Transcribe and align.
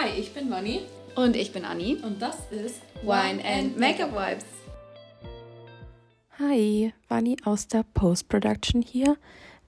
Hi, 0.00 0.10
ich 0.18 0.32
bin 0.32 0.48
Moni 0.48 0.82
Und 1.16 1.34
ich 1.34 1.52
bin 1.52 1.64
Anni. 1.64 1.96
und 2.04 2.22
das 2.22 2.36
ist 2.52 2.80
Wine 3.02 3.44
and 3.44 3.76
Makeup 3.78 4.12
Vibes. 4.12 4.44
Hi, 6.38 6.92
Vani 7.08 7.36
aus 7.44 7.66
der 7.66 7.82
Post-Production 7.82 8.80
hier. 8.80 9.16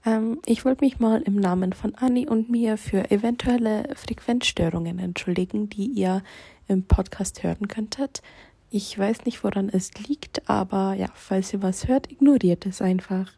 Ähm, 0.05 0.41
ich 0.45 0.63
wollte 0.63 0.85
mich 0.85 0.99
mal 0.99 1.21
im 1.23 1.35
Namen 1.35 1.73
von 1.73 1.95
Anni 1.95 2.29
und 2.29 2.49
mir 2.49 2.77
für 2.77 3.11
eventuelle 3.11 3.93
Frequenzstörungen 3.95 4.99
entschuldigen, 4.99 5.69
die 5.69 5.87
ihr 5.87 6.23
im 6.69 6.85
Podcast 6.87 7.43
hören 7.43 7.67
könntet. 7.67 8.21
Ich 8.69 8.97
weiß 8.97 9.25
nicht, 9.25 9.43
woran 9.43 9.67
es 9.67 9.93
liegt, 9.95 10.49
aber 10.49 10.93
ja, 10.93 11.07
falls 11.13 11.51
ihr 11.51 11.61
was 11.61 11.89
hört, 11.89 12.09
ignoriert 12.09 12.65
es 12.65 12.81
einfach. 12.81 13.33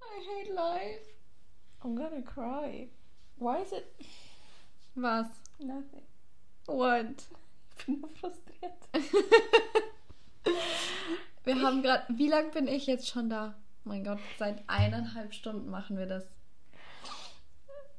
I 0.00 0.42
hate 0.42 0.52
life. 0.52 1.02
I'm 1.84 1.94
gonna 1.94 2.22
cry. 2.22 2.88
Why 3.38 3.62
is 3.62 3.70
it 3.70 3.84
Was? 4.96 5.26
nothing? 5.60 6.02
What? 6.66 7.06
Ich 7.78 7.84
bin 7.86 8.00
nur 8.00 8.10
frustriert. 8.10 8.72
Wir 11.44 11.60
haben 11.62 11.82
gerade. 11.82 12.04
Wie 12.16 12.28
lange 12.28 12.50
bin 12.50 12.66
ich 12.68 12.86
jetzt 12.86 13.08
schon 13.08 13.30
da? 13.30 13.54
Mein 13.84 14.02
Gott, 14.04 14.18
seit 14.38 14.62
eineinhalb 14.68 15.32
Stunden 15.32 15.70
machen 15.70 15.96
wir 15.96 16.06
das. 16.06 16.24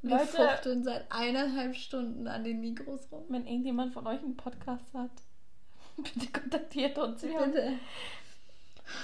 Wir 0.01 0.17
Leute. 0.17 0.27
fuchteln 0.27 0.83
seit 0.83 1.09
eineinhalb 1.11 1.75
Stunden 1.75 2.27
an 2.27 2.43
den 2.43 2.59
Mikros 2.59 3.07
rum. 3.11 3.23
Wenn 3.29 3.47
irgendjemand 3.47 3.93
von 3.93 4.05
euch 4.05 4.19
einen 4.21 4.35
Podcast 4.35 4.93
hat, 4.93 5.11
bitte 5.97 6.27
kontaktiert 6.39 6.97
uns. 6.97 7.23
Haben- 7.23 7.51
Bitte. 7.51 7.73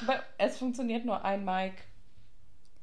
Aber 0.04 0.21
es 0.38 0.57
funktioniert 0.57 1.05
nur 1.05 1.23
ein 1.23 1.43
Mic. 1.45 1.73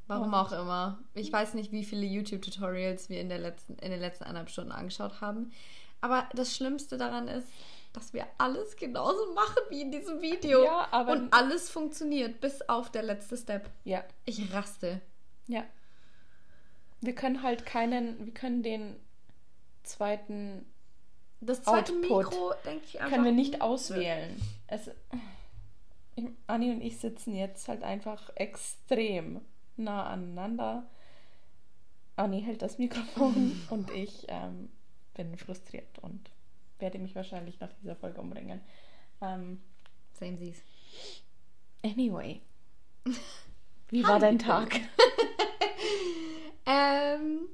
Warum 0.07 0.35
auch 0.35 0.51
immer. 0.53 0.99
Ich 1.15 1.33
weiß 1.33 1.55
nicht, 1.55 1.71
wie 1.73 1.85
viele 1.85 2.05
YouTube-Tutorials 2.05 3.09
wir 3.11 3.21
in, 3.21 3.29
der 3.29 3.39
letzten, 3.39 3.75
in 3.77 3.91
den 3.93 4.01
letzten 4.01 4.25
eineinhalb 4.25 4.51
Stunden 4.51 4.73
angeschaut 4.73 5.21
haben. 5.21 5.53
Aber 6.01 6.29
das 6.35 6.55
Schlimmste 6.55 6.97
daran 6.97 7.29
ist, 7.29 7.47
dass 7.93 8.13
wir 8.15 8.27
alles 8.39 8.77
genauso 8.77 9.33
machen 9.35 9.59
wie 9.69 9.83
in 9.83 9.91
diesem 9.91 10.21
Video. 10.21 10.65
Ja, 10.65 10.89
aber- 10.93 11.13
Und 11.13 11.33
alles 11.33 11.69
funktioniert, 11.71 12.41
bis 12.41 12.63
auf 12.69 12.91
der 12.91 13.03
letzte 13.03 13.37
Step. 13.37 13.69
Ja, 13.85 14.05
Ich 14.25 14.53
raste. 14.53 15.01
ja. 15.49 15.65
Wir 17.03 17.15
können 17.15 17.43
halt 17.43 17.65
keinen, 17.65 18.27
wir 18.27 18.35
können 18.35 18.63
den 18.63 18.95
zweiten 19.85 20.67
Das 21.41 21.63
zweite 21.63 21.95
Output 21.95 22.01
Mikro, 22.31 22.53
denke 22.67 22.85
ich 22.85 23.01
einfach. 23.01 23.11
können 23.13 23.25
wir 23.25 23.33
nicht 23.33 23.63
auswählen. 23.63 24.39
Es, 24.67 24.91
ich, 26.17 26.27
Anni 26.47 26.71
und 26.71 26.83
ich 26.83 26.99
sitzen 26.99 27.35
jetzt 27.35 27.69
halt 27.69 27.83
einfach 27.83 28.31
extrem 28.35 29.41
nah 29.79 30.07
aneinander. 30.11 30.87
Anni 32.17 32.43
hält 32.43 32.61
das 32.61 32.77
Mikrofon 32.79 33.59
und 33.71 33.91
ich 33.91 34.27
ähm, 34.29 34.71
bin 35.25 35.39
frustriert 35.39 35.99
und 36.01 36.31
werde 36.79 36.99
mich 36.99 37.15
wahrscheinlich 37.15 37.61
nach 37.61 37.73
dieser 37.75 37.97
Folge 37.97 38.21
umbringen. 38.21 38.61
Ähm, 39.21 39.61
Same 40.13 40.37
sees. 40.39 40.63
anyway. 41.83 42.41
Wie 43.89 44.05
war 44.05 44.19
dein 44.19 44.39
Tag? 44.39 44.81
Ähm, 46.67 47.49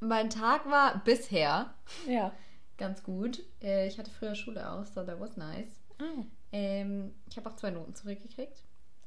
mein 0.00 0.30
Tag 0.30 0.66
war 0.70 1.02
bisher 1.04 1.74
ja. 2.06 2.32
ganz 2.76 3.02
gut. 3.02 3.42
Äh, 3.62 3.88
Ich 3.88 3.98
hatte 3.98 4.10
früher 4.10 4.34
Schule 4.34 4.70
aus, 4.70 4.94
so 4.94 5.02
that 5.02 5.18
was 5.18 5.36
nice. 5.36 5.80
Oh. 6.00 6.24
Ähm, 6.52 7.14
ich 7.28 7.36
habe 7.36 7.48
auch 7.50 7.56
zwei 7.56 7.70
Noten 7.70 7.94
zurückgekriegt. 7.94 8.62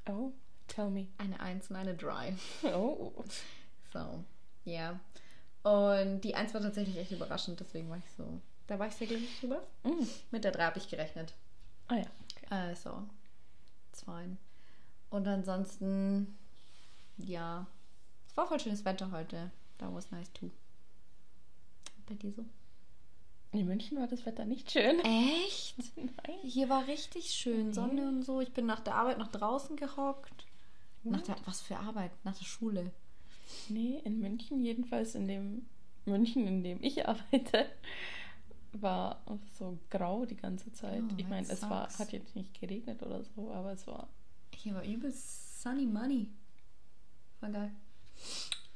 oh, 0.10 0.32
tell 0.68 0.90
me. 0.90 1.08
Eine 1.18 1.40
1 1.40 1.70
und 1.70 1.76
eine 1.78 1.96
3. 1.96 2.36
Oh. 2.74 3.14
So, 3.94 4.22
ja. 4.66 5.00
Und 5.68 6.22
die 6.22 6.34
1 6.34 6.54
war 6.54 6.62
tatsächlich 6.62 6.98
echt 6.98 7.12
überraschend, 7.12 7.60
deswegen 7.60 7.90
war 7.90 7.98
ich 7.98 8.10
so. 8.16 8.40
Da 8.68 8.80
war 8.80 8.88
ich 8.88 8.94
sehr 8.94 9.08
glücklich 9.08 9.38
drüber. 9.40 9.62
Mm. 9.84 10.08
Mit 10.32 10.46
der 10.46 10.52
3 10.52 10.64
habe 10.64 10.78
ich 10.78 10.90
gerechnet. 10.90 11.34
Ah 11.88 11.96
ja. 11.96 12.06
Okay. 12.36 12.72
Äh, 12.72 12.76
so. 12.76 13.04
Zwei. 13.92 14.28
Und 15.10 15.28
ansonsten, 15.28 16.38
ja. 17.18 17.68
Es 18.30 18.38
war 18.38 18.48
voll 18.48 18.62
schönes 18.62 18.86
Wetter 18.86 19.12
heute. 19.12 19.52
That 19.78 19.94
was 19.94 20.10
nice 20.12 20.32
too. 20.32 20.52
Bei 22.08 22.16
dir 22.16 22.32
so? 22.32 22.46
In 23.52 23.66
München 23.66 23.98
war 23.98 24.08
das 24.08 24.26
Wetter 24.26 24.46
nicht 24.46 24.72
schön. 24.72 25.00
Echt? 25.02 25.76
Nein. 25.98 26.38
Hier 26.44 26.70
war 26.70 26.88
richtig 26.88 27.32
schön 27.32 27.74
Sonne 27.74 28.08
und 28.08 28.24
so. 28.24 28.40
Ich 28.40 28.54
bin 28.54 28.66
nach 28.66 28.82
der 28.82 28.96
Arbeit 28.96 29.18
nach 29.18 29.32
draußen 29.32 29.76
gehockt. 29.76 30.46
Nach 31.04 31.22
der, 31.22 31.36
was 31.46 31.62
für 31.62 31.78
Arbeit? 31.78 32.12
Nach 32.24 32.38
der 32.38 32.46
Schule. 32.46 32.92
Nee, 33.70 34.00
in 34.04 34.20
München, 34.20 34.64
jedenfalls 34.64 35.16
in 35.16 35.28
dem 35.28 35.66
München, 36.06 36.48
in 36.48 36.64
dem 36.64 36.82
ich 36.82 37.08
arbeite, 37.08 37.68
war 38.74 39.22
so 39.58 39.78
grau 39.90 40.26
die 40.26 40.36
ganze 40.36 40.72
Zeit. 40.74 41.04
Oh, 41.04 41.14
ich 41.18 41.28
meine, 41.28 41.48
es 41.48 41.62
war, 41.64 41.90
hat 41.98 42.12
jetzt 42.12 42.36
nicht 42.36 42.60
geregnet 42.60 43.02
oder 43.04 43.24
so, 43.24 43.52
aber 43.52 43.72
es 43.72 43.88
war, 43.88 44.08
Hier 44.54 44.76
war 44.76 44.84
übel 44.84 45.12
sunny 45.12 45.86
money. 45.86 46.30
War 47.40 47.50
geil. 47.52 47.72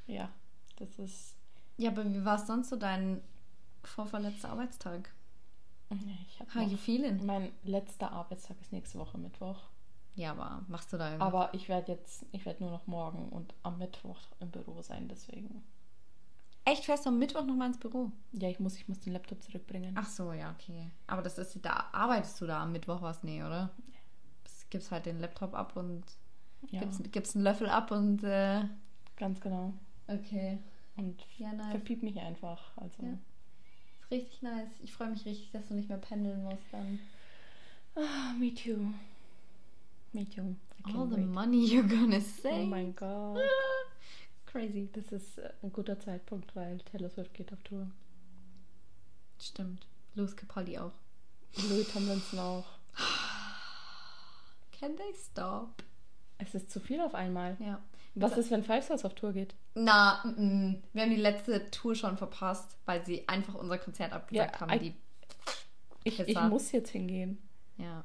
ja, 0.06 0.30
das 0.76 0.98
ist. 0.98 1.36
Ja, 1.78 1.90
aber 1.90 2.04
wie 2.12 2.24
war 2.24 2.36
es 2.36 2.46
sonst 2.46 2.68
so 2.70 2.76
dein 2.76 3.20
vorverletzter 3.82 4.50
Arbeitstag? 4.50 5.12
Ich 6.26 6.40
hab 6.40 6.54
How 6.54 6.70
you 6.70 6.76
feeling? 6.78 7.24
mein 7.26 7.52
letzter 7.64 8.12
Arbeitstag 8.12 8.56
ist 8.60 8.72
nächste 8.72 8.98
Woche 8.98 9.18
Mittwoch. 9.18 9.58
Ja, 10.14 10.32
aber 10.32 10.64
machst 10.68 10.92
du 10.92 10.98
da 10.98 11.06
irgendwas? 11.12 11.28
Aber 11.28 11.54
ich 11.54 11.68
werde 11.68 11.92
jetzt, 11.92 12.26
ich 12.32 12.44
werde 12.44 12.62
nur 12.62 12.72
noch 12.72 12.86
morgen 12.86 13.28
und 13.30 13.54
am 13.62 13.78
Mittwoch 13.78 14.18
im 14.40 14.50
Büro 14.50 14.82
sein, 14.82 15.08
deswegen. 15.08 15.62
Echt, 16.64 16.84
fährst 16.84 17.06
du 17.06 17.08
am 17.10 17.18
Mittwoch 17.18 17.44
nochmal 17.44 17.68
ins 17.68 17.78
Büro? 17.78 18.12
Ja, 18.32 18.48
ich 18.48 18.60
muss, 18.60 18.76
ich 18.76 18.86
muss 18.88 19.00
den 19.00 19.14
Laptop 19.14 19.42
zurückbringen. 19.42 19.94
Ach 19.98 20.08
so, 20.08 20.32
ja, 20.32 20.52
okay. 20.52 20.90
Aber 21.06 21.22
das 21.22 21.38
ist, 21.38 21.58
da 21.64 21.88
arbeitest 21.92 22.40
du 22.40 22.46
da 22.46 22.62
am 22.62 22.72
Mittwoch 22.72 23.02
was? 23.02 23.22
Nee, 23.24 23.42
oder? 23.42 23.70
Es 24.44 24.68
gibst 24.70 24.90
halt 24.92 25.06
den 25.06 25.18
Laptop 25.18 25.54
ab 25.54 25.76
und 25.76 26.04
ja, 26.70 26.80
gibst, 26.80 27.10
gibst 27.12 27.34
einen 27.34 27.44
Löffel 27.44 27.68
ab 27.68 27.90
und, 27.90 28.22
äh, 28.22 28.62
ganz 29.16 29.40
genau. 29.40 29.72
okay. 30.06 30.58
Und 30.96 31.24
Ja, 31.38 31.52
nice. 31.52 31.70
verpiep 31.70 32.02
mich 32.02 32.20
einfach. 32.20 32.76
Also. 32.76 33.02
Ja. 33.02 33.12
Ist 34.02 34.10
richtig 34.10 34.42
nice. 34.42 34.68
Ich 34.82 34.92
freue 34.92 35.08
mich 35.10 35.24
richtig, 35.24 35.50
dass 35.52 35.66
du 35.68 35.74
nicht 35.74 35.88
mehr 35.88 35.98
pendeln 35.98 36.44
musst 36.44 36.62
dann. 36.70 37.00
Ah, 37.96 38.34
me 38.38 38.54
too. 38.54 38.92
Me 40.12 40.24
too. 40.28 40.56
All 40.94 41.06
the 41.08 41.16
wait. 41.16 41.26
money 41.26 41.64
you're 41.72 41.86
gonna 41.88 42.20
save. 42.20 42.62
Oh 42.62 42.64
mein 42.66 42.94
Gott. 42.94 43.40
Crazy. 44.46 44.88
Das 44.92 45.10
ist 45.12 45.40
ein 45.62 45.72
guter 45.72 45.98
Zeitpunkt, 45.98 46.54
weil 46.54 46.78
Taylor 46.80 47.08
Swift 47.08 47.32
geht 47.34 47.52
auf 47.52 47.62
Tour. 47.62 47.90
Stimmt. 49.40 49.86
Louis 50.14 50.36
Capaldi 50.36 50.78
auch. 50.78 50.92
Louis 51.68 51.90
Tomlinson 51.92 52.38
auch. 52.38 52.64
Can 54.78 54.96
they 54.96 55.14
stop? 55.14 55.82
Es 56.38 56.54
ist 56.54 56.70
zu 56.70 56.80
viel 56.80 57.00
auf 57.00 57.14
einmal. 57.14 57.56
Ja. 57.60 57.80
Was 58.14 58.36
ist, 58.36 58.50
wenn 58.50 58.62
Five 58.64 58.84
Stars 58.84 59.04
auf 59.06 59.14
Tour 59.14 59.32
geht? 59.32 59.54
Na, 59.74 60.20
mm, 60.24 60.42
mm. 60.70 60.82
wir 60.92 61.02
haben 61.02 61.10
die 61.10 61.16
letzte 61.16 61.70
Tour 61.70 61.94
schon 61.94 62.18
verpasst, 62.18 62.76
weil 62.84 63.04
sie 63.06 63.26
einfach 63.28 63.54
unser 63.54 63.78
Konzert 63.78 64.12
abgesagt 64.12 64.54
Ja, 64.54 64.60
haben. 64.60 64.72
I- 64.82 64.94
Ich, 66.04 66.18
ich 66.20 66.40
muss 66.42 66.72
jetzt 66.72 66.90
hingehen. 66.90 67.38
ja. 67.78 68.04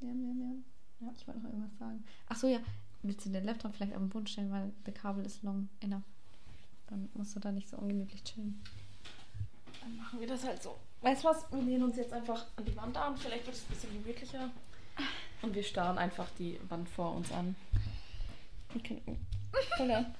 Ja, 0.00 0.08
ja, 0.12 0.12
ja. 0.12 0.52
Ja, 1.00 1.08
ich 1.16 1.26
wollte 1.26 1.40
noch 1.40 1.50
irgendwas 1.50 1.78
sagen. 1.78 2.04
Ach 2.28 2.36
so, 2.36 2.48
ja. 2.48 2.60
Willst 3.02 3.24
du 3.24 3.30
den 3.30 3.44
Laptop 3.44 3.74
vielleicht 3.74 3.92
auf 3.92 4.00
den 4.00 4.08
Boden 4.08 4.26
stellen, 4.26 4.50
weil 4.50 4.72
der 4.84 4.92
Kabel 4.92 5.24
ist 5.24 5.42
long 5.42 5.68
enough. 5.80 6.02
Dann 6.88 7.08
musst 7.14 7.36
du 7.36 7.40
da 7.40 7.52
nicht 7.52 7.68
so 7.68 7.76
ungemütlich 7.76 8.24
chillen. 8.24 8.60
Dann 9.80 9.96
machen 9.96 10.20
wir 10.20 10.26
das 10.26 10.44
halt 10.44 10.62
so. 10.62 10.76
Weißt 11.02 11.22
du 11.22 11.28
was? 11.28 11.50
Wir 11.52 11.62
lehnen 11.62 11.84
uns 11.84 11.96
jetzt 11.96 12.12
einfach 12.12 12.46
an 12.56 12.64
die 12.64 12.76
Wand 12.76 12.96
an. 12.96 13.16
Vielleicht 13.16 13.46
wird 13.46 13.54
es 13.54 13.62
ein 13.62 13.68
bisschen 13.68 14.02
gemütlicher. 14.02 14.50
Und 15.42 15.54
wir 15.54 15.62
starren 15.62 15.98
einfach 15.98 16.28
die 16.38 16.58
Wand 16.68 16.88
vor 16.88 17.14
uns 17.14 17.30
an. 17.30 17.54
Okay. 18.74 19.00
Oder? 19.80 20.12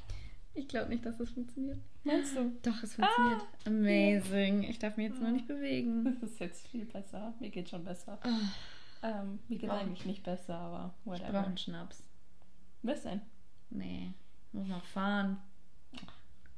Ich 0.55 0.69
glaube 0.69 0.89
nicht, 0.91 1.05
dass 1.05 1.19
das 1.19 1.31
funktioniert. 1.31 1.79
Meinst 2.05 2.37
du? 2.37 2.53
Doch, 2.63 2.83
es 2.83 2.95
funktioniert. 2.95 3.43
Amazing. 3.67 4.63
Ich 4.65 4.79
darf 4.79 4.97
mich 4.97 5.09
jetzt 5.09 5.21
nur 5.21 5.31
nicht 5.31 5.47
bewegen. 5.47 6.17
Das 6.21 6.31
ist 6.31 6.41
jetzt 6.41 6.69
viel 6.69 6.85
besser. 6.85 7.35
Mir 7.41 7.51
geht 7.51 7.69
schon 7.69 7.85
besser. 7.85 8.19
Ah, 8.23 8.41
Ähm, 9.03 9.39
mir 9.49 9.59
geht 9.59 9.71
Oh. 9.71 9.75
eigentlich 9.75 10.05
nicht 10.07 10.23
besser, 10.25 10.57
aber 10.57 10.95
Ich 10.99 11.05
brauche 11.05 11.21
whatever. 11.21 11.47
einen 11.47 11.59
Schnaps. 11.59 12.03
Was 12.83 13.03
denn? 13.03 13.21
Nee, 13.71 14.13
muss 14.53 14.67
noch 14.69 14.85
fahren. 14.85 15.39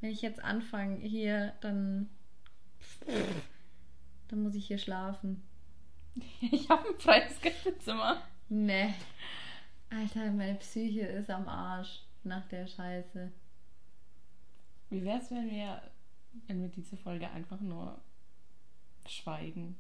Wenn 0.01 0.11
ich 0.11 0.23
jetzt 0.23 0.43
anfange 0.43 0.97
hier, 0.97 1.53
dann. 1.61 2.09
Dann 4.29 4.43
muss 4.43 4.55
ich 4.55 4.67
hier 4.67 4.79
schlafen. 4.79 5.43
Ich 6.41 6.69
habe 6.69 6.89
ein 6.89 6.99
freies 6.99 7.41
Gästezimmer. 7.41 8.21
Nee. 8.49 8.93
Alter, 9.91 10.31
meine 10.33 10.57
Psyche 10.57 11.03
ist 11.03 11.31
am 11.31 11.49
Arsch 11.49 12.03
nach 12.25 12.47
der 12.49 12.67
Scheiße. 12.67 13.31
Wie 14.91 15.05
wäre 15.05 15.19
es, 15.21 15.31
wenn 15.31 15.49
wir, 15.51 15.81
wenn 16.49 16.61
wir 16.63 16.69
diese 16.69 16.97
Folge 16.97 17.31
einfach 17.31 17.61
nur 17.61 18.01
schweigen, 19.07 19.77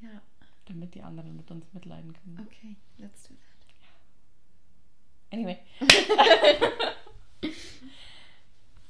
Ja, 0.00 0.20
damit 0.68 0.94
die 0.94 1.02
anderen 1.02 1.36
mit 1.36 1.50
uns 1.50 1.72
mitleiden 1.72 2.12
können? 2.12 2.46
okay, 2.46 2.76
let's 2.98 3.24
do 3.28 3.34
that. 3.34 3.42
Anyway. 5.30 5.58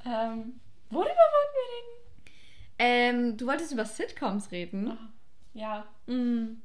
ähm, 0.04 0.60
worüber 0.90 1.08
wollten 1.10 1.54
wir 1.54 1.68
reden? 1.74 1.94
Ähm, 2.78 3.36
du 3.36 3.46
wolltest 3.46 3.72
über 3.72 3.84
Sitcoms 3.84 4.50
reden. 4.52 4.90
Ah, 4.92 5.08
Ja, 5.54 5.86
Mm. 6.06 6.62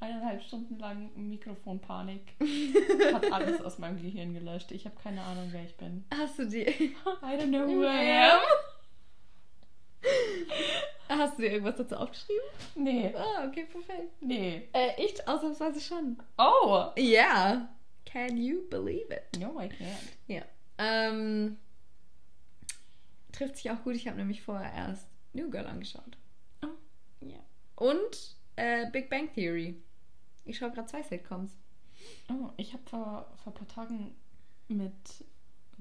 eineinhalb 0.00 0.42
Stunden 0.42 0.78
lang 0.78 1.10
Mikrofonpanik. 1.16 2.34
Hat 3.12 3.32
alles 3.32 3.60
aus 3.60 3.78
meinem 3.78 4.00
Gehirn 4.00 4.32
gelöscht. 4.34 4.70
Ich 4.70 4.84
habe 4.84 4.94
keine 5.02 5.22
Ahnung, 5.22 5.48
wer 5.50 5.64
ich 5.64 5.76
bin. 5.76 6.04
Hast 6.16 6.38
du 6.38 6.46
die. 6.46 6.60
I 6.66 6.94
don't 7.22 7.48
know 7.48 7.66
who 7.66 7.82
I 7.82 8.12
am. 8.30 8.40
Hast 11.18 11.38
du 11.38 11.42
dir 11.42 11.52
irgendwas 11.52 11.76
dazu 11.76 11.96
aufgeschrieben? 11.96 12.44
Nee, 12.74 13.14
Ah, 13.16 13.46
okay, 13.46 13.64
perfekt. 13.64 14.12
nee. 14.20 14.68
Äh, 14.72 15.02
ich 15.04 15.26
ausnahmsweise 15.26 15.80
schon. 15.80 16.16
Oh! 16.38 16.86
Ja. 16.96 17.68
Can 18.04 18.36
you 18.36 18.62
believe 18.68 19.12
it? 19.12 19.38
No, 19.40 19.60
I 19.60 19.66
can't. 19.68 20.12
Ja. 20.26 20.42
Ähm, 20.78 21.56
trifft 23.32 23.56
sich 23.56 23.70
auch 23.70 23.82
gut. 23.82 23.94
Ich 23.96 24.06
habe 24.08 24.18
nämlich 24.18 24.42
vorher 24.42 24.72
erst 24.72 25.06
New 25.32 25.50
Girl 25.50 25.66
angeschaut. 25.66 26.16
Oh. 26.64 26.68
Ja. 27.26 27.38
Und 27.76 28.36
äh, 28.56 28.90
Big 28.90 29.10
Bang 29.10 29.32
Theory. 29.34 29.82
Ich 30.44 30.58
schaue 30.58 30.70
gerade 30.70 30.86
zwei 30.88 31.02
Sitcoms. 31.02 31.52
Oh, 32.30 32.50
ich 32.56 32.72
habe 32.72 32.82
vor, 32.88 33.26
vor 33.42 33.52
ein 33.52 33.56
paar 33.56 33.68
Tagen 33.68 34.14
mit 34.68 34.92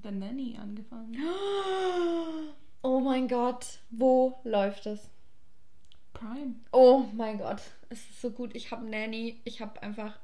The 0.03 0.11
Nanny 0.11 0.57
angefangen. 0.61 1.15
Oh 2.81 2.99
mein 2.99 3.27
Gott. 3.27 3.79
Wo 3.89 4.39
läuft 4.43 4.85
es? 4.85 5.09
Prime. 6.15 6.56
Oh 6.71 7.06
mein 7.13 7.38
Gott. 7.38 7.62
Es 7.89 8.00
ist 8.09 8.21
so 8.21 8.31
gut. 8.31 8.56
Ich 8.56 8.71
habe 8.71 8.89
Nanny. 8.89 9.39
Ich 9.44 9.62
habe 9.62 9.81
einfach. 9.83 10.17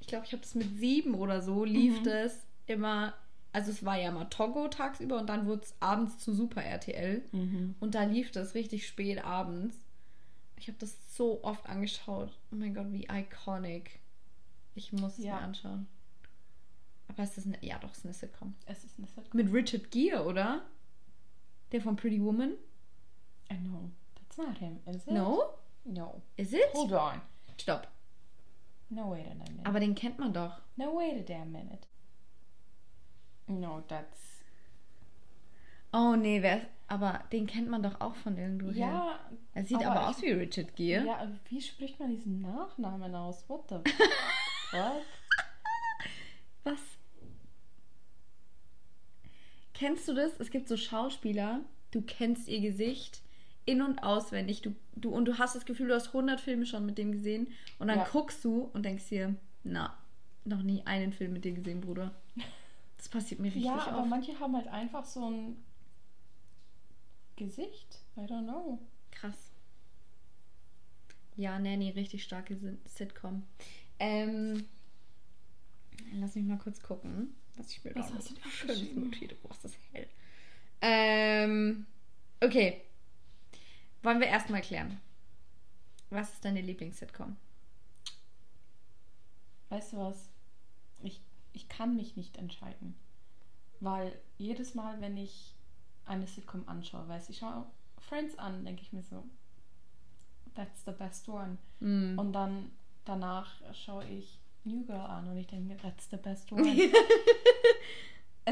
Ich 0.00 0.06
glaube, 0.06 0.24
ich 0.26 0.32
habe 0.32 0.42
das 0.42 0.54
mit 0.54 0.78
sieben 0.78 1.14
oder 1.14 1.42
so. 1.42 1.64
Lief 1.64 2.00
Mhm. 2.00 2.04
das 2.04 2.38
immer. 2.66 3.14
Also 3.52 3.70
es 3.70 3.84
war 3.84 3.98
ja 3.98 4.10
mal 4.10 4.24
Togo 4.26 4.68
tagsüber 4.68 5.18
und 5.18 5.28
dann 5.28 5.46
wurde 5.46 5.62
es 5.62 5.74
abends 5.80 6.18
zu 6.18 6.32
Super 6.32 6.62
RTL. 6.64 7.22
Mhm. 7.32 7.74
Und 7.80 7.94
da 7.94 8.04
lief 8.04 8.30
das 8.32 8.54
richtig 8.54 8.86
spät 8.86 9.22
abends. 9.22 9.76
Ich 10.56 10.68
habe 10.68 10.78
das 10.78 10.96
so 11.16 11.44
oft 11.44 11.66
angeschaut. 11.66 12.30
Oh 12.50 12.56
mein 12.56 12.74
Gott, 12.74 12.90
wie 12.92 13.06
iconic. 13.12 13.98
Ich 14.74 14.92
muss 14.92 15.18
es 15.18 15.24
Ja. 15.24 15.34
mir 15.36 15.42
anschauen. 15.42 15.86
Aber 17.08 17.22
es 17.24 17.36
ist 17.36 17.46
eine, 17.46 17.58
ja 17.62 17.78
doch, 17.78 17.90
es 17.90 17.98
ist 17.98 18.04
eine 18.06 18.14
Sitcom. 18.14 18.54
Es 18.64 18.84
ist 18.84 18.96
eine 18.96 19.06
Sitcom. 19.08 19.36
Mit 19.36 19.52
Richard 19.52 19.90
Gere, 19.90 20.24
oder? 20.24 20.62
Der 21.72 21.82
von 21.82 21.94
Pretty 21.96 22.22
Woman? 22.22 22.52
I 23.52 23.56
know. 23.58 23.90
That's 24.34 24.48
not 24.48 24.58
him, 24.58 24.78
is 24.86 25.06
it? 25.06 25.12
No? 25.12 25.50
No. 25.84 26.22
Is 26.38 26.54
it? 26.54 26.70
Hold 26.72 26.92
on. 26.92 27.20
Stopp. 27.58 27.86
No, 28.90 29.08
wait 29.10 29.26
a 29.30 29.34
minute. 29.34 29.60
Aber 29.66 29.78
den 29.80 29.94
kennt 29.94 30.18
man 30.18 30.32
doch. 30.32 30.60
No, 30.76 30.96
wait 30.96 31.18
a 31.18 31.22
damn 31.22 31.52
minute. 31.52 31.86
No, 33.46 33.82
that's... 33.88 34.42
Oh 35.92 36.14
nee, 36.16 36.40
wer 36.40 36.62
aber 36.88 37.22
den 37.32 37.46
kennt 37.46 37.68
man 37.68 37.82
doch 37.82 38.00
auch 38.00 38.14
von 38.16 38.36
irgendwoher. 38.38 38.74
Ja, 38.76 39.20
Er 39.54 39.64
sieht 39.64 39.78
aber 39.78 39.96
aber, 40.00 40.08
aus 40.08 40.22
wie 40.22 40.30
Richard 40.30 40.74
Gere. 40.76 41.06
ja, 41.06 41.16
aber 41.18 41.38
wie 41.48 41.60
spricht 41.60 41.98
man 42.00 42.10
diesen 42.10 42.40
Nachnamen 42.40 43.14
aus? 43.14 43.46
What 43.48 43.68
the 43.68 43.76
fuck? 44.70 45.02
Was? 46.64 46.80
Kennst 49.74 50.06
du 50.08 50.14
das? 50.14 50.38
Es 50.38 50.50
gibt 50.50 50.68
so 50.68 50.76
Schauspieler, 50.76 51.60
du 51.90 52.02
kennst 52.02 52.48
ihr 52.48 52.60
Gesicht 52.60 53.22
in- 53.64 53.82
und 53.82 54.00
auswendig. 54.02 54.62
Du, 54.62 54.74
du, 54.96 55.10
und 55.10 55.24
du 55.26 55.38
hast 55.38 55.54
das 55.54 55.64
Gefühl, 55.64 55.88
du 55.88 55.94
hast 55.94 56.08
100 56.08 56.40
Filme 56.40 56.66
schon 56.66 56.84
mit 56.86 56.98
dem 56.98 57.12
gesehen. 57.12 57.46
Und 57.78 57.88
dann 57.88 57.98
Ja. 57.98 58.08
guckst 58.10 58.44
du 58.44 58.70
und 58.72 58.84
denkst 58.84 59.08
dir, 59.08 59.34
na, 59.64 59.96
noch 60.44 60.62
nie 60.62 60.82
einen 60.86 61.12
Film 61.12 61.32
mit 61.34 61.44
dir 61.44 61.52
gesehen, 61.52 61.80
Bruder. 61.80 62.12
Das 62.96 63.08
passiert 63.08 63.40
mir 63.40 63.46
richtig 63.48 63.64
ja, 63.64 63.78
aber 63.86 64.00
oft. 64.00 64.08
manche 64.10 64.38
haben 64.40 64.56
halt 64.56 64.68
einfach 64.68 65.04
so 65.04 65.28
ein 65.28 65.56
Gesicht. 67.36 67.98
I 68.16 68.20
don't 68.20 68.44
know. 68.44 68.78
Krass. 69.10 69.50
Ja, 71.36 71.58
Nanny, 71.58 71.90
richtig 71.90 72.22
starke 72.24 72.58
Sitcom. 72.84 73.42
Ähm, 73.98 74.66
lass 76.14 76.34
mich 76.34 76.44
mal 76.44 76.58
kurz 76.58 76.82
gucken, 76.82 77.34
was 77.56 77.70
ich 77.70 77.82
mir 77.84 77.92
da 77.94 78.02
Schönes 78.50 78.94
notiert. 78.94 79.40
Boah, 79.42 79.50
ist 79.52 79.64
das 79.64 79.72
hell. 79.92 80.06
Ähm, 80.80 81.86
okay. 82.40 82.82
Wollen 84.02 84.20
wir 84.20 84.26
erstmal 84.26 84.60
klären. 84.62 85.00
Was 86.10 86.32
ist 86.34 86.44
deine 86.44 86.60
Lieblings-Sitcom? 86.60 87.36
Weißt 89.70 89.92
du 89.94 89.98
was? 89.98 90.28
Ich, 91.02 91.20
ich 91.52 91.68
kann 91.68 91.96
mich 91.96 92.16
nicht 92.16 92.36
entscheiden. 92.36 92.94
Weil 93.80 94.18
jedes 94.38 94.74
Mal, 94.74 95.00
wenn 95.00 95.16
ich 95.16 95.54
eine 96.04 96.26
Sitcom 96.26 96.68
anschaue, 96.68 97.08
weiß 97.08 97.30
ich 97.30 97.38
schaue 97.38 97.66
Friends 97.98 98.36
an, 98.38 98.64
denke 98.64 98.82
ich 98.82 98.92
mir 98.92 99.02
so, 99.02 99.24
that's 100.54 100.84
the 100.84 100.90
best 100.92 101.28
one. 101.28 101.56
Mm. 101.80 102.18
Und 102.18 102.32
dann 102.32 102.70
danach 103.04 103.54
schaue 103.74 104.04
ich 104.06 104.38
New 104.64 104.84
Girl 104.84 105.00
an 105.00 105.28
und 105.28 105.36
ich 105.36 105.46
denke 105.46 105.66
mir, 105.66 105.76
that's 105.78 106.08
the 106.10 106.16
best 106.16 106.50
one. 106.52 106.64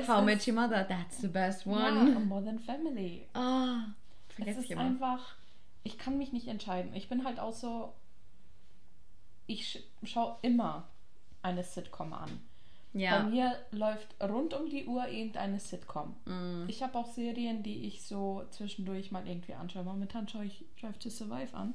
How 0.06 0.24
Met 0.24 0.46
Your 0.46 0.54
Mother, 0.54 0.84
that's 0.88 1.18
the 1.20 1.28
best 1.28 1.66
Ja, 1.66 1.72
one. 1.72 2.16
und 2.16 2.26
Modern 2.28 2.58
Family. 2.60 3.26
Ah, 3.34 3.86
Es 4.28 4.34
vergesse 4.36 4.58
ist 4.60 4.64
ich 4.66 4.70
immer. 4.72 4.82
einfach, 4.82 5.36
ich 5.82 5.98
kann 5.98 6.18
mich 6.18 6.32
nicht 6.32 6.48
entscheiden. 6.48 6.94
Ich 6.94 7.08
bin 7.08 7.24
halt 7.24 7.38
auch 7.40 7.52
so, 7.52 7.92
ich 9.46 9.68
sch 9.68 9.78
schaue 10.04 10.36
immer 10.42 10.88
eine 11.42 11.62
Sitcom 11.64 12.12
an. 12.12 12.40
Bei 12.92 13.00
Ja. 13.00 13.22
mir 13.22 13.56
läuft 13.70 14.14
rund 14.22 14.52
um 14.52 14.68
die 14.68 14.86
Uhr 14.86 15.06
irgendeine 15.08 15.60
Sitcom. 15.60 16.16
Mm. 16.24 16.64
Ich 16.68 16.82
habe 16.82 16.98
auch 16.98 17.06
Serien, 17.06 17.62
die 17.62 17.86
ich 17.86 18.02
so 18.02 18.44
zwischendurch 18.50 19.12
mal 19.12 19.26
irgendwie 19.28 19.54
anschaue. 19.54 19.84
Momentan 19.84 20.28
schaue 20.28 20.44
ich 20.44 20.64
Drive 20.80 20.98
to 20.98 21.08
Survive 21.08 21.54
an. 21.56 21.74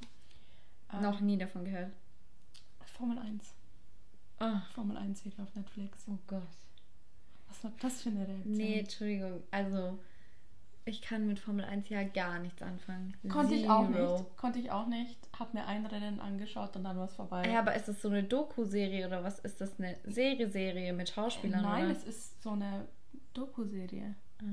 Ähm, 0.93 1.01
Noch 1.01 1.21
nie 1.21 1.37
davon 1.37 1.63
gehört. 1.65 1.91
Formel 2.97 3.17
1. 3.19 3.53
Ah, 4.39 4.61
Formel 4.73 4.97
1 4.97 5.21
Serie 5.23 5.41
auf 5.43 5.55
Netflix. 5.55 6.05
oh 6.09 6.17
Gott. 6.27 6.43
Was 7.47 7.63
war 7.63 7.71
das 7.79 8.01
für 8.01 8.09
eine 8.09 8.27
Reaktion? 8.27 8.53
Nee, 8.57 8.79
Entschuldigung. 8.79 9.43
Also, 9.51 9.97
ich 10.85 11.01
kann 11.01 11.25
mit 11.25 11.39
Formel 11.39 11.65
1 11.65 11.89
ja 11.89 12.03
gar 12.03 12.37
nichts 12.39 12.61
anfangen. 12.61 13.15
Konnte 13.29 13.55
ich 13.55 13.67
auch 13.69 13.91
Zero. 13.91 14.17
nicht. 14.19 14.37
Konnte 14.37 14.59
ich 14.59 14.71
auch 14.71 14.85
nicht. 14.87 15.17
Hab 15.37 15.53
mir 15.53 15.65
ein 15.65 15.85
Rennen 15.85 16.19
angeschaut 16.19 16.75
und 16.75 16.83
dann 16.83 16.95
war 16.97 17.05
es 17.05 17.15
vorbei. 17.15 17.43
Ja, 17.49 17.59
aber 17.59 17.73
ist 17.75 17.87
das 17.87 18.01
so 18.01 18.09
eine 18.09 18.23
Doku-Serie 18.23 19.07
oder 19.07 19.23
was 19.23 19.39
ist 19.39 19.59
das? 19.61 19.79
Eine 19.79 19.97
Serie-Serie 20.03 20.93
mit 20.93 21.09
Schauspielern? 21.09 21.63
Nein, 21.63 21.85
oder? 21.85 21.91
es 21.91 22.03
ist 22.03 22.41
so 22.43 22.51
eine 22.51 22.87
Doku-Serie. 23.33 24.13
Ah. 24.39 24.43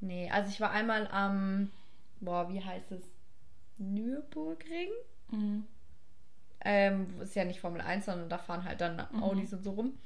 Nee, 0.00 0.30
also 0.30 0.50
ich 0.50 0.60
war 0.60 0.70
einmal 0.72 1.08
am, 1.08 1.70
boah, 2.20 2.52
wie 2.52 2.62
heißt 2.62 2.92
es? 2.92 3.10
Nürburgring? 3.78 4.90
Mhm. 5.30 5.64
Ähm, 6.64 7.20
ist 7.20 7.34
ja 7.34 7.44
nicht 7.44 7.60
Formel 7.60 7.80
1, 7.80 8.04
sondern 8.04 8.28
da 8.28 8.38
fahren 8.38 8.64
halt 8.64 8.80
dann 8.80 8.96
Mhm. 9.10 9.22
Audis 9.22 9.52
und 9.54 9.64
so 9.64 9.70
rum. 9.72 9.98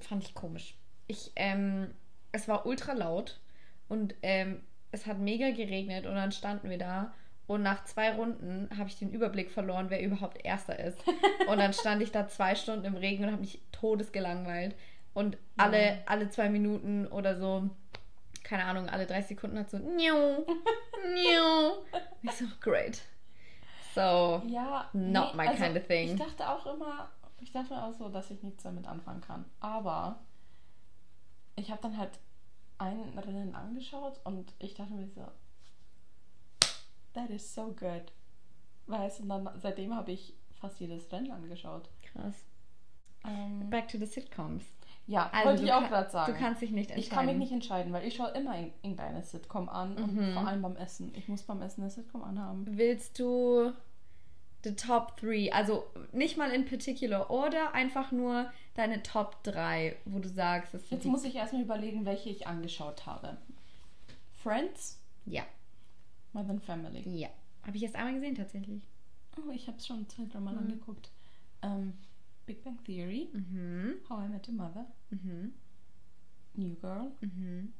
Fand 0.00 0.24
ich 0.24 0.34
komisch. 0.34 0.76
Ich, 1.06 1.32
ähm, 1.36 1.90
es 2.32 2.48
war 2.48 2.66
ultra 2.66 2.92
laut 2.92 3.40
und 3.88 4.14
ähm, 4.22 4.62
es 4.92 5.06
hat 5.06 5.18
mega 5.18 5.50
geregnet 5.50 6.06
und 6.06 6.14
dann 6.14 6.32
standen 6.32 6.70
wir 6.70 6.78
da 6.78 7.12
und 7.46 7.62
nach 7.62 7.84
zwei 7.84 8.12
Runden 8.12 8.68
habe 8.78 8.88
ich 8.88 8.96
den 8.98 9.10
Überblick 9.10 9.50
verloren, 9.50 9.86
wer 9.90 10.00
überhaupt 10.00 10.44
Erster 10.44 10.78
ist. 10.78 10.96
Und 11.48 11.58
dann 11.58 11.72
stand 11.72 12.00
ich 12.00 12.12
da 12.12 12.28
zwei 12.28 12.54
Stunden 12.54 12.84
im 12.84 12.94
Regen 12.94 13.24
und 13.24 13.32
habe 13.32 13.40
mich 13.40 13.60
todesgelangweilt. 13.72 14.76
Und 15.14 15.36
alle, 15.56 15.84
Ja. 15.84 15.96
alle 16.06 16.28
zwei 16.30 16.48
Minuten 16.48 17.08
oder 17.08 17.36
so, 17.36 17.68
keine 18.44 18.62
Ahnung, 18.66 18.88
alle 18.88 19.04
drei 19.04 19.20
Sekunden 19.22 19.58
hat 19.58 19.68
so 19.68 19.78
Niu, 19.78 20.44
Niu. 21.12 21.72
Ich 22.22 22.30
so, 22.32 22.44
great. 22.60 23.00
So, 23.96 24.42
Ja. 24.46 24.88
Not 24.92 25.34
my 25.34 25.48
kind 25.48 25.76
of 25.76 25.84
thing. 25.88 26.10
Ich 26.10 26.16
dachte 26.16 26.48
auch 26.48 26.66
immer, 26.72 27.08
ich 27.40 27.50
dachte 27.50 27.74
mir 27.74 27.82
auch 27.84 27.92
so, 27.94 28.08
dass 28.10 28.30
ich 28.30 28.40
nichts 28.44 28.62
damit 28.62 28.86
anfangen 28.86 29.22
kann. 29.22 29.44
Aber 29.58 30.20
ich 31.56 31.70
habe 31.70 31.82
dann 31.82 31.96
halt 31.96 32.18
ein 32.78 33.18
Rennen 33.18 33.54
angeschaut 33.54 34.20
und 34.24 34.52
ich 34.58 34.74
dachte 34.74 34.92
mir 34.94 35.06
so, 35.08 35.26
that 37.14 37.30
is 37.30 37.54
so 37.54 37.66
good. 37.72 38.12
Weißt 38.86 39.18
du, 39.18 39.22
und 39.24 39.28
dann 39.28 39.48
seitdem 39.60 39.94
habe 39.94 40.12
ich 40.12 40.34
fast 40.60 40.80
jedes 40.80 41.10
Rennen 41.12 41.30
angeschaut. 41.30 41.88
krass. 42.02 42.44
Ähm, 43.24 43.68
Back 43.68 43.88
to 43.88 43.98
the 43.98 44.06
Sitcoms. 44.06 44.64
ja, 45.06 45.28
Also 45.32 45.48
wollte 45.50 45.64
ich 45.64 45.72
auch 45.72 45.86
gerade 45.88 46.08
sagen. 46.10 46.32
Du 46.32 46.38
kannst 46.38 46.62
dich 46.62 46.70
nicht 46.70 46.90
entscheiden. 46.90 47.02
ich 47.02 47.10
kann 47.10 47.26
mich 47.26 47.36
nicht 47.36 47.52
entscheiden, 47.52 47.92
weil 47.92 48.06
ich 48.06 48.16
schaue 48.16 48.30
immer 48.30 48.56
in- 48.56 48.72
irgendeine 48.82 49.22
Sitcom 49.22 49.68
an 49.68 49.94
und 49.98 50.14
Mhm. 50.16 50.32
vor 50.32 50.46
allem 50.46 50.62
beim 50.62 50.76
Essen. 50.76 51.12
Ich 51.14 51.28
muss 51.28 51.42
beim 51.42 51.60
Essen 51.60 51.82
eine 51.82 51.90
Sitcom 51.90 52.24
anhaben. 52.24 52.64
Willst 52.78 53.18
du 53.18 53.72
the 54.62 54.74
Top 54.76 55.16
3, 55.18 55.52
also 55.52 55.84
nicht 56.12 56.36
mal 56.36 56.50
in 56.50 56.64
particular 56.66 57.30
oder 57.30 57.72
einfach 57.74 58.12
nur 58.12 58.52
deine 58.74 59.02
Top 59.02 59.42
3, 59.44 59.96
wo 60.04 60.18
du 60.18 60.28
sagst, 60.28 60.74
das 60.74 60.88
Jetzt 60.90 61.04
muss 61.06 61.24
ich 61.24 61.34
erstmal 61.36 61.62
überlegen, 61.62 62.04
welche 62.04 62.28
ich 62.30 62.46
angeschaut 62.46 63.06
habe. 63.06 63.36
Friends, 64.42 64.98
Ja, 65.26 65.44
Modern 66.32 66.60
Family. 66.60 67.02
ja. 67.18 67.28
Habe 67.66 67.76
ich 67.76 67.82
erst 67.82 67.96
einmal 67.96 68.14
gesehen 68.14 68.34
tatsächlich. 68.34 68.82
Oh, 69.36 69.50
ich 69.52 69.66
habe 69.66 69.76
es 69.78 69.86
schon 69.86 70.08
zwei, 70.08 70.24
dreimal 70.24 70.54
Mhm. 70.54 70.60
angeguckt. 70.60 71.10
Ähm, 71.62 71.92
Big 72.46 72.64
Bang 72.64 72.82
Theory, 72.84 73.28
Mhm, 73.32 73.96
How 74.08 74.24
I 74.24 74.28
Met 74.28 74.48
Your 74.48 74.54
Mother, 74.54 74.86
mhm, 75.10 75.52
New 76.54 76.74
Girl 76.76 77.12
mhm. 77.20 77.72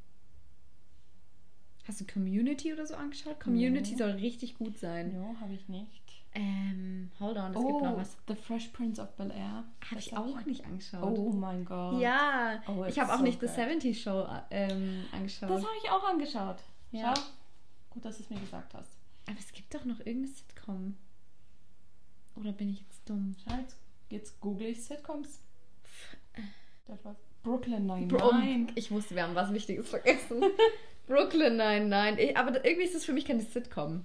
Hast 1.89 2.01
du 2.01 2.05
Community 2.05 2.73
oder 2.73 2.87
so 2.87 2.95
angeschaut? 2.95 3.41
Community 3.41 3.93
Nee. 3.93 3.97
soll 3.97 4.11
richtig 4.13 4.55
gut 4.59 4.79
sein. 4.79 5.13
No, 5.15 5.35
habe 5.41 5.55
ich 5.55 5.67
nicht. 5.69 6.20
Ähm, 6.33 7.11
hold 7.19 7.37
on, 7.37 7.51
es 7.51 7.57
oh, 7.57 7.67
gibt 7.67 7.83
noch 7.83 7.97
was. 7.97 8.17
The 8.29 8.37
Fresh 8.37 8.69
Prince 8.69 9.03
of 9.03 9.11
Bel 9.17 9.31
Air. 9.31 9.65
Habe 9.91 9.99
ich 9.99 10.17
auch 10.17 10.45
nicht 10.45 10.65
angeschaut. 10.65 11.19
Oh 11.19 11.33
mein 11.33 11.65
Gott. 11.65 12.01
Ja, 12.01 12.63
Oh, 12.69 12.85
ich 12.85 12.99
habe 12.99 13.13
auch 13.13 13.19
so 13.19 13.25
nicht 13.25 13.41
good. 13.41 13.49
The 13.49 13.55
70 13.69 14.01
Show 14.01 14.29
ähm, 14.51 15.05
angeschaut. 15.13 15.51
Das 15.51 15.63
habe 15.63 15.75
ich 15.83 15.91
auch 15.91 16.05
angeschaut. 16.05 16.59
Ja. 16.93 17.15
Schau. 17.17 17.23
Gut, 17.91 18.05
dass 18.05 18.19
du 18.19 18.23
es 18.23 18.31
mir 18.31 18.39
gesagt 18.39 18.75
hast. 18.75 18.97
Aber 19.27 19.39
es 19.39 19.53
gibt 19.53 19.75
doch 19.75 19.85
noch 19.85 19.99
irgendeine 19.99 20.29
Sitcom. 20.29 20.97
Oder 22.37 22.53
bin 22.53 22.71
ich 22.71 22.81
jetzt 22.81 23.09
dumm? 23.09 23.35
Schau, 23.45 23.57
jetzt, 23.57 23.77
jetzt 24.09 24.41
google 24.41 24.69
ich 24.69 24.85
Sitcoms. 24.85 25.41
Das 26.87 27.05
war 27.05 27.17
Brooklyn 27.43 27.87
Bro, 27.87 28.33
Nine-Nine. 28.33 28.73
ich 28.75 28.91
wusste, 28.91 29.15
wir 29.15 29.23
haben 29.23 29.35
was 29.35 29.53
Wichtiges 29.53 29.89
vergessen. 29.89 30.43
Brooklyn 31.07 31.57
nein, 31.57 31.89
nein. 31.89 32.19
Ich, 32.19 32.37
aber 32.37 32.65
irgendwie 32.65 32.85
ist 32.85 32.95
das 32.95 33.05
für 33.05 33.13
mich 33.13 33.25
keine 33.25 33.43
Sitcom. 33.43 34.05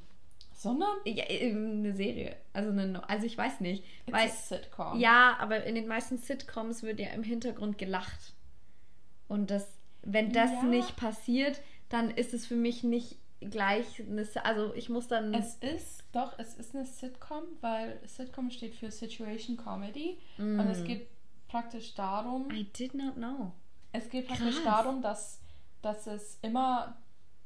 Sondern 0.58 0.96
Ja, 1.06 1.26
ähm, 1.28 1.80
eine 1.80 1.94
Serie. 1.94 2.36
Also, 2.54 2.72
eine, 2.72 3.08
also 3.10 3.26
ich 3.26 3.38
weiß 3.38 3.60
nicht. 3.60 3.84
it's 4.08 4.18
Weil, 4.18 4.30
Sitcom. 4.30 4.98
ja, 5.00 5.36
aber 5.40 5.64
in 5.66 5.76
den 5.76 5.86
meisten 5.88 6.18
Sitcoms 6.18 6.82
wird 6.82 7.00
ja 7.00 7.10
im 7.10 7.24
Hintergrund 7.24 7.78
gelacht. 7.78 8.34
Und 9.28 9.52
das, 9.52 9.68
wenn 10.02 10.32
das 10.32 10.52
Ja. 10.52 10.64
nicht 10.64 10.96
passiert, 10.96 11.60
dann 11.90 12.10
ist 12.10 12.34
es 12.34 12.46
für 12.48 12.56
mich 12.56 12.84
nicht 12.84 13.18
gleich 13.42 14.02
eine, 14.02 14.26
also 14.44 14.74
ich 14.76 14.90
muss 14.90 15.08
dann 15.08 15.34
Es 15.34 15.56
ist, 15.56 16.04
doch, 16.14 16.40
es 16.40 16.56
ist 16.56 16.74
eine 16.74 16.86
Sitcom, 16.86 17.44
weil 17.62 18.00
Sitcom 18.08 18.50
steht 18.50 18.76
für 18.76 18.90
Situation 18.92 19.58
Comedy. 19.58 20.18
Und 20.38 20.62
es 20.62 20.82
Mm. 20.82 20.86
geht 20.86 21.08
praktisch 21.50 21.94
darum, 21.96 22.50
I 22.52 22.64
did 22.64 22.94
not 22.94 23.16
know. 23.16 23.52
es 23.92 24.10
geht 24.10 24.28
praktisch 24.28 24.56
Krass. 24.62 24.64
darum, 24.86 25.02
dass, 25.02 25.42
dass 25.82 26.08
es 26.08 26.40
immer, 26.42 26.98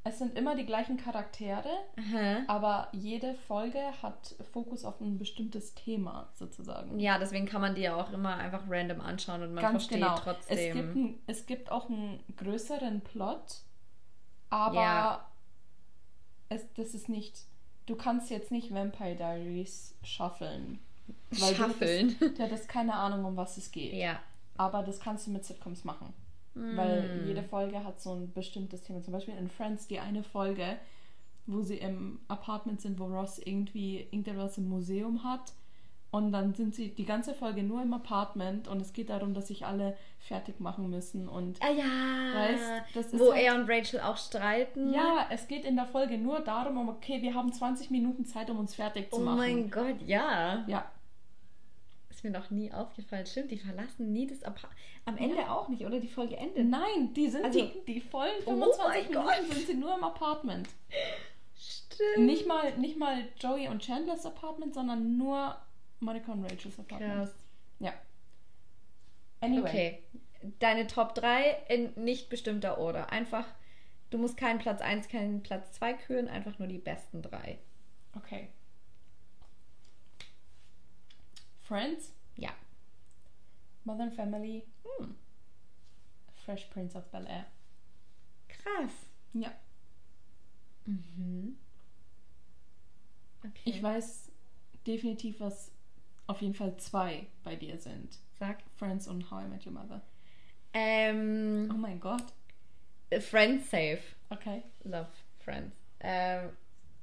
es 0.09 0.19
sind 0.19 0.35
immer 0.37 0.55
die 0.55 0.65
gleichen 0.65 0.97
Charaktere, 0.97 1.69
Aha. 1.97 2.43
aber 2.47 2.89
jede 2.91 3.33
Folge 3.35 3.79
hat 4.01 4.35
Fokus 4.51 4.83
auf 4.85 4.99
ein 5.01 5.17
bestimmtes 5.17 5.73
Thema 5.75 6.29
sozusagen. 6.35 6.99
Ja, 6.99 7.17
deswegen 7.17 7.45
kann 7.45 7.61
man 7.61 7.75
die 7.75 7.81
ja 7.81 7.95
auch 7.95 8.11
immer 8.11 8.35
einfach 8.35 8.63
random 8.69 9.01
anschauen 9.01 9.41
und 9.43 9.53
man 9.53 9.61
Ganz 9.61 9.85
versteht 9.85 9.99
genau. 10.01 10.15
trotzdem. 10.15 10.57
Es 10.57 10.73
gibt, 10.75 10.95
ein, 10.95 11.19
es 11.27 11.45
gibt 11.45 11.71
auch 11.71 11.89
einen 11.89 12.21
größeren 12.37 13.01
Plot, 13.01 13.61
aber 14.49 14.75
Ja. 14.81 15.27
es, 16.49 16.65
das 16.75 16.93
ist 16.93 17.09
nicht. 17.09 17.45
Du 17.85 17.95
kannst 17.95 18.29
jetzt 18.29 18.51
nicht 18.51 18.73
Vampire 18.73 19.15
Diaries 19.15 19.95
schaffeln. 20.03 20.79
Weil 21.31 21.55
hättest- 21.55 22.21
Du 22.21 22.43
hättest 22.43 22.67
keine 22.69 22.93
Ahnung, 22.93 23.25
um 23.25 23.35
was 23.37 23.57
es 23.57 23.71
geht. 23.71 23.93
ja. 23.93 24.19
Aber 24.57 24.83
das 24.83 24.99
kannst 24.99 25.25
du 25.25 25.31
mit 25.31 25.45
Sitcoms 25.45 25.85
machen. 25.85 26.13
Weil 26.75 27.21
Mm. 27.23 27.27
jede 27.27 27.43
Folge 27.43 27.83
hat 27.83 28.01
so 28.01 28.13
ein 28.13 28.31
bestimmtes 28.33 28.81
Thema. 28.83 29.01
Zum 29.01 29.13
Beispiel 29.13 29.35
in 29.37 29.49
Friends 29.49 29.87
die 29.87 29.99
eine 29.99 30.23
Folge, 30.23 30.77
wo 31.47 31.61
sie 31.61 31.77
im 31.77 32.19
Apartment 32.27 32.81
sind, 32.81 32.99
wo 32.99 33.05
Ross 33.05 33.39
irgendwie 33.39 34.01
irgendetwas 34.11 34.57
im 34.57 34.69
Museum 34.69 35.23
hat. 35.23 35.53
Und 36.11 36.31
dann 36.31 36.55
sind 36.55 36.73
sie 36.73 36.89
die 36.89 37.05
ganze 37.05 37.35
Folge 37.35 37.61
nur 37.61 37.83
im 37.83 37.93
Apartment 37.93 38.67
und 38.67 38.81
es 38.81 38.93
geht 38.93 39.11
darum, 39.11 39.35
dass 39.35 39.47
sich 39.49 39.67
alle 39.67 39.95
fertig 40.17 40.59
machen 40.59 40.89
müssen. 40.89 41.29
Und 41.29 41.59
Ah 41.61 41.69
ja. 41.69 42.33
Weißt, 42.33 42.95
das 42.95 43.13
ist 43.13 43.19
wo 43.19 43.31
halt- 43.31 43.43
er 43.43 43.53
und 43.55 43.69
Rachel 43.69 43.99
auch 43.99 44.17
streiten. 44.17 44.91
ja, 44.91 45.27
es 45.29 45.47
geht 45.47 45.65
in 45.65 45.75
der 45.75 45.85
Folge 45.85 46.17
nur 46.17 46.39
darum, 46.39 46.77
um, 46.77 46.89
okay, 46.89 47.21
wir 47.21 47.35
haben 47.35 47.53
20 47.53 47.91
Minuten 47.91 48.25
Zeit, 48.25 48.49
um 48.49 48.57
uns 48.57 48.73
fertig 48.73 49.11
zu 49.11 49.17
Oh 49.21 49.23
machen. 49.23 49.37
mein 49.37 49.69
Gott, 49.69 50.01
ja. 50.03 50.63
Ja, 50.67 50.85
Ist 52.19 52.25
mir 52.25 52.31
noch 52.31 52.49
nie 52.49 52.69
aufgefallen. 52.73 53.25
Stimmt, 53.25 53.49
die 53.49 53.57
verlassen 53.57 54.11
nie 54.11 54.27
das 54.27 54.43
Apart 54.43 54.73
Am 55.05 55.15
Ende 55.17 55.49
auch 55.49 55.69
nicht, 55.69 55.85
oder? 55.85 56.01
Die 56.01 56.09
Folge 56.09 56.35
endet. 56.35 56.67
nein, 56.67 57.13
die 57.13 57.29
sind 57.29 57.45
Also- 57.45 57.61
die, 57.61 57.85
die 57.93 58.01
vollen 58.01 58.33
Oh 58.45 58.49
25 58.51 59.09
mein 59.15 59.25
Minuten 59.43 59.53
sind 59.55 59.67
sie 59.67 59.73
nur 59.75 59.95
im 59.95 60.03
Apartment. 60.03 60.67
Stimmt. 61.57 62.25
Nicht 62.25 62.45
mal, 62.45 62.77
nicht 62.77 62.97
mal 62.97 63.23
Joey 63.39 63.69
und 63.69 63.81
Chandlers 63.81 64.25
Apartment, 64.25 64.73
sondern 64.73 65.17
nur 65.17 65.55
Monica 66.01 66.33
und 66.33 66.43
Rachels 66.43 66.77
Apartment. 66.77 67.13
Krass. 67.13 67.33
Ja. 67.79 67.93
Anyway. 69.39 69.69
Okay. 69.69 70.03
Deine 70.59 70.87
Top 70.87 71.15
3 71.15 71.55
in 71.69 71.93
nicht 72.03 72.27
bestimmter 72.29 72.79
Order. 72.79 73.13
Einfach, 73.13 73.45
du 74.09 74.17
musst 74.17 74.35
keinen 74.35 74.59
Platz 74.59 74.81
1, 74.81 75.07
keinen 75.07 75.41
Platz 75.41 75.71
2 75.71 75.93
küren, 75.93 76.27
einfach 76.27 76.59
nur 76.59 76.67
die 76.67 76.79
besten 76.79 77.21
drei. 77.21 77.59
Okay. 78.13 78.49
Friends, 81.69 82.11
Ja. 82.35 82.49
Modern 83.85 84.11
Family, 84.11 84.65
Hm. 84.97 85.15
Fresh 86.45 86.65
Prince 86.71 86.97
of 86.97 87.05
Bel 87.11 87.25
Air. 87.27 87.45
Krass. 88.47 88.91
Ja. 89.33 89.51
Mhm. 90.85 91.57
Okay. 93.41 93.61
Ich 93.65 93.81
weiß 93.83 94.31
definitiv, 94.87 95.39
was 95.39 95.71
auf 96.27 96.41
jeden 96.41 96.55
Fall 96.55 96.75
zwei 96.77 97.27
bei 97.43 97.55
dir 97.55 97.77
sind. 97.77 98.17
Sag. 98.39 98.57
Friends 98.77 99.07
und 99.07 99.29
How 99.29 99.43
I 99.45 99.47
Met 99.47 99.65
Your 99.65 99.73
Mother. 99.73 100.01
Oh 100.01 100.73
Ähm, 100.73 101.67
mein 101.79 101.99
Gott. 101.99 102.25
Friends 103.21 103.69
safe. 103.69 104.01
Okay. 104.31 104.63
Love 104.83 105.07
Friends. 105.39 105.75
Ähm, 105.99 106.49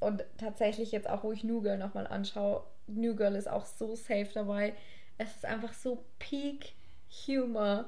und 0.01 0.25
tatsächlich 0.39 0.93
jetzt 0.93 1.09
auch, 1.09 1.23
wo 1.25 1.33
ich 1.33 1.43
Girl 1.63 1.79
nochmal 1.79 2.07
anschaue, 2.07 2.65
New 2.87 3.15
Girl 3.17 3.35
ist 3.35 3.49
auch 3.49 3.65
so 3.65 3.95
safe 3.95 4.29
dabei. 4.35 4.75
Es 5.19 5.35
ist 5.37 5.45
einfach 5.45 5.73
so 5.73 6.05
Peak 6.19 6.75
Humor. 7.27 7.87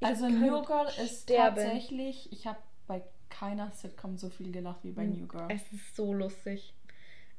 Ich 0.00 0.06
Also 0.06 0.28
New 0.28 0.62
Girl 0.62 0.86
ist 1.02 1.22
sterben. 1.22 1.56
tatsächlich, 1.56 2.32
ich 2.32 2.46
habe 2.46 2.58
bei 2.86 3.02
keiner 3.28 3.70
Sitcom 3.70 4.16
so 4.16 4.28
viel 4.30 4.50
gelacht 4.50 4.80
wie 4.82 4.92
bei 4.92 5.04
New 5.04 5.26
Girl. 5.26 5.46
Es 5.48 5.62
ist 5.72 5.94
so 5.94 6.12
lustig. 6.12 6.72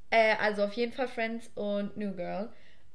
Äh, 0.09 0.35
also 0.37 0.63
auf 0.63 0.73
jeden 0.73 0.91
Fall 0.91 1.07
Friends 1.07 1.49
und 1.55 1.97
New 1.97 2.11
Girl. 2.13 2.49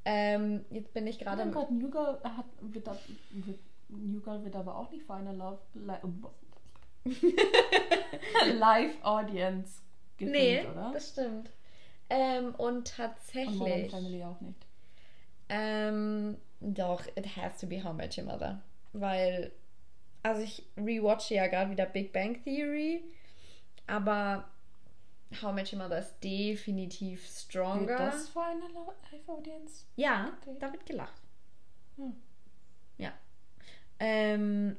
Ähm, 0.05 0.65
jetzt 0.71 0.95
bin 0.95 1.07
ich 1.07 1.17
Oh 1.21 1.25
gerade. 1.25 1.45
mein 1.45 1.53
Gott, 1.53 1.71
New 1.71 1.91
Girl 1.91 2.21
hat, 2.23 2.45
wird, 2.61 2.87
wird, 3.31 3.59
New 3.89 4.21
Girl 4.21 4.45
wird 4.45 4.55
aber 4.55 4.77
auch 4.77 4.91
nicht 4.91 5.05
für 5.05 5.15
eine 5.15 5.33
Love, 5.33 5.59
li 5.75 5.95
Live 8.59 8.95
Audience 9.03 9.81
gefilmt, 10.17 10.37
nee, 10.37 10.67
oder? 10.67 10.91
das 10.93 11.09
stimmt. 11.11 11.51
Ähm, 12.09 12.47
und 12.47 12.59
und 12.59 12.59
Modern 12.59 12.85
tatsächlich. 12.85 13.91
Family 13.91 14.23
auch 14.25 14.41
nicht. 14.41 14.67
Ähm, 15.49 16.37
doch, 16.61 17.05
it 17.17 17.37
has 17.37 17.59
to 17.59 17.67
be 17.67 17.83
How 17.83 17.93
I 17.93 17.97
Met 17.97 18.17
Your 18.19 18.25
Mother. 18.25 18.63
Weil, 18.93 19.53
also 20.23 20.43
ich 20.43 20.65
rewatche 20.77 21.35
ja 21.35 21.47
gerade 21.47 21.71
wieder 21.71 21.87
Big 21.87 22.13
Bang 22.13 22.43
Theory, 22.45 23.05
aber 23.87 24.49
How 25.43 25.51
I 25.51 25.55
Met 25.55 25.73
Your 25.73 25.81
Mother 25.81 25.99
ist 25.99 26.15
definitiv 26.23 27.23
Wird 27.23 27.31
stronger. 27.39 27.97
das 27.99 28.29
für 28.29 28.43
eine 28.43 28.61
Live 28.69 29.29
Audience? 29.29 29.85
Ja, 29.97 30.33
Okay. 30.43 30.57
da 30.61 30.73
wird 30.73 30.87
gelacht. 30.87 31.21
Hm. 31.97 32.15
Ja. 32.99 33.13
Ähm, 33.99 34.77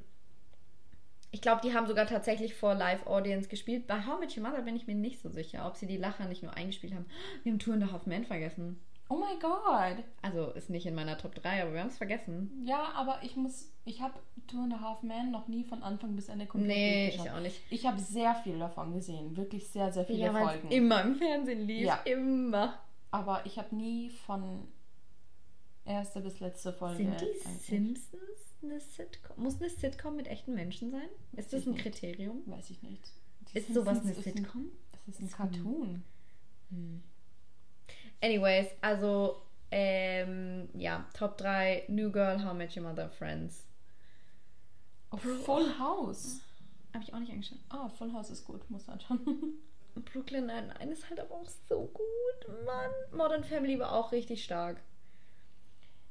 ich 1.38 1.41
glaube, 1.41 1.62
die 1.63 1.75
haben 1.75 1.86
sogar 1.86 2.08
tatsächlich 2.08 2.56
vor 2.56 2.74
Live-Audience 2.74 3.48
gespielt. 3.48 3.86
Bei 3.86 4.03
How 4.08 4.20
Met 4.20 4.36
Your 4.36 4.41
Mother 4.41 4.63
bin 4.63 4.75
ich 4.75 4.88
mir 4.88 4.96
nicht 4.96 5.22
so 5.22 5.29
sicher, 5.29 5.67
ob 5.67 5.75
sie 5.77 5.86
die 5.86 5.98
Lacher 5.98 6.25
nicht 6.25 6.41
nur 6.41 6.51
eingespielt 6.56 6.96
haben. 6.96 7.06
Wir 7.44 7.51
haben 7.51 7.60
Two 7.60 7.74
and 7.74 7.84
a 7.84 7.91
Half 7.91 8.08
Men 8.08 8.25
vergessen. 8.25 8.79
Oh 9.08 9.17
mein 9.17 9.39
Gott. 9.39 10.03
Also 10.24 10.50
ist 10.53 10.72
nicht 10.72 10.88
in 10.88 10.96
meiner 10.96 11.15
Top 11.15 11.36
3, 11.36 11.62
aber 11.62 11.74
wir 11.74 11.82
haben 11.82 11.89
es 11.89 11.98
vergessen. 12.00 12.63
Ja, 12.65 12.91
aber 12.96 13.20
ich 13.22 13.36
muss, 13.36 13.72
ich 13.86 14.01
habe 14.01 14.15
Two 14.48 14.63
and 14.63 14.74
a 14.74 14.82
Half 14.82 15.03
Men 15.03 15.29
noch 15.29 15.48
nie 15.48 15.63
von 15.63 15.84
Anfang 15.84 16.15
bis 16.15 16.27
Ende 16.27 16.48
komplett 16.48 16.75
Nee, 16.75 17.10
ich 17.10 17.29
auch 17.29 17.39
nicht. 17.39 17.62
Ich 17.70 17.86
habe 17.86 18.00
sehr 18.00 18.34
viel 18.34 18.58
davon 18.58 18.96
gesehen, 18.96 19.38
wirklich 19.38 19.67
sehr, 19.67 19.94
sehr 19.94 20.06
viele 20.06 20.17
Ja, 20.25 20.34
Folgen. 20.34 20.72
immer 20.72 21.03
im 21.03 21.15
Fernsehen 21.17 21.67
lief. 21.67 21.86
Ja. 21.86 21.98
Immer. 22.06 22.79
Aber 23.12 23.46
ich 23.46 23.60
habe 23.60 23.75
nie 23.75 24.10
von 24.10 24.67
erste 25.86 26.20
bis 26.20 26.39
letzte 26.39 26.74
Folge. 26.74 26.98
Sind 26.98 27.22
die 27.22 27.60
Simpsons 27.60 28.47
eine 28.64 28.80
Sitcom? 28.80 29.44
Muss 29.44 29.60
eine 29.62 29.70
Sitcom 29.70 30.16
mit 30.16 30.28
echten 30.28 30.54
Menschen 30.54 30.92
sein? 30.92 31.10
Ist 31.34 31.54
das 31.54 31.66
ein 31.66 31.74
nicht. 31.74 31.84
Kriterium? 31.84 32.42
Weiß 32.46 32.70
ich 32.70 32.82
nicht. 32.84 33.12
Die 33.54 33.58
Ist 33.60 33.74
sowas 33.74 34.02
eine 34.02 34.14
Sitcom? 34.14 34.62
Ein, 34.62 34.72
es 35.08 35.16
ist 35.16 35.22
ein 35.22 35.32
Cartoon. 35.32 36.04
Anyways, 38.22 38.68
also, 38.82 39.42
ähm, 39.72 40.70
ja, 40.74 41.06
Top 41.14 41.38
3, 41.38 41.86
New 41.88 42.12
Girl, 42.12 42.44
How 42.44 42.54
I 42.54 42.58
Met 42.58 42.76
Your 42.76 42.84
Mother, 42.84 43.10
Friends. 43.10 43.66
Oh, 45.12 45.18
Bro- 45.18 45.36
Full 45.44 45.80
House. 45.80 46.42
Habe 46.94 47.04
ich 47.04 47.14
auch 47.14 47.20
nicht 47.20 47.32
angeschaut. 47.32 47.60
Ah, 47.70 47.88
Full 47.90 48.12
House 48.14 48.30
ist 48.32 48.46
gut, 48.46 48.68
muss 48.70 48.88
man 48.88 48.96
anschauen. 48.96 49.60
Brooklyn 50.14 50.46
Nine-Nine 50.48 50.92
ist 50.92 51.10
halt 51.10 51.20
aber 51.20 51.36
auch 51.36 51.48
so 51.70 51.86
gut, 51.94 52.66
Mann. 52.66 52.92
Modern 53.18 53.44
Family 53.44 53.80
war 53.80 53.94
auch 53.94 54.12
richtig 54.12 54.44
stark. 54.44 54.82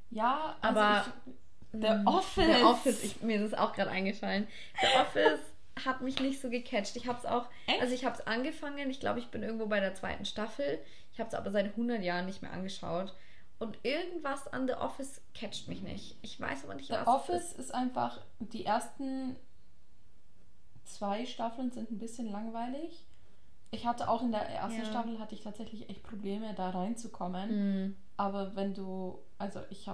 ja, 0.09 0.57
also 0.61 0.79
Aber- 0.79 1.05
ich, 1.25 1.33
The 1.81 1.87
Mm, 2.03 2.07
Office. 2.07 2.57
The 2.57 2.63
Office, 2.63 3.03
ich, 3.03 3.21
mir 3.21 3.37
ist 3.37 3.53
es 3.53 3.53
auch 3.53 3.73
gerade 3.73 3.91
eingefallen. 3.91 4.47
The 4.81 4.87
Office 4.99 5.39
hat 5.85 6.01
mich 6.01 6.19
nicht 6.19 6.41
so 6.41 6.49
gecatcht. 6.49 6.95
Ich 6.95 7.07
habe 7.07 7.19
es 7.19 7.25
auch, 7.25 7.45
Echt? 7.67 7.81
also 7.81 7.93
ich 7.93 8.03
habe 8.05 8.15
es 8.15 8.25
angefangen, 8.25 8.89
ich 8.89 8.99
glaube, 8.99 9.19
ich 9.19 9.27
bin 9.27 9.43
irgendwo 9.43 9.67
bei 9.67 9.79
der 9.79 9.93
zweiten 9.95 10.25
Staffel. 10.25 10.79
Ich 11.13 11.19
habe 11.19 11.27
es 11.29 11.33
aber 11.35 11.51
seit 11.51 11.65
100 11.65 12.01
Jahren 12.03 12.25
nicht 12.25 12.41
mehr 12.41 12.51
angeschaut. 12.51 13.13
Und 13.59 13.77
irgendwas 13.83 14.47
an 14.47 14.67
The 14.67 14.73
Office 14.75 15.21
catcht 15.33 15.67
mich 15.67 15.81
nicht. 15.81 16.15
Ich 16.21 16.39
weiß 16.39 16.63
aber 16.63 16.75
nicht, 16.75 16.87
The 16.87 16.93
was 16.93 17.01
es 17.01 17.07
Office 17.07 17.53
ist 17.53 17.73
einfach, 17.73 18.19
die 18.39 18.65
ersten 18.65 19.35
zwei 20.83 21.25
Staffeln 21.25 21.71
sind 21.71 21.91
ein 21.91 21.97
bisschen 21.97 22.31
langweilig. 22.31 23.05
Ich 23.71 23.85
hatte 23.85 24.09
auch 24.09 24.21
in 24.21 24.31
der 24.31 24.47
ersten 24.47 24.79
Ja. 24.79 24.85
Staffel 24.85 25.19
hatte 25.19 25.35
ich 25.35 25.41
tatsächlich 25.41 25.89
echt 25.89 26.03
Probleme, 26.03 26.53
da 26.53 26.69
reinzukommen. 26.69 27.49
Mhm. 27.85 27.97
Aber 28.15 28.55
wenn 28.55 28.73
du, 28.73 29.19
also 29.37 29.59
ich 29.69 29.87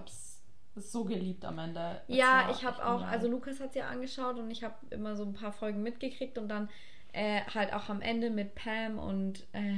hab's 0.75 0.91
so 0.91 1.03
geliebt 1.03 1.45
am 1.45 1.59
Ende. 1.59 2.01
Ja, 2.07 2.49
ich 2.51 2.63
habe 2.65 2.85
auch, 2.85 3.01
also 3.03 3.27
Lukas 3.27 3.59
hat 3.59 3.69
es 3.69 3.75
ja 3.75 3.87
angeschaut 3.89 4.37
und 4.37 4.49
ich 4.51 4.63
habe 4.63 4.75
immer 4.89 5.15
so 5.15 5.23
ein 5.23 5.33
paar 5.33 5.51
Folgen 5.51 5.83
mitgekriegt 5.83 6.37
und 6.37 6.47
dann 6.49 6.69
äh, 7.11 7.41
halt 7.53 7.73
auch 7.73 7.89
am 7.89 8.01
Ende 8.01 8.29
mit 8.29 8.55
Pam 8.55 8.97
und 8.99 9.45
äh, 9.53 9.73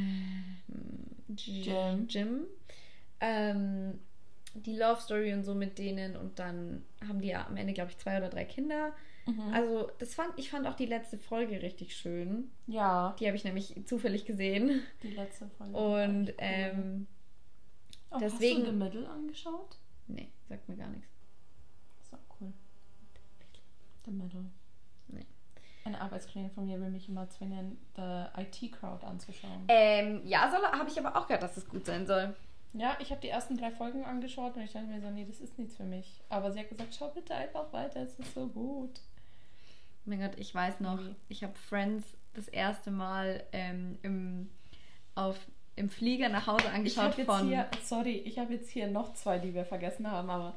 Jim. 1.35 2.07
Jim 2.07 2.45
ähm, 3.19 3.99
die 4.53 4.75
Love 4.77 5.01
Story 5.01 5.33
und 5.33 5.43
so 5.43 5.53
mit 5.53 5.77
denen 5.77 6.15
und 6.15 6.39
dann 6.39 6.85
haben 7.07 7.19
die 7.21 7.27
ja 7.29 7.45
am 7.45 7.57
Ende, 7.57 7.73
glaube 7.73 7.91
ich, 7.91 7.97
zwei 7.97 8.17
oder 8.17 8.29
drei 8.29 8.45
Kinder. 8.45 8.93
Mhm. 9.25 9.53
Also 9.53 9.89
das 9.99 10.13
fand, 10.13 10.31
ich 10.37 10.49
fand 10.49 10.65
auch 10.67 10.75
die 10.75 10.85
letzte 10.85 11.17
Folge 11.17 11.61
richtig 11.61 11.95
schön. 11.97 12.51
ja, 12.67 13.15
Die 13.19 13.25
habe 13.27 13.35
ich 13.35 13.43
nämlich 13.43 13.75
zufällig 13.85 14.25
gesehen. 14.25 14.81
die 15.03 15.09
letzte 15.11 15.49
Folge. 15.57 15.75
Und 15.75 16.29
cool. 16.29 16.35
ähm, 16.37 17.07
Oh, 18.11 18.17
deswegen- 18.21 18.59
Hast 18.61 18.67
du 18.67 18.71
The 18.71 18.77
Middle 18.77 19.09
angeschaut? 19.09 19.77
Nee, 20.07 20.31
sagt 20.47 20.67
mir 20.69 20.77
gar 20.77 20.89
nichts. 20.89 21.09
Das 21.99 22.11
war 22.13 22.19
cool. 22.39 22.53
The 24.05 24.11
Middle. 24.11 24.45
Nee. 25.07 25.25
Eine 25.83 26.01
Arbeitskollegin 26.01 26.51
von 26.51 26.65
mir 26.65 26.79
will 26.79 26.89
mich 26.89 27.09
immer 27.09 27.29
zwingen, 27.29 27.77
The 27.95 28.25
IT-Crowd 28.37 29.05
anzuschauen. 29.05 29.65
Ähm, 29.67 30.21
ja, 30.25 30.51
habe 30.51 30.89
ich 30.89 30.99
aber 30.99 31.15
auch 31.15 31.27
gehört, 31.27 31.43
dass 31.43 31.57
es 31.57 31.67
gut 31.67 31.85
sein 31.85 32.05
soll. 32.07 32.35
Ja, 32.77 32.97
ich 32.99 33.11
habe 33.11 33.21
die 33.21 33.29
ersten 33.29 33.55
drei 33.55 33.71
Folgen 33.71 34.03
angeschaut 34.03 34.57
und 34.57 34.63
ich 34.63 34.73
dachte 34.73 34.87
mir 34.87 34.99
so, 34.99 35.09
nee, 35.09 35.25
das 35.25 35.39
ist 35.39 35.57
nichts 35.57 35.77
für 35.77 35.85
mich. 35.85 36.21
Aber 36.27 36.51
sie 36.51 36.59
hat 36.59 36.69
gesagt, 36.69 36.93
schau 36.93 37.07
bitte 37.09 37.33
einfach 37.33 37.71
weiter, 37.71 38.01
es 38.01 38.19
ist 38.19 38.33
so 38.33 38.47
gut. 38.47 38.99
Mein 40.03 40.19
Gott, 40.19 40.37
ich 40.37 40.53
weiß 40.53 40.81
noch, 40.81 40.99
ich 41.29 41.43
habe 41.43 41.55
Friends 41.55 42.17
das 42.33 42.49
erste 42.49 42.91
Mal 42.91 43.43
ähm, 43.53 43.97
im, 44.03 44.49
auf, 45.15 45.39
im 45.75 45.89
Flieger 45.89 46.29
nach 46.29 46.47
Hause 46.47 46.65
Ich 46.67 46.73
angeschaut 46.73 47.17
jetzt 47.17 47.27
von, 47.27 47.47
hier, 47.47 47.67
sorry, 47.83 48.17
ich 48.25 48.39
habe 48.39 48.53
jetzt 48.53 48.69
hier 48.69 48.87
noch 48.87 49.13
zwei, 49.13 49.39
die 49.39 49.53
wir 49.53 49.65
vergessen 49.65 50.09
haben, 50.09 50.29
aber 50.29 50.55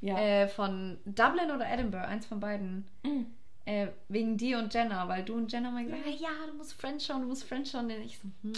ja. 0.00 0.18
äh, 0.18 0.48
von 0.48 0.98
Dublin 1.04 1.50
oder 1.50 1.66
Edinburgh, 1.70 2.06
eins 2.06 2.26
von 2.26 2.40
beiden. 2.40 2.86
Mm. 3.02 3.24
Äh, 3.66 3.88
wegen 4.08 4.36
dir 4.36 4.58
und 4.58 4.74
Jenna, 4.74 5.08
weil 5.08 5.24
du 5.24 5.34
und 5.34 5.50
Jenna 5.50 5.70
mal 5.70 5.84
gesagt 5.84 6.04
haben, 6.04 6.18
ja, 6.18 6.46
du 6.46 6.52
musst 6.52 6.74
Friends 6.74 7.06
schauen, 7.06 7.22
du 7.22 7.28
musst 7.28 7.44
Friends 7.44 7.70
schauen. 7.70 7.86
Und 7.86 8.02
ich 8.02 8.18
so, 8.18 8.28
hm. 8.42 8.52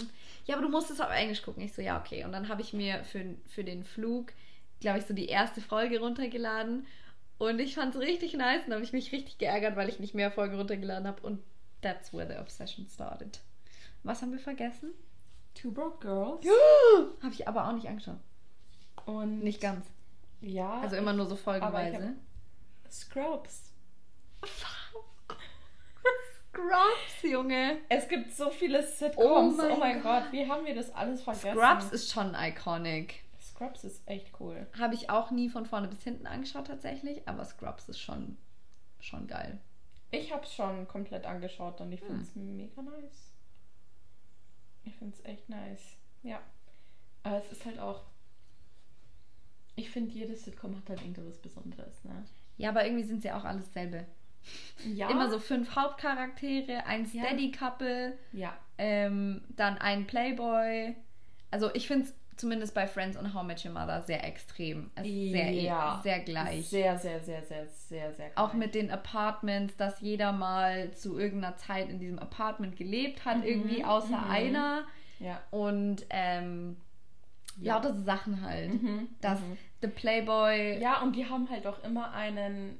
ja, 0.45 0.55
aber 0.55 0.65
du 0.65 0.69
musst 0.69 0.91
es 0.91 0.99
auf 0.99 1.09
Englisch 1.11 1.43
gucken. 1.43 1.63
Ich 1.63 1.71
so, 1.71 1.81
ja, 1.81 1.97
okay. 1.97 2.25
Und 2.25 2.33
dann 2.33 2.49
habe 2.49 2.61
ich 2.61 2.73
mir 2.73 3.05
für, 3.05 3.23
für 3.47 3.63
den 3.63 3.85
Flug, 3.85 4.33
glaube 4.81 4.99
ich, 4.99 5.05
so 5.05 5.13
die 5.13 5.27
erste 5.27 5.61
Folge 5.61 6.01
runtergeladen. 6.01 6.85
Und 7.37 7.59
ich 7.59 7.75
fand 7.75 7.95
es 7.95 8.01
richtig 8.01 8.33
nice. 8.33 8.65
Und 8.67 8.73
habe 8.73 8.83
ich 8.83 8.91
mich 8.91 9.13
richtig 9.13 9.37
geärgert, 9.37 9.77
weil 9.77 9.87
ich 9.87 10.01
nicht 10.01 10.13
mehr 10.13 10.29
Folgen 10.29 10.57
runtergeladen 10.57 11.07
habe. 11.07 11.25
Und 11.25 11.41
that's 11.81 12.13
where 12.13 12.27
the 12.27 12.37
obsession 12.37 12.85
started. 12.89 13.39
Was 14.03 14.21
haben 14.21 14.33
wir 14.33 14.39
vergessen? 14.39 14.89
Two 15.59 15.71
Broke 15.71 15.99
Girls. 15.99 16.45
Habe 17.23 17.33
ich 17.33 17.47
aber 17.47 17.67
auch 17.67 17.71
nicht 17.73 17.87
angeschaut. 17.87 18.19
Und 19.05 19.39
Nicht 19.39 19.61
ganz. 19.61 19.87
ja. 20.41 20.81
Also 20.81 20.95
immer 20.97 21.13
nur 21.13 21.25
so 21.25 21.35
folgenweise. 21.35 22.13
Scrubs. 22.89 23.73
Scrubs, 26.49 27.21
Junge. 27.23 27.77
Es 27.89 28.07
gibt 28.07 28.31
so 28.33 28.49
viele 28.49 28.83
Sitcoms. 28.85 29.59
Oh 29.59 29.63
Oh 29.63 29.77
mein 29.77 29.79
mein, 29.79 30.03
Gott. 30.03 30.31
wie 30.31 30.49
haben 30.49 30.65
wir 30.65 30.75
das 30.75 30.93
alles 30.93 31.21
vergessen? 31.23 31.57
Scrubs 31.57 31.91
ist 31.91 32.11
schon 32.11 32.35
iconic. 32.35 33.23
Scrubs 33.41 33.83
ist 33.83 34.01
echt 34.07 34.31
cool. 34.39 34.67
Habe 34.77 34.93
ich 34.95 35.09
auch 35.09 35.31
nie 35.31 35.49
von 35.49 35.65
vorne 35.65 35.87
bis 35.87 36.03
hinten 36.03 36.27
angeschaut 36.27 36.67
tatsächlich, 36.67 37.27
aber 37.27 37.45
Scrubs 37.45 37.89
ist 37.89 37.99
schon, 37.99 38.37
schon 38.99 39.27
geil. 39.27 39.59
Ich 40.11 40.31
habe 40.33 40.43
es 40.43 40.53
schon 40.53 40.87
komplett 40.87 41.25
angeschaut 41.25 41.79
und 41.81 41.91
ich 41.91 42.01
Hm. 42.01 42.07
finde 42.07 42.21
es 42.23 42.35
mega 42.35 42.81
nice. 42.81 43.33
Ich 44.87 44.95
finde 44.95 45.15
es 45.17 45.25
echt 45.25 45.49
nice. 45.49 45.97
Ja. 46.23 46.39
Aber 47.23 47.37
es 47.37 47.51
ist 47.51 47.65
halt 47.65 47.79
auch. 47.79 48.03
Ich 49.75 49.89
finde, 49.89 50.11
jedes 50.11 50.43
Sitcom 50.45 50.75
hat 50.75 50.89
halt 50.89 51.01
irgendwas 51.01 51.37
Besonderes, 51.37 52.03
ne? 52.03 52.25
Ja, 52.57 52.69
aber 52.69 52.85
irgendwie 52.85 53.03
sind 53.03 53.21
sie 53.21 53.31
auch 53.31 53.43
alles 53.43 53.71
selbe. 53.73 54.05
Ja. 54.85 55.09
Immer 55.09 55.29
so 55.29 55.39
fünf 55.39 55.75
Hauptcharaktere, 55.75 56.85
ein 56.85 57.01
Ja. 57.11 57.25
Steady-Couple, 57.25 58.17
Ja. 58.31 58.57
ähm, 58.77 59.41
dann 59.49 59.77
ein 59.77 60.07
Playboy. 60.07 60.95
Also 61.51 61.73
ich 61.75 61.87
finde 61.87 62.05
es 62.07 62.15
zumindest 62.37 62.73
bei 62.73 62.87
Friends 62.87 63.17
und 63.17 63.33
How 63.33 63.43
I 63.43 63.45
Met 63.47 63.65
Your 63.65 63.71
Mother 63.73 64.01
sehr 64.03 64.23
extrem. 64.23 64.91
Es 64.95 65.05
ist 65.05 65.31
sehr, 65.31 65.51
Ja. 65.51 65.99
sehr 66.03 66.19
gleich. 66.21 66.67
Sehr, 66.69 66.97
sehr, 66.97 67.19
sehr, 67.21 67.43
sehr, 67.43 67.67
sehr, 67.67 68.13
sehr 68.13 68.31
Auch 68.35 68.51
gleich. 68.51 68.59
mit 68.59 68.75
den 68.75 68.91
Apartments, 68.91 69.75
dass 69.77 69.99
jeder 70.01 70.31
mal 70.31 70.91
zu 70.91 71.17
irgendeiner 71.19 71.55
Zeit 71.57 71.89
in 71.89 71.99
diesem 71.99 72.19
Apartment 72.19 72.75
gelebt 72.77 73.25
hat, 73.25 73.43
irgendwie 73.43 73.83
außer 73.83 74.17
mhm. 74.17 74.29
einer. 74.31 74.83
Ja. 75.19 75.41
Und 75.51 76.05
ähm, 76.11 76.77
Ja. 77.59 77.75
lauter 77.75 77.93
so 77.95 78.03
Sachen 78.03 78.41
halt. 78.41 78.71
Mhm, 78.81 79.09
Dass 79.21 79.39
mhm. 79.39 79.57
The 79.81 79.87
Playboy. 79.87 80.79
Ja, 80.79 81.01
und 81.01 81.15
die 81.15 81.27
haben 81.27 81.49
halt 81.49 81.65
auch 81.67 81.83
immer 81.83 82.11
einen 82.13 82.77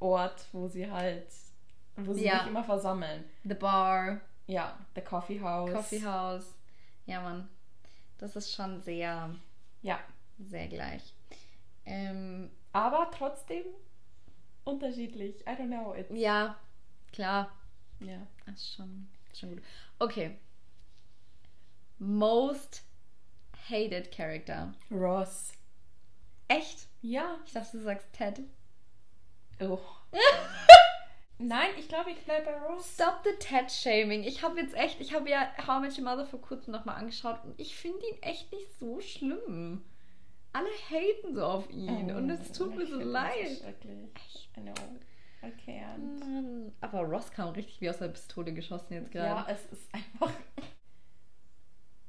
Ort, 0.00 0.46
wo 0.52 0.68
sie 0.68 0.90
halt. 0.90 1.26
wo 1.96 2.12
sie 2.12 2.24
Ja. 2.24 2.38
sich 2.40 2.48
immer 2.48 2.64
versammeln. 2.64 3.24
The 3.44 3.54
Bar, 3.54 4.20
Ja, 4.46 4.76
The 4.94 5.00
Coffee 5.00 5.40
House. 5.40 5.72
Coffee 5.72 6.04
House. 6.04 6.54
Ja, 7.06 7.20
Mann. 7.20 7.48
Das 8.24 8.36
ist 8.36 8.54
schon 8.54 8.80
sehr, 8.80 9.34
Ja. 9.82 10.00
sehr 10.38 10.66
gleich. 10.68 11.12
Ähm, 11.84 12.50
Aber 12.72 13.10
trotzdem 13.10 13.64
unterschiedlich. 14.64 15.42
I 15.42 15.50
don't 15.50 15.66
know. 15.66 15.92
It's, 15.94 16.08
ja, 16.10 16.56
klar. 17.12 17.54
ja. 18.00 18.26
Das 18.46 18.54
ist 18.54 18.76
schon, 18.76 19.08
schon 19.38 19.50
gut. 19.50 19.62
Okay. 19.98 20.38
Most 21.98 22.84
hated 23.68 24.10
character. 24.10 24.72
Ross. 24.90 25.52
Echt? 26.48 26.88
Ja. 27.02 27.36
Ich 27.44 27.52
dachte, 27.52 27.76
du 27.76 27.82
sagst 27.84 28.10
Ted. 28.14 28.40
Oh. 29.60 29.78
Nein, 31.38 31.70
ich 31.78 31.88
glaube, 31.88 32.10
ich 32.10 32.18
bleibe 32.24 32.46
bei 32.46 32.56
Ross. 32.58 32.94
Stop 32.94 33.22
the 33.24 33.36
Ted-Shaming. 33.38 34.22
Ich 34.22 34.42
habe 34.42 34.60
jetzt 34.60 34.74
echt, 34.74 35.00
ich 35.00 35.14
habe 35.14 35.28
ja 35.28 35.48
How 35.66 35.78
I 35.78 35.80
Met 35.80 35.98
Your 35.98 36.04
Mother 36.04 36.26
vor 36.26 36.40
kurzem 36.40 36.72
nochmal 36.72 36.96
angeschaut 36.96 37.42
und 37.44 37.58
ich 37.58 37.74
finde 37.76 38.06
ihn 38.06 38.22
echt 38.22 38.52
nicht 38.52 38.72
so 38.78 39.00
schlimm. 39.00 39.84
Alle 40.52 40.68
haten 40.88 41.34
so 41.34 41.44
auf 41.44 41.68
ihn 41.70 42.12
und 42.14 42.30
es 42.30 42.52
tut 42.52 42.76
mir 42.76 42.84
ich 42.84 42.90
so 42.90 43.00
leid. 43.00 43.48
So 43.50 43.64
schrecklich. 43.64 44.50
I 44.56 44.60
know. 44.60 44.74
Can't. 45.66 46.20
Mann. 46.20 46.72
Aber 46.80 47.00
Ross 47.00 47.30
kam 47.30 47.50
richtig 47.50 47.80
wie 47.80 47.90
aus 47.90 47.98
der 47.98 48.08
Pistole 48.08 48.54
geschossen 48.54 48.94
jetzt 48.94 49.12
Ja, 49.12 49.42
gerade. 49.42 49.52
es 49.52 49.66
ist 49.66 49.92
einfach. 49.92 50.32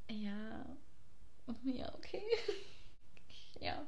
Ja. 0.10 0.66
Ja, 1.64 1.94
okay. 1.96 2.24
ja. 3.60 3.86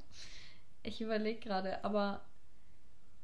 Ich 0.83 0.99
überlege 0.99 1.39
gerade, 1.39 1.83
aber 1.85 2.25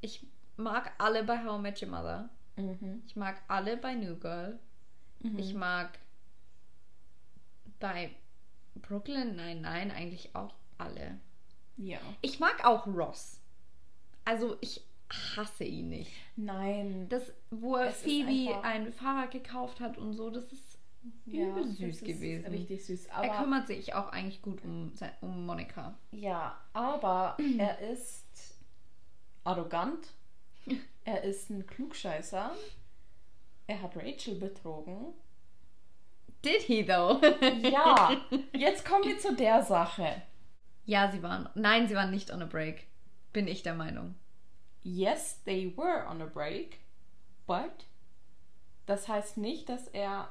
ich 0.02 0.26
mag 0.58 0.92
alle 0.98 1.24
bei 1.24 1.44
How 1.44 1.60
I 1.60 1.62
Met 1.62 1.82
Your 1.82 1.90
Mother. 1.90 2.30
Mhm. 2.56 3.04
Ich 3.06 3.16
mag 3.16 3.42
alle 3.48 3.78
bei 3.78 3.96
New 3.96 4.16
Girl. 4.18 4.60
Mhm. 5.20 5.40
Ich 5.40 5.54
mag 5.54 5.98
bei 7.80 8.12
Brooklyn, 8.76 9.36
nein, 9.36 9.62
nein, 9.62 9.92
eigentlich 9.92 10.36
auch 10.36 10.54
alle. 10.78 11.20
Ja. 11.78 12.00
Ich 12.22 12.40
mag 12.40 12.66
auch 12.66 12.88
Ross. 12.88 13.40
Also 14.26 14.58
ich 14.62 14.82
hasse 15.36 15.64
ihn 15.64 15.90
nicht. 15.90 16.12
Nein. 16.36 17.08
Das, 17.10 17.32
wo 17.52 17.76
er 17.76 17.92
Phoebe 17.92 18.64
ein 18.64 18.92
Fahrrad 18.94 19.32
gekauft 19.32 19.80
hat 19.80 19.98
und 19.98 20.14
so, 20.14 20.30
das 20.30 20.52
ist 20.52 20.78
übel 21.26 21.64
das 21.68 21.78
süß 21.78 21.82
ist 21.82 22.06
gewesen. 22.06 22.46
Richtig 22.48 22.86
süß. 22.86 23.06
er 23.08 23.16
Aber, 23.16 23.38
kümmert 23.40 23.68
sich 23.68 23.94
auch 23.94 24.10
eigentlich 24.10 24.42
gut 24.42 24.64
um, 24.64 24.94
um 25.22 25.46
Monika. 25.46 25.98
ja, 26.12 26.58
aber 26.74 27.38
er 27.58 27.80
ist 27.80 28.56
arrogant. 29.44 30.14
Er 31.06 31.24
ist 31.24 31.50
ein 31.50 31.66
Klugscheißer. 31.68 32.52
Er 33.68 33.82
hat 33.82 33.96
Rachel 33.98 34.36
betrogen. 34.36 35.14
Did 36.46 36.62
he 36.62 36.86
though? 36.86 37.20
Ja, 37.62 38.16
jetzt 38.54 38.86
kommen 38.86 39.04
wir 39.06 39.18
zu 39.20 39.36
der 39.36 39.62
Sache. 39.64 40.22
ja, 40.86 41.12
sie 41.12 41.22
waren. 41.24 41.50
Nein, 41.56 41.88
sie 41.88 41.96
waren 41.96 42.12
nicht 42.12 42.32
on 42.32 42.42
a 42.42 42.46
break. 42.46 42.88
Bin 43.34 43.48
ich 43.48 43.64
der 43.64 43.74
Meinung. 43.74 44.16
Yes, 44.84 45.42
they 45.46 45.74
were 45.78 46.06
on 46.10 46.22
a 46.22 46.26
break, 46.26 46.80
but 47.48 47.86
das 48.86 49.08
heißt 49.08 49.38
nicht, 49.38 49.70
dass 49.70 49.88
er. 49.90 50.30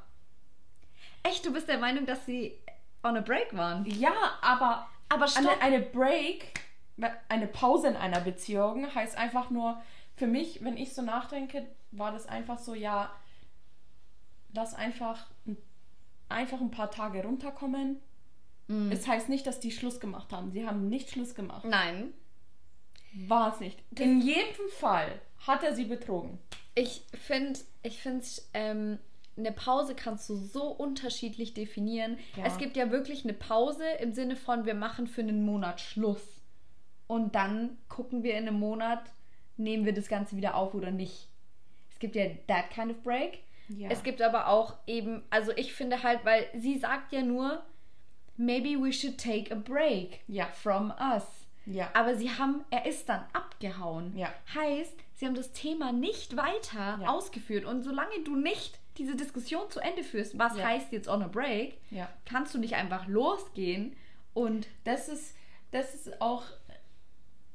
Echt, 1.22 1.44
du 1.46 1.52
bist 1.52 1.68
der 1.68 1.78
Meinung, 1.78 2.04
dass 2.06 2.26
sie 2.26 2.58
on 3.02 3.16
a 3.16 3.20
break 3.20 3.56
waren? 3.56 3.84
Ja, 3.86 4.12
aber 4.42 4.88
Aber 5.08 5.26
stopp. 5.28 5.46
eine, 5.60 5.60
eine 5.76 5.80
Break, 5.80 6.60
eine 7.28 7.46
Pause 7.46 7.88
in 7.88 7.96
einer 7.96 8.20
Beziehung 8.20 8.94
heißt 8.94 9.16
einfach 9.16 9.48
nur, 9.50 9.80
für 10.16 10.26
mich, 10.26 10.62
wenn 10.62 10.76
ich 10.76 10.94
so 10.94 11.02
nachdenke, 11.02 11.66
war 11.90 12.12
das 12.12 12.26
einfach 12.26 12.58
so, 12.58 12.74
ja, 12.74 13.10
lass 14.52 14.74
einfach, 14.74 15.30
einfach 16.28 16.60
ein 16.60 16.70
paar 16.70 16.90
Tage 16.90 17.22
runterkommen. 17.22 18.00
Mm. 18.68 18.92
Es 18.92 19.06
heißt 19.06 19.28
nicht, 19.28 19.46
dass 19.46 19.60
die 19.60 19.72
Schluss 19.72 20.00
gemacht 20.00 20.32
haben. 20.32 20.52
Sie 20.52 20.66
haben 20.66 20.88
nicht 20.88 21.10
Schluss 21.10 21.34
gemacht. 21.34 21.64
Nein. 21.64 22.12
War 23.26 23.52
es 23.52 23.60
nicht. 23.60 23.78
In 23.98 24.20
jedem 24.20 24.68
Fall 24.78 25.20
hat 25.46 25.62
er 25.62 25.74
sie 25.74 25.84
betrogen. 25.84 26.38
Ich 26.74 27.04
finde, 27.12 27.60
ich 27.82 28.00
finde 28.00 28.24
ähm, 28.54 28.98
eine 29.36 29.52
Pause 29.52 29.94
kannst 29.94 30.28
du 30.28 30.36
so 30.36 30.64
unterschiedlich 30.68 31.54
definieren. 31.54 32.18
Ja. 32.36 32.46
Es 32.46 32.58
gibt 32.58 32.76
ja 32.76 32.90
wirklich 32.90 33.24
eine 33.24 33.34
Pause 33.34 33.84
im 34.00 34.12
Sinne 34.12 34.36
von, 34.36 34.64
wir 34.64 34.74
machen 34.74 35.06
für 35.06 35.22
einen 35.22 35.44
Monat 35.44 35.80
Schluss. 35.80 36.22
Und 37.06 37.34
dann 37.34 37.76
gucken 37.88 38.22
wir 38.22 38.32
in 38.36 38.48
einem 38.48 38.58
Monat, 38.58 39.02
nehmen 39.62 39.84
wir 39.84 39.92
das 39.94 40.08
Ganze 40.08 40.36
wieder 40.36 40.54
auf 40.56 40.74
oder 40.74 40.90
nicht. 40.90 41.28
Es 41.90 41.98
gibt 41.98 42.16
ja 42.16 42.26
that 42.48 42.70
kind 42.70 42.90
of 42.90 43.02
break. 43.02 43.40
Ja. 43.68 43.88
Es 43.90 44.02
gibt 44.02 44.20
aber 44.20 44.48
auch 44.48 44.74
eben, 44.86 45.22
also 45.30 45.52
ich 45.56 45.72
finde 45.72 46.02
halt, 46.02 46.24
weil 46.24 46.46
sie 46.54 46.78
sagt 46.78 47.12
ja 47.12 47.22
nur, 47.22 47.62
maybe 48.36 48.80
we 48.82 48.92
should 48.92 49.18
take 49.18 49.52
a 49.52 49.56
break 49.56 50.20
Ja. 50.28 50.46
from 50.46 50.92
us. 51.14 51.24
Ja. 51.64 51.88
Aber 51.94 52.16
sie 52.16 52.28
haben, 52.30 52.64
er 52.70 52.86
ist 52.86 53.08
dann 53.08 53.24
abgehauen. 53.32 54.16
Ja. 54.16 54.32
Heißt, 54.54 54.94
sie 55.14 55.26
haben 55.26 55.36
das 55.36 55.52
Thema 55.52 55.92
nicht 55.92 56.36
weiter 56.36 56.98
Ja. 57.00 57.08
ausgeführt. 57.08 57.64
Und 57.64 57.82
solange 57.82 58.20
du 58.24 58.34
nicht 58.34 58.78
diese 58.98 59.14
Diskussion 59.16 59.70
zu 59.70 59.78
Ende 59.80 60.02
führst, 60.02 60.38
was 60.38 60.56
Ja. 60.58 60.64
heißt 60.66 60.92
jetzt 60.92 61.08
on 61.08 61.22
a 61.22 61.28
break, 61.28 61.78
kannst 62.26 62.52
du 62.54 62.58
nicht 62.58 62.74
einfach 62.74 63.06
losgehen 63.06 63.96
und 64.34 64.66
Das 64.84 65.08
ist, 65.08 65.36
das 65.70 65.94
ist 65.94 66.20
auch, 66.20 66.42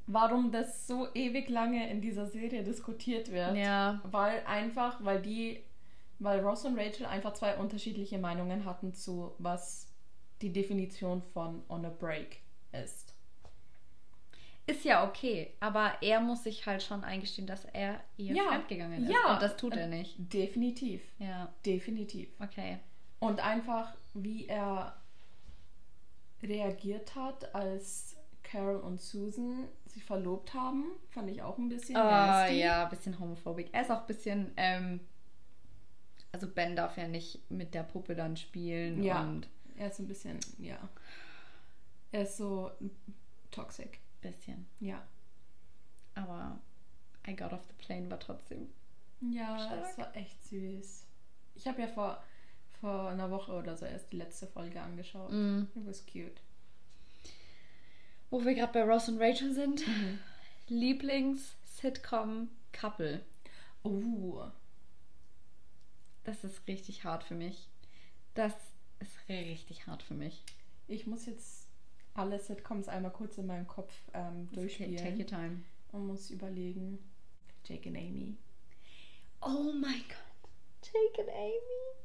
warum 0.08 0.52
das 0.52 0.88
so 0.88 1.08
ewig 1.14 1.50
lange 1.50 1.90
in 1.90 2.02
dieser 2.02 2.26
Serie 2.26 2.64
diskutiert 2.64 3.32
wird. 3.32 3.56
Ja. 3.58 4.02
Weil 4.06 4.44
einfach, 4.46 5.04
weil 5.04 5.22
die, 5.22 5.62
weil 6.20 6.40
Ross 6.40 6.66
und 6.66 6.80
Rachel 6.80 7.06
einfach 7.06 7.34
zwei 7.34 7.58
unterschiedliche 7.58 8.18
Meinungen 8.18 8.66
hatten 8.66 8.94
zu, 8.94 9.34
was 9.38 9.88
die 10.42 10.52
Definition 10.54 11.22
von 11.34 11.64
on 11.68 11.86
a 11.86 11.90
break 11.90 12.38
ist. 12.72 13.14
ist 14.66 14.84
ja 14.86 15.08
okay. 15.08 15.54
Aber 15.62 15.94
er 16.02 16.20
muss 16.20 16.44
sich 16.44 16.66
halt 16.66 16.84
schon 16.84 17.04
eingestehen, 17.04 17.48
dass 17.48 17.66
er 17.66 18.02
ihr 18.18 18.36
Ja. 18.36 18.48
fremdgegangen 18.50 19.04
ist. 19.04 19.12
Ja. 19.12 19.34
Und 19.34 19.42
das 19.42 19.56
tut 19.58 19.76
er 19.76 19.88
nicht. 19.88 20.16
Definitiv. 20.34 21.02
Ja, 21.20 21.52
Definitiv. 21.66 22.30
okay. 22.42 22.80
Und 23.20 23.40
einfach, 23.40 23.94
wie 24.14 24.46
er 24.48 24.96
reagiert 26.44 27.16
hat, 27.16 27.54
als 27.56 28.17
Carol 28.50 28.78
und 28.78 29.02
Susan 29.02 29.68
sich 29.88 30.04
verlobt 30.04 30.54
haben, 30.54 30.86
fand 31.10 31.30
ich 31.30 31.42
auch 31.42 31.58
ein 31.58 31.68
bisschen 31.70 31.96
Ah, 31.98 32.42
nasty. 32.44 32.60
ja, 32.60 32.84
ein 32.86 32.90
bisschen 32.90 33.20
homophobic. 33.20 33.70
Er 33.74 33.82
ist 33.82 33.92
auch 33.92 34.02
ein 34.02 34.08
bisschen, 34.08 34.52
ähm, 34.56 35.00
also 36.32 36.48
Ben 36.48 36.76
darf 36.76 36.98
ja 36.98 37.08
nicht 37.08 37.50
mit 37.52 37.74
der 37.74 37.84
Puppe 37.84 38.16
dann 38.16 38.38
spielen 38.38 39.04
Ja. 39.04 39.22
und 39.22 39.48
Er 39.76 39.88
ist 39.90 40.00
ein 40.00 40.08
bisschen, 40.08 40.40
ja. 40.60 40.78
Er 42.12 42.24
ist 42.24 42.38
so 42.38 42.72
toxic. 43.52 44.00
bisschen. 44.22 44.66
Ja. 44.80 45.04
Aber 46.16 46.60
I 47.28 47.36
got 47.36 47.54
off 47.54 47.64
the 47.68 47.74
plane 47.86 48.10
war 48.10 48.20
trotzdem. 48.20 48.68
Ja, 49.22 49.58
Stark. 49.60 49.86
es 49.92 49.98
war 49.98 50.16
echt 50.16 50.44
süß. 50.46 51.06
Ich 51.56 51.68
habe 51.68 51.82
ja 51.82 51.88
vor, 51.88 52.24
vor 52.82 53.10
einer 53.10 53.30
Woche 53.30 53.52
oder 53.54 53.76
so 53.76 53.86
erst 53.86 54.12
die 54.12 54.18
letzte 54.18 54.48
Folge 54.48 54.82
angeschaut. 54.82 55.32
Mm. 55.32 55.64
It 55.76 55.86
was 55.86 56.06
cute. 56.06 56.40
Wo 58.30 58.44
wir 58.44 58.56
gerade 58.56 58.74
bei 58.74 58.84
Ross 58.84 59.08
und 59.10 59.22
Rachel 59.22 59.54
sind. 59.54 59.84
Lieblings-Sitcom-Couple. 60.68 63.24
Oh. 63.84 64.44
Das 66.24 66.44
ist 66.44 66.68
richtig 66.68 67.04
hart 67.06 67.24
für 67.24 67.36
mich. 67.36 67.70
Das 68.34 68.54
ist 69.00 69.16
richtig 69.30 69.88
hart 69.88 70.04
für 70.04 70.14
mich. 70.14 70.44
Ich 70.88 71.08
muss 71.08 71.26
jetzt 71.26 71.70
alle 72.14 72.38
Sitcoms 72.40 72.90
einmal 72.90 73.12
kurz 73.12 73.38
in 73.38 73.48
meinem 73.48 73.68
Kopf 73.68 73.94
ähm, 74.14 74.50
durchspielen 74.52 74.98
take 74.98 75.18
your 75.18 75.26
time. 75.26 75.64
und 75.92 76.08
muss 76.08 76.30
überlegen. 76.30 77.00
Jake 77.64 77.88
und 77.88 77.96
Amy. 77.96 78.36
Oh 79.42 79.72
my 79.72 80.02
god. 80.08 80.18
Jake 80.82 81.18
and 81.20 81.30
Amy. 81.30 81.96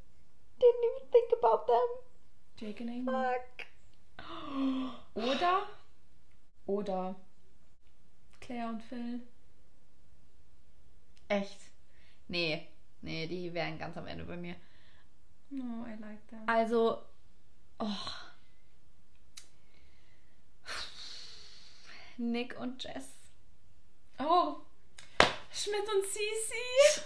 Didn't 0.60 0.84
even 0.84 1.10
think 1.10 1.32
about 1.32 1.66
them. 1.66 1.88
Jake 2.56 2.80
und 2.82 2.90
Amy. 2.90 3.04
Fuck. 3.04 3.66
Oder 5.14 5.66
oder 6.66 7.16
Claire 8.40 8.68
und 8.68 8.82
Phil. 8.82 9.20
Echt? 11.28 11.58
Nee. 12.28 12.68
Nee, 13.00 13.26
die 13.26 13.52
wären 13.52 13.78
ganz 13.78 13.96
am 13.96 14.06
Ende 14.06 14.24
bei 14.24 14.36
mir. 14.36 14.54
No, 15.50 15.84
I 15.86 16.00
like 16.00 16.26
that. 16.28 16.40
Also. 16.46 17.02
Oh. 17.78 17.86
Nick 22.16 22.58
und 22.60 22.82
Jess. 22.82 23.08
Oh, 24.18 24.56
Schmidt 25.52 25.82
und 25.94 26.04
Cece. 26.04 27.02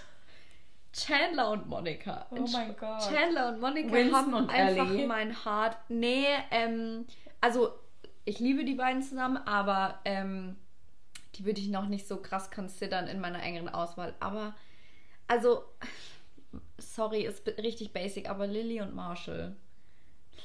Chandler 0.93 1.51
und 1.51 1.69
Monika. 1.69 2.27
Oh 2.31 2.47
mein 2.53 2.77
Gott. 2.77 3.03
Chandler 3.03 3.49
und 3.49 3.61
Monika 3.61 3.93
Winston 3.93 4.17
haben 4.17 4.35
und 4.35 4.51
einfach 4.51 4.89
Ellie. 4.89 5.07
mein 5.07 5.45
Heart. 5.45 5.77
Nee, 5.89 6.27
ähm, 6.51 7.07
also 7.41 7.79
ich 8.27 8.39
liebe 8.41 8.65
die 8.65 8.75
beiden 8.75 9.03
zusammen, 9.03 9.39
aber 9.39 10.01
ähm, 10.05 10.57
die 11.37 11.47
würde 11.47 11.61
ich 11.61 11.69
noch 11.69 11.89
nicht 11.89 12.07
so 12.07 12.19
krass 12.21 12.51
considern 12.51 13.07
in 13.09 13.21
meiner 13.21 13.43
engeren 13.43 13.69
Auswahl. 13.71 14.15
Aber, 14.21 14.55
also, 15.29 15.65
sorry, 16.79 17.23
ist 17.23 17.47
richtig 17.47 17.93
basic, 17.93 18.29
aber 18.29 18.47
Lily 18.47 18.81
und 18.83 18.95
Marshall. 18.95 19.57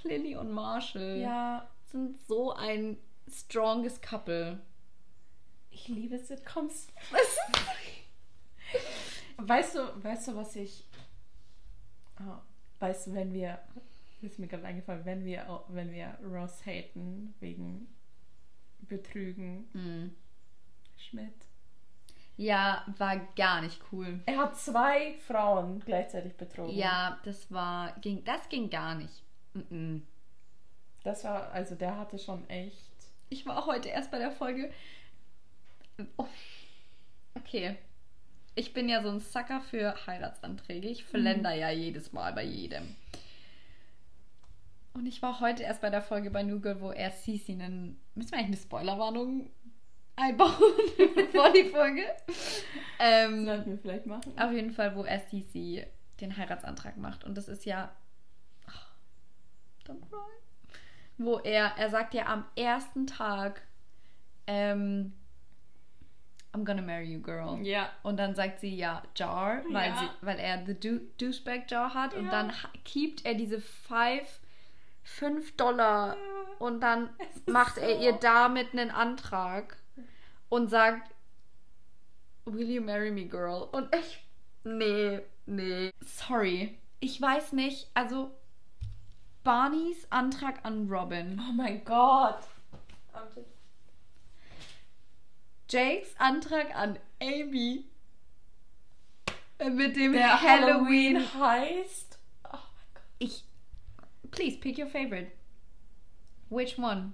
Lily 0.04 0.36
und 0.38 0.52
Marshall 0.52 1.18
Ja, 1.20 1.70
sind 1.88 2.18
so 2.28 2.54
ein 2.54 2.98
strongest 3.30 4.02
Couple. 4.02 4.60
ich 5.70 5.88
liebe 5.90 6.18
Sitcoms. 6.18 6.88
Weißt 9.38 9.76
du, 9.76 10.04
weißt 10.04 10.28
du, 10.30 10.36
was 10.36 10.56
ich. 10.56 10.86
Oh, 12.20 12.38
weißt 12.80 13.08
du, 13.08 13.14
wenn 13.16 13.34
wir. 13.34 13.60
Ist 14.22 14.38
mir 14.38 14.48
gerade 14.48 14.66
eingefallen, 14.66 15.04
wenn 15.06 15.26
wir, 15.26 15.64
wenn 15.70 15.92
wir 15.92 16.18
Ross 16.24 16.66
haten 16.66 17.34
wegen 17.40 17.88
Betrügen. 18.82 19.68
Hm. 19.74 20.16
Schmidt. 20.98 21.34
Ja, 22.38 22.86
war 22.98 23.18
gar 23.36 23.62
nicht 23.62 23.80
cool. 23.92 24.20
Er 24.26 24.38
hat 24.38 24.58
zwei 24.58 25.14
Frauen 25.28 25.80
gleichzeitig 25.86 26.36
betrogen. 26.36 26.76
Ja, 26.76 27.20
das 27.24 27.52
war, 27.52 27.96
ging, 28.02 28.24
das 28.24 28.48
ging 28.50 28.70
gar 28.70 28.96
nicht. 28.96 29.24
Mm-mm. 29.54 30.02
Das 31.04 31.24
war, 31.24 31.52
also 31.52 31.76
der 31.76 31.98
hatte 31.98 32.20
schon 32.20 32.48
echt. 32.50 32.92
Ich 33.30 33.46
war 33.46 33.66
heute 33.66 33.90
erst 33.90 34.12
bei 34.12 34.20
der 34.20 34.32
Folge. 34.32 34.72
Oh. 36.18 36.28
Okay. 37.36 37.78
Ich 38.56 38.74
bin 38.74 38.90
ja 38.90 39.02
so 39.02 39.10
ein 39.10 39.20
Sucker 39.20 39.62
für 39.62 39.96
Heiratsanträge. 40.06 40.90
Ich 40.90 41.06
verländer 41.06 41.54
ja 41.54 41.70
jedes 41.70 42.12
Mal 42.12 42.34
bei 42.34 42.44
jedem. 42.44 42.96
Und 44.94 45.06
ich 45.06 45.22
war 45.22 45.40
heute 45.40 45.64
erst 45.64 45.82
bei 45.82 45.90
der 45.90 46.02
Folge 46.02 46.32
bei 46.32 46.44
New 46.44 46.60
Girl, 46.60 46.82
wo 46.82 46.92
er 46.92 47.12
Cece 47.12 47.52
einen. 47.52 48.00
Müssen 48.16 48.32
wir 48.32 48.38
eigentlich 48.40 48.48
eine 48.48 48.58
Spoilerwarnung 48.58 49.50
einbauen 50.18 50.52
vor 51.32 51.52
die 51.54 51.70
Folge? 51.70 52.04
Ähm, 53.00 53.46
Sollten 53.46 53.72
wir 53.72 53.78
vielleicht 53.78 54.06
machen. 54.06 54.38
auf 54.38 54.52
jeden 54.52 54.72
Fall, 54.72 54.96
wo 54.96 55.04
er 55.04 55.20
Cece 55.28 55.86
den 56.20 56.36
Heiratsantrag 56.38 56.98
macht. 56.98 57.24
Und 57.24 57.36
das 57.36 57.48
ist 57.48 57.66
ja. 57.66 57.92
Oh, 58.68 59.90
don't 59.90 60.02
cry. 60.10 60.78
Wo 61.18 61.38
er, 61.40 61.74
er 61.78 61.90
sagt 61.90 62.14
ja 62.14 62.26
am 62.26 62.46
ersten 62.56 63.08
Tag, 63.08 63.62
ähm, 64.48 65.14
I'm 66.54 66.66
gonna 66.66 66.82
marry 66.82 67.14
you, 67.14 67.22
girl. 67.22 67.60
Ja. 67.66 67.90
Und 68.04 68.18
dann 68.18 68.36
sagt 68.36 68.60
sie 68.60 68.76
ja 68.76 69.02
Jar, 69.16 69.64
weil, 69.72 69.90
Ja. 69.92 69.96
sie, 69.98 70.26
weil 70.26 70.38
er 70.38 70.66
the 70.66 70.74
Douchebag 71.18 71.70
Jar 71.70 71.94
hat. 71.94 72.14
Und 72.14 72.26
Ja. 72.26 72.32
dann 72.32 72.52
ha- 72.52 72.70
keept 72.84 73.24
er 73.26 73.36
diese 73.36 73.62
5 73.62 74.42
5 75.04 75.56
Dollar. 75.58 76.16
Und 76.60 76.82
dann 76.82 77.10
macht 77.48 77.78
er 77.78 77.96
so- 77.98 78.02
ihr 78.04 78.14
damit 78.14 78.74
einen 78.74 78.92
Antrag 78.92 79.78
und 80.50 80.70
sagt, 80.70 81.12
Will 82.46 82.70
you 82.70 82.82
marry 82.82 83.12
me, 83.12 83.26
girl? 83.26 83.70
Und 83.72 83.94
ich. 83.96 84.24
Nee, 84.64 85.20
nee. 85.46 85.92
Sorry. 86.04 86.78
Ich 87.00 87.22
weiß 87.22 87.54
nicht. 87.54 87.90
Also, 87.94 88.32
Barneys 89.44 90.08
Antrag 90.12 90.60
an 90.66 90.88
Robin. 90.90 91.40
Oh 91.48 91.52
mein 91.54 91.84
Gott. 91.86 92.40
Jakes 95.70 96.16
Antrag 96.20 96.76
an 96.76 97.00
Amy. 97.22 97.86
Äh, 99.60 99.70
Mit 99.70 99.96
dem 99.96 100.14
Der 100.14 100.42
Halloween. 100.42 101.18
Halloween 101.18 101.34
heißt. 101.34 102.20
Oh 102.46 102.50
mein 102.52 102.94
Gott. 102.94 103.04
Ich. 103.20 103.46
Please 104.32 104.58
pick 104.58 104.78
your 104.78 104.88
favorite. 104.88 105.32
Which 106.50 106.78
one? 106.78 107.14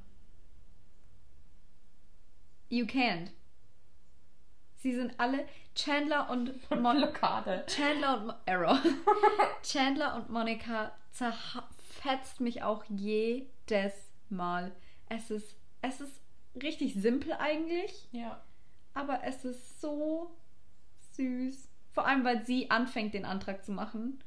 You 2.70 2.86
can't. 2.86 3.30
Sie 4.76 4.94
sind 4.94 5.14
alle 5.20 5.48
Chandler 5.76 6.30
und 6.30 6.52
Mon 6.70 6.98
Blockade. 6.98 7.66
Chandler 7.68 8.18
und 8.20 8.28
Mo 8.28 8.34
Error. 8.46 8.80
Chandler 9.64 10.16
und 10.16 10.30
Monika 10.30 10.92
zerfetzt 11.12 12.40
mich 12.42 12.62
auch 12.64 12.84
jedes 12.90 13.94
Mal. 14.30 14.72
Es 15.10 15.32
ist 15.32 15.56
es 15.82 16.02
ist 16.02 16.22
richtig 16.62 16.96
simpel 16.96 17.34
eigentlich, 17.34 18.08
Ja. 18.12 18.42
aber 18.94 19.24
es 19.24 19.46
ist 19.46 19.80
so 19.80 20.36
süß. 21.14 21.70
Vor 21.94 22.06
allem, 22.08 22.24
weil 22.26 22.46
sie 22.46 22.70
anfängt, 22.70 23.14
den 23.14 23.26
Antrag 23.26 23.64
zu 23.64 23.72
machen. 23.72 24.20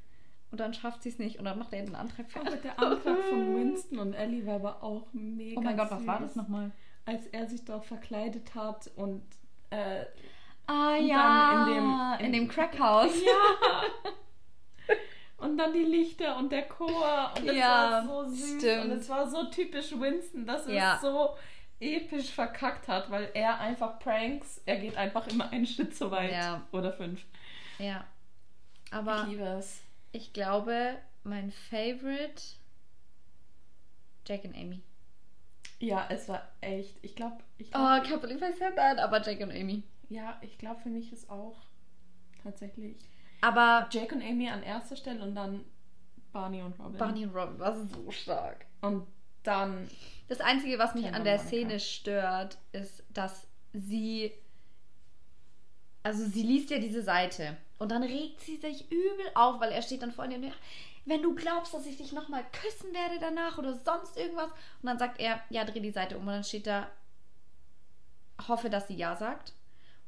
Und 0.51 0.59
dann 0.61 0.75
schafft 0.75 1.03
sie 1.03 1.09
es 1.11 1.19
nicht 1.19 1.39
und 1.39 1.45
dann 1.45 1.59
macht 1.59 1.73
er 1.73 1.85
den 1.85 1.95
Antrag 1.95 2.27
Aber 2.35 2.51
fertig. 2.51 2.63
der 2.77 2.79
Antrag 2.79 3.19
von 3.29 3.57
Winston 3.57 3.99
und 3.99 4.15
Ellie 4.15 4.45
war 4.47 4.55
aber 4.57 4.83
auch 4.83 5.07
mega 5.13 5.61
Oh 5.61 5.63
mein 5.63 5.77
Gott, 5.77 5.91
was 5.91 5.99
süß. 5.99 6.07
war 6.09 6.21
das 6.21 6.37
nochmal? 6.37 6.71
Als 7.07 7.27
er 7.29 7.47
sich 7.47 7.65
dort 7.65 7.85
verkleidet 7.87 8.55
hat 8.55 8.91
und 8.97 9.23
äh, 9.71 10.05
Ah 10.67 10.97
Und 10.97 11.07
ja, 11.07 11.67
in 11.67 11.75
dem- 11.75 12.19
in 12.21 12.27
in- 12.27 12.33
dem 12.33 12.49
Crackhaus. 12.49 13.13
Ja. 13.25 13.83
Und 15.39 15.57
dann 15.57 15.73
die 15.73 15.85
Lichter 15.85 16.37
und 16.37 16.53
der 16.53 16.69
Chor. 16.69 17.33
Und 17.37 17.47
das 17.47 17.57
Ja, 17.57 18.05
war 18.07 18.07
so 18.07 18.29
süß. 18.29 18.59
stimmt. 18.59 18.85
Und 18.85 18.91
es 18.93 19.09
war 19.09 19.27
so 19.27 19.45
typisch 19.51 19.93
Winston, 19.99 20.45
dass 20.45 20.67
er 20.67 20.75
Ja. 20.75 20.95
es 20.97 21.01
so 21.01 21.31
episch 21.81 22.31
verkackt 22.31 22.89
hat, 22.89 23.11
weil 23.11 23.31
er 23.33 23.59
einfach 23.59 23.99
Pranks, 23.99 24.61
er 24.67 24.77
geht 24.77 24.99
einfach 24.99 25.27
immer 25.29 25.51
einen 25.51 25.67
Schritt 25.67 25.97
zu 25.97 26.11
weit. 26.11 26.33
Ja. 26.33 26.61
Oder 26.73 26.93
fünf. 26.93 27.25
Ja. 27.79 28.05
Aber 28.91 29.23
ich 29.23 29.29
liebe 29.31 29.45
es. 29.45 29.81
Ich 30.13 30.33
glaube, 30.33 30.97
mein 31.25 31.51
Favorite 31.51 32.43
Jack 34.27 34.45
und 34.45 34.55
Amy. 34.57 34.81
Ja, 35.79 36.07
es 36.11 36.29
war 36.29 36.47
echt. 36.61 36.97
Ich 37.03 37.17
glaube, 37.17 37.39
ich 37.59 37.69
Oh, 37.69 37.71
glaub, 37.71 38.05
I 38.05 38.09
can't 38.09 38.19
believe 38.21 38.45
I 38.45 38.53
said 38.53 38.77
that, 38.77 38.99
aber 38.99 39.23
Jack 39.23 39.41
und 39.41 39.51
Amy. 39.51 39.83
ja, 40.09 40.39
ich 40.43 40.59
glaube 40.59 40.81
für 40.81 40.91
mich 40.91 41.13
ist 41.13 41.31
auch 41.31 41.57
tatsächlich 42.43 42.97
Aber 43.41 43.89
Jake 43.91 44.15
und 44.15 44.23
Amy 44.23 44.49
an 44.49 44.63
erster 44.63 44.97
Stelle 44.97 45.23
und 45.23 45.35
dann 45.35 45.65
Barney 46.33 46.63
und 46.63 46.79
Robin. 46.79 46.99
Barney 46.99 47.25
und 47.27 47.35
Robin 47.35 47.59
war 47.59 47.75
so 47.75 48.11
stark. 48.11 48.67
Und 48.83 49.07
dann 49.43 49.89
Das 50.29 50.41
Einzige, 50.41 50.79
was 50.79 50.95
mich 50.95 51.07
an 51.13 51.25
der. 51.25 51.39
Szene 51.39 51.81
stört, 51.81 52.59
ist, 52.73 53.03
dass 53.11 53.47
sie. 53.73 54.33
Also, 56.03 56.25
sie 56.27 56.43
liest 56.43 56.71
ja 56.71 56.79
diese 56.79 57.03
Seite. 57.03 57.57
Und 57.81 57.91
dann 57.91 58.03
regt 58.03 58.41
sie 58.43 58.59
sich 58.59 58.91
übel 58.93 59.25
auf, 59.35 59.59
weil 59.59 59.73
er 59.73 59.81
steht 59.81 60.03
dann 60.03 60.13
vor 60.13 60.27
ihr 60.27 60.53
wenn 61.07 61.23
du 61.23 61.35
glaubst, 61.35 61.73
dass 61.73 61.87
ich 61.87 61.97
dich 61.97 62.13
nochmal 62.13 62.45
küssen 62.53 62.93
werde 62.93 63.19
danach 63.19 63.57
oder 63.57 63.75
sonst 63.75 64.19
irgendwas. 64.19 64.51
Und 64.51 64.87
dann 64.87 64.99
sagt 64.99 65.19
er, 65.19 65.41
ja, 65.49 65.65
dreh 65.65 65.81
die 65.81 65.91
Seite 65.91 66.19
um. 66.19 66.27
Und 66.27 66.35
dann 66.35 66.45
steht 66.45 66.67
da, 66.67 66.89
hoffe, 68.47 68.69
dass 68.69 68.87
sie 68.87 68.97
ja 68.97 69.17
sagt. 69.17 69.55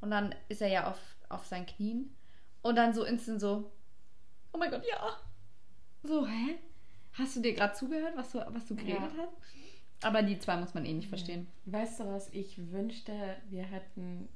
Und 0.03 0.11
dann 0.11 0.35
ist 0.51 0.61
er 0.61 0.69
ja 0.69 0.91
auf, 0.91 0.99
auf 1.31 1.47
seinen 1.47 1.65
Knien. 1.65 2.15
Und 2.61 2.77
dann 2.77 2.93
so 2.93 3.05
instant 3.05 3.41
so, 3.41 3.73
oh 4.53 4.59
mein 4.59 4.71
Gott, 4.71 4.85
ja. 4.87 5.19
So, 6.03 6.27
hä? 6.27 6.59
Hast 7.15 7.37
du 7.37 7.41
dir 7.41 7.55
gerade 7.55 7.75
zugehört, 7.75 8.17
was 8.17 8.33
du, 8.33 8.45
was 8.51 8.67
du 8.67 8.77
geredet 8.77 9.01
Ja. 9.17 9.23
hast? 9.23 9.33
Aber 10.05 10.23
die 10.23 10.39
zwei 10.39 10.57
muss 10.57 10.75
man 10.75 10.85
eh 10.85 10.93
nicht 10.93 11.09
verstehen. 11.09 11.47
Weißt 11.65 12.01
du 12.01 12.07
was, 12.07 12.29
ich 12.35 12.59
wünschte, 12.71 13.37
wir 13.49 13.63
hätten. 13.63 14.29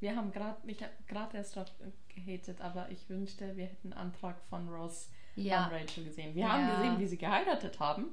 Wir 0.00 0.14
haben 0.16 0.30
gerade, 0.32 0.56
ich 0.66 0.82
habe 0.82 0.92
gerade 1.08 1.36
erst 1.38 1.56
drauf 1.56 1.66
gehatet, 2.14 2.60
aber 2.60 2.90
ich 2.90 3.08
wünschte, 3.08 3.56
wir 3.56 3.64
hätten 3.66 3.92
einen 3.92 4.08
Antrag 4.08 4.36
von 4.50 4.68
Ross 4.68 5.10
Ja. 5.36 5.66
und 5.66 5.72
Rachel 5.72 6.04
gesehen. 6.04 6.34
Wir 6.34 6.42
Ja. 6.42 6.52
haben 6.52 6.76
gesehen, 6.82 6.98
wie 7.00 7.06
sie 7.06 7.16
geheiratet 7.18 7.78
haben 7.80 8.06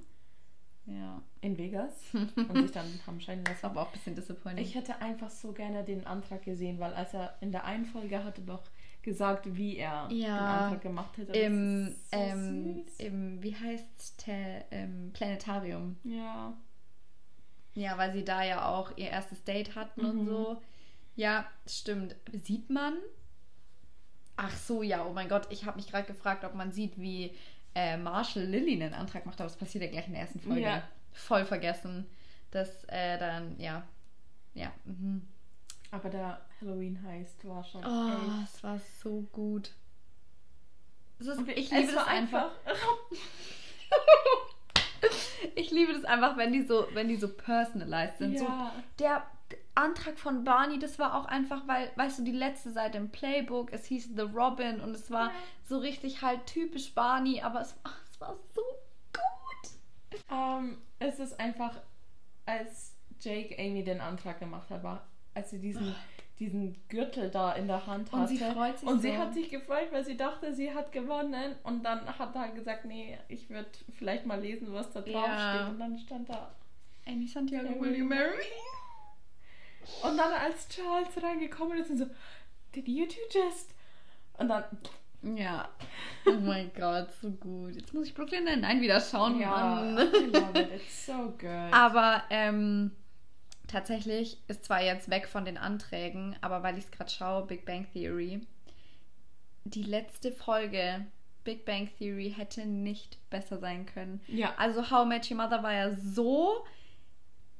Ja. 0.85 1.21
in 1.41 1.57
Vegas 1.57 2.03
und 2.13 2.33
sich 2.61 2.71
dann 2.71 2.87
haben 3.05 3.19
scheiden 3.19 3.43
Das 3.43 3.55
lassen. 3.55 3.65
aber 3.65 3.81
auch 3.83 3.87
ein 3.87 3.93
bisschen 3.93 4.15
disappointing. 4.15 4.63
Ich 4.63 4.75
hätte 4.75 5.01
einfach 5.01 5.29
so 5.29 5.51
gerne 5.53 5.83
den 5.83 6.05
Antrag 6.07 6.43
gesehen, 6.43 6.79
weil 6.79 6.93
als 6.93 7.13
er 7.13 7.35
in 7.41 7.51
der 7.51 7.65
einen 7.65 7.85
Folge 7.85 8.23
hatte 8.23 8.41
doch 8.41 8.63
gesagt, 9.01 9.53
wie 9.55 9.75
er 9.77 10.07
den 10.07 10.17
Ja. 10.19 10.37
Antrag 10.65 10.81
gemacht 10.81 11.17
hätte. 11.17 11.33
Im, 11.33 11.89
so 12.09 12.17
ähm, 12.17 12.85
im, 12.97 13.43
wie 13.43 13.53
heißt's, 13.55 14.15
Te- 14.17 14.63
im 14.71 15.11
Planetarium. 15.13 15.97
ja. 16.03 16.53
Ja, 17.75 17.97
weil 17.97 18.13
sie 18.13 18.23
da 18.23 18.43
ja 18.43 18.69
auch 18.69 18.95
ihr 18.97 19.09
erstes 19.09 19.43
Date 19.45 19.73
hatten 19.75 20.05
und 20.05 20.21
Mhm. 20.23 20.27
so. 20.27 20.61
Ja, 21.15 21.45
stimmt. 21.67 22.15
Sieht 22.31 22.69
man? 22.69 22.95
Ach 24.35 24.55
so, 24.55 24.81
ja, 24.81 25.05
oh 25.05 25.13
mein 25.13 25.29
Gott, 25.29 25.47
ich 25.51 25.65
habe 25.65 25.77
mich 25.77 25.87
gerade 25.87 26.07
gefragt, 26.07 26.43
ob 26.43 26.55
man 26.55 26.71
sieht, 26.71 26.97
wie 26.97 27.35
äh, 27.75 27.97
Marshall 27.97 28.45
Lilly 28.45 28.81
einen 28.81 28.93
Antrag 28.93 29.25
macht, 29.25 29.39
aber 29.39 29.49
das 29.49 29.57
passiert 29.57 29.83
ja 29.83 29.89
gleich 29.91 30.07
in 30.07 30.13
der 30.13 30.21
ersten 30.21 30.39
Folge. 30.39 30.61
Ja. 30.61 30.83
Voll 31.11 31.45
vergessen. 31.45 32.07
dass 32.51 32.83
äh, 32.85 33.17
dann, 33.17 33.59
ja. 33.59 33.83
Ja. 34.53 34.71
Mhm. 34.85 35.27
Aber 35.91 36.09
der 36.09 36.41
Halloween 36.59 37.01
heißt 37.03 37.47
war 37.47 37.63
schon. 37.63 37.83
Oh, 37.85 38.09
echt- 38.09 38.55
es 38.55 38.63
war 38.63 38.79
so 39.03 39.21
gut. 39.31 39.71
Es 41.19 41.27
ist, 41.27 41.47
ich 41.47 41.65
es 41.65 41.71
liebe 41.71 41.87
das 41.87 41.95
war 41.95 42.07
einfach. 42.07 42.51
ich 45.55 45.71
liebe 45.71 45.93
das 45.93 46.05
einfach, 46.05 46.37
wenn 46.37 46.51
die 46.51 46.63
so, 46.63 46.87
wenn 46.93 47.07
die 47.07 47.15
so 47.15 47.27
personalized 47.27 48.17
sind. 48.17 48.39
So, 48.39 48.45
ja. 48.45 48.73
der 48.99 49.25
Antrag 49.75 50.19
von 50.19 50.43
Barney, 50.43 50.77
das 50.79 50.99
war 50.99 51.15
auch 51.19 51.25
einfach, 51.25 51.67
weil, 51.67 51.91
weißt 51.95 52.19
du, 52.19 52.23
die 52.23 52.31
letzte 52.31 52.71
Seite 52.71 52.97
im 52.99 53.09
Playbook, 53.09 53.73
es 53.73 53.85
hieß 53.85 54.11
The 54.15 54.21
Robin 54.21 54.79
und 54.81 54.91
es 54.95 55.09
war 55.09 55.31
so 55.65 55.77
richtig 55.79 56.21
halt 56.21 56.45
typisch 56.45 56.93
Barney, 56.93 57.41
aber 57.41 57.61
es, 57.61 57.75
ach, 57.83 57.99
es 58.09 58.21
war 58.21 58.35
so 58.53 58.61
gut. 58.61 59.71
Ähm, 60.31 60.77
es 60.99 61.19
ist 61.19 61.39
einfach, 61.39 61.75
als 62.45 62.95
Jake 63.19 63.55
Amy 63.57 63.83
den 63.83 63.99
Antrag 64.01 64.39
gemacht 64.39 64.69
hat, 64.69 64.83
war, 64.83 65.07
als 65.33 65.49
sie 65.49 65.59
diesen, 65.59 65.95
diesen 66.39 66.75
Gürtel 66.89 67.31
da 67.31 67.53
in 67.53 67.67
der 67.67 67.87
Hand 67.87 68.11
hatte. 68.11 68.21
Und 68.21 68.27
sie 68.27 68.37
freut 68.37 68.77
sich 68.77 68.87
Und 68.87 68.95
so. 68.97 69.01
sie 69.01 69.17
hat 69.17 69.33
sich 69.33 69.49
gefreut, 69.49 69.87
weil 69.91 70.05
sie 70.05 70.17
dachte, 70.17 70.53
sie 70.53 70.73
hat 70.73 70.91
gewonnen. 70.91 71.55
Und 71.63 71.83
dann 71.83 72.05
hat 72.19 72.35
er 72.35 72.49
gesagt, 72.49 72.85
nee, 72.85 73.17
ich 73.27 73.49
würde 73.49 73.69
vielleicht 73.97 74.25
mal 74.25 74.39
lesen, 74.39 74.71
was 74.73 74.91
da 74.91 75.01
drauf 75.01 75.13
Ja. 75.25 75.49
steht. 75.55 75.69
Und 75.73 75.79
dann 75.79 75.97
stand 75.97 76.29
da. 76.29 76.51
Amy 77.07 77.27
Santiago, 77.27 77.81
will 77.81 77.95
you 77.95 78.05
marry 78.05 78.37
me? 78.37 78.43
Und 80.03 80.17
dann 80.17 80.31
als 80.33 80.67
Charles 80.69 81.09
reingekommen 81.21 81.77
ist 81.79 81.89
und 81.89 81.97
so, 81.97 82.05
did 82.75 82.87
you 82.87 83.05
two 83.05 83.19
just? 83.31 83.73
Und 84.37 84.47
dann, 84.49 84.63
Ja. 85.21 85.69
Oh 86.25 86.31
mein 86.31 86.71
Gott, 86.73 87.09
so 87.21 87.29
gut. 87.31 87.75
Jetzt 87.75 87.93
muss 87.93 88.07
ich 88.07 88.13
Brooklyn 88.13 88.43
Nine-Nine 88.45 88.81
wieder 88.81 88.99
schauen, 88.99 89.39
ja, 89.39 89.49
Mann. 89.51 89.97
I 89.97 90.25
love 90.25 90.59
it, 90.59 90.71
it's 90.73 91.05
so 91.05 91.13
good. 91.39 91.71
Aber 91.71 92.23
ähm, 92.29 92.91
tatsächlich 93.67 94.37
ist 94.47 94.65
zwar 94.65 94.81
jetzt 94.81 95.09
weg 95.09 95.27
von 95.27 95.45
den 95.45 95.57
Anträgen, 95.57 96.35
aber 96.41 96.61
weil 96.63 96.77
ich 96.77 96.85
es 96.85 96.91
gerade 96.91 97.09
schaue, 97.11 97.45
Big 97.45 97.65
Bang 97.65 97.87
Theory, 97.93 98.45
die 99.65 99.83
letzte 99.83 100.31
Folge 100.31 101.05
Big 101.45 101.65
Bang 101.65 101.89
Theory 101.97 102.33
hätte 102.35 102.65
nicht 102.65 103.17
besser 103.29 103.59
sein 103.59 103.85
können. 103.85 104.21
ja. 104.27 104.53
Also 104.57 104.89
How 104.91 105.05
I 105.05 105.07
Met 105.07 105.29
Your 105.31 105.37
Mother 105.37 105.63
war 105.63 105.73
ja 105.73 105.91
so 105.95 106.65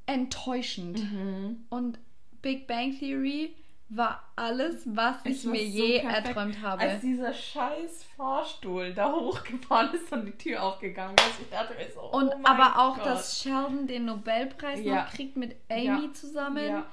enttäuschend. 0.06 1.00
Mhm. 1.12 1.66
Und 1.70 2.00
Big 2.44 2.68
Bang 2.68 2.96
Theory 2.98 3.56
war 3.90 4.24
alles, 4.36 4.84
was 4.86 5.18
ich 5.26 5.44
mir 5.46 5.60
so 5.60 5.64
je 5.66 6.00
perfekt. 6.02 6.28
erträumt 6.28 6.62
habe. 6.62 6.82
Als 6.82 7.02
dieser 7.02 7.34
scheiß 7.34 8.04
Fahrstuhl 8.16 8.94
da 8.94 9.12
hochgefahren 9.12 9.94
ist 9.94 10.12
und 10.12 10.26
die 10.26 10.32
Tür 10.38 10.62
aufgegangen 10.64 11.16
ist, 11.16 11.40
ich 11.42 11.50
dachte 11.50 11.74
mir 11.76 11.90
so, 11.92 12.02
Und 12.02 12.30
oh 12.30 12.38
mein 12.38 12.46
aber 12.46 12.80
auch, 12.80 12.96
Gott. 12.98 13.06
dass 13.06 13.40
Sheldon 13.42 13.88
den 13.88 14.06
Nobelpreis 14.06 14.84
Ja. 14.84 15.04
noch 15.06 15.12
kriegt 15.12 15.36
mit 15.38 15.56
Amy 15.70 16.06
Ja. 16.08 16.14
zusammen. 16.14 16.66
Ja. 16.66 16.86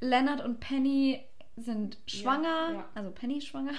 Leonard 0.00 0.44
und 0.44 0.60
Penny 0.60 1.20
sind 1.56 1.98
schwanger, 2.06 2.84
also 2.94 3.10
Penny 3.12 3.40
schwanger. 3.40 3.72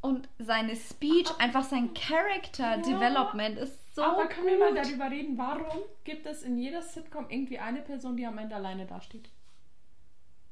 Und 0.00 0.28
seine 0.38 0.76
Speech, 0.76 1.28
einfach 1.38 1.64
sein 1.64 1.92
Character 1.94 2.78
Development 2.78 3.58
ist 3.58 3.94
so 3.96 4.02
aber 4.04 4.26
können 4.26 4.46
wir 4.46 4.58
mal 4.58 4.74
gut. 4.74 4.84
darüber 4.84 5.10
reden, 5.10 5.36
warum 5.36 5.82
gibt 6.04 6.24
es 6.26 6.42
in 6.44 6.56
jeder 6.58 6.82
Sitcom 6.82 7.26
irgendwie 7.28 7.58
eine 7.58 7.80
Person, 7.82 8.16
die 8.16 8.24
am 8.26 8.38
Ende 8.38 8.54
alleine 8.54 8.86
dasteht? 8.86 9.28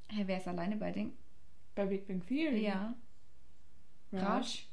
Hey, 0.09 0.27
wer 0.27 0.38
ist 0.38 0.49
alleine 0.49 0.77
bei 0.77 0.92
Ding? 0.92 1.12
Bei 1.75 1.85
Big 1.87 2.07
Bang 2.07 2.25
Theory. 2.27 2.64
Ja. 2.64 2.95
Raj. 4.12 4.64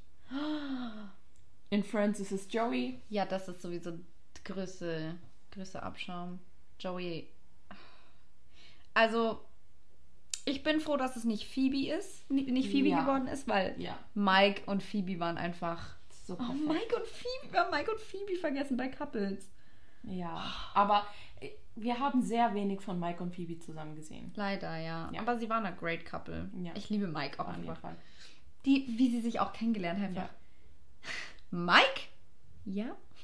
In 1.69 1.83
Friends 1.83 2.19
ist 2.19 2.31
es 2.31 2.51
Joey. 2.51 2.99
Ja, 3.09 3.25
das 3.25 3.47
ist 3.47 3.61
sowieso 3.61 3.93
größte, 4.45 5.15
größte 5.51 5.81
Abschaum. 5.83 6.39
Joey. 6.79 7.27
Also, 8.93 9.43
ich 10.45 10.61
bin 10.63 10.79
froh, 10.79 10.97
dass 10.97 11.15
es 11.15 11.23
nicht 11.23 11.45
Phoebe 11.47 11.91
ist, 11.93 12.29
ni- 12.29 12.43
nicht 12.51 12.69
Phoebe 12.69 12.89
Ja. 12.89 13.01
geworden 13.01 13.27
ist, 13.27 13.47
weil 13.47 13.75
Ja. 13.81 13.97
Mike 14.13 14.61
und 14.67 14.83
Phoebe 14.83 15.19
waren 15.19 15.37
einfach. 15.37 15.95
So 16.25 16.37
Oh. 16.39 16.53
Mike 16.53 16.95
und 16.95 17.05
Phoebe, 17.07 17.51
wir 17.53 17.59
haben 17.61 17.71
Mike 17.71 17.91
und 17.91 17.99
Phoebe 17.99 18.35
vergessen 18.37 18.77
bei 18.77 18.87
Couples. 18.87 19.49
Ja. 20.03 20.43
Aber 20.73 21.05
äh, 21.39 21.49
wir 21.75 21.99
haben 21.99 22.21
sehr 22.21 22.53
wenig 22.53 22.81
von 22.81 22.99
Mike 22.99 23.21
und 23.23 23.33
Phoebe 23.33 23.59
zusammen 23.59 23.95
gesehen. 23.95 24.31
Leider, 24.35 24.77
ja. 24.77 25.09
Ja. 25.11 25.21
Aber 25.21 25.37
sie 25.37 25.49
waren 25.49 25.65
ein 25.65 25.77
great 25.77 26.05
couple. 26.05 26.49
Ja. 26.61 26.71
Ich 26.75 26.89
liebe 26.89 27.07
Mike 27.07 27.39
auch 27.39 27.47
Auf 27.47 27.55
jeden 27.55 27.69
einfach. 27.69 27.81
Fall. 27.81 27.95
Die, 28.65 28.85
wie 28.97 29.09
sie 29.09 29.21
sich 29.21 29.39
auch 29.39 29.53
kennengelernt 29.53 30.01
haben. 30.01 30.15
Ja. 30.15 30.29
Mike? 31.51 32.01
Ja. 32.65 32.95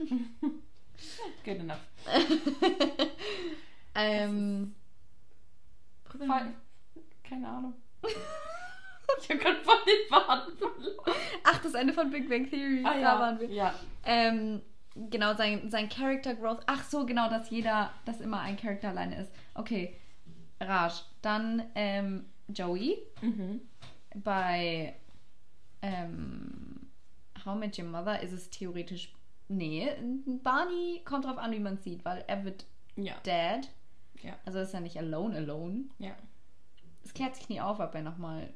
Good 1.45 1.59
enough. 1.59 1.77
ähm. 3.95 4.75
Fall. 6.27 6.53
Keine 7.23 7.47
Ahnung. 7.47 7.73
ich 9.21 9.29
habe 9.29 9.39
gerade 9.39 9.63
voll 9.63 9.77
den 9.85 10.09
Faden 10.09 10.57
verloren. 10.57 11.15
Ach, 11.43 11.61
das 11.61 11.73
Ende 11.73 11.93
von 11.93 12.09
Big 12.09 12.27
Bang 12.29 12.49
Theory. 12.49 12.83
Ah, 12.83 12.93
da 12.93 12.99
ja. 12.99 13.19
waren 13.19 13.39
wir. 13.39 13.49
Ja. 13.49 13.73
Ähm, 14.03 14.61
genau, 15.09 15.33
sein, 15.35 15.69
sein 15.69 15.89
Character 15.89 16.35
Growth. 16.35 16.61
Ach 16.67 16.83
so, 16.83 17.05
genau, 17.05 17.29
dass 17.29 17.49
jeder, 17.49 17.91
dass 18.05 18.21
immer 18.21 18.41
ein 18.41 18.57
Charakter 18.57 18.89
alleine 18.89 19.21
ist. 19.21 19.31
Okay. 19.53 19.95
Raj. 20.61 20.91
Dann 21.21 21.63
ähm, 21.75 22.25
Joey 22.49 22.97
Mhm. 23.21 23.61
bei 24.15 24.95
ähm, 25.81 26.87
How 27.45 27.55
Met 27.57 27.77
Your 27.79 27.85
Mother 27.85 28.21
ist 28.21 28.31
es 28.33 28.49
theoretisch. 28.49 29.13
Nee, 29.47 29.89
Barney 30.43 31.01
kommt 31.05 31.25
drauf 31.25 31.37
an, 31.37 31.51
wie 31.51 31.59
man 31.59 31.77
sieht, 31.77 32.05
weil 32.05 32.23
er 32.27 32.43
wird 32.43 32.65
Ja. 32.95 33.15
Dad. 33.23 33.69
Ja. 34.21 34.33
Also 34.45 34.59
ist 34.59 34.73
er 34.73 34.81
nicht 34.81 34.97
alone, 34.97 35.37
alone. 35.37 35.85
Ja. 35.97 36.11
Es 37.03 37.13
klärt 37.13 37.35
sich 37.35 37.49
nie 37.49 37.61
auf, 37.61 37.79
ob 37.79 37.95
er 37.95 38.01
nochmal 38.01 38.49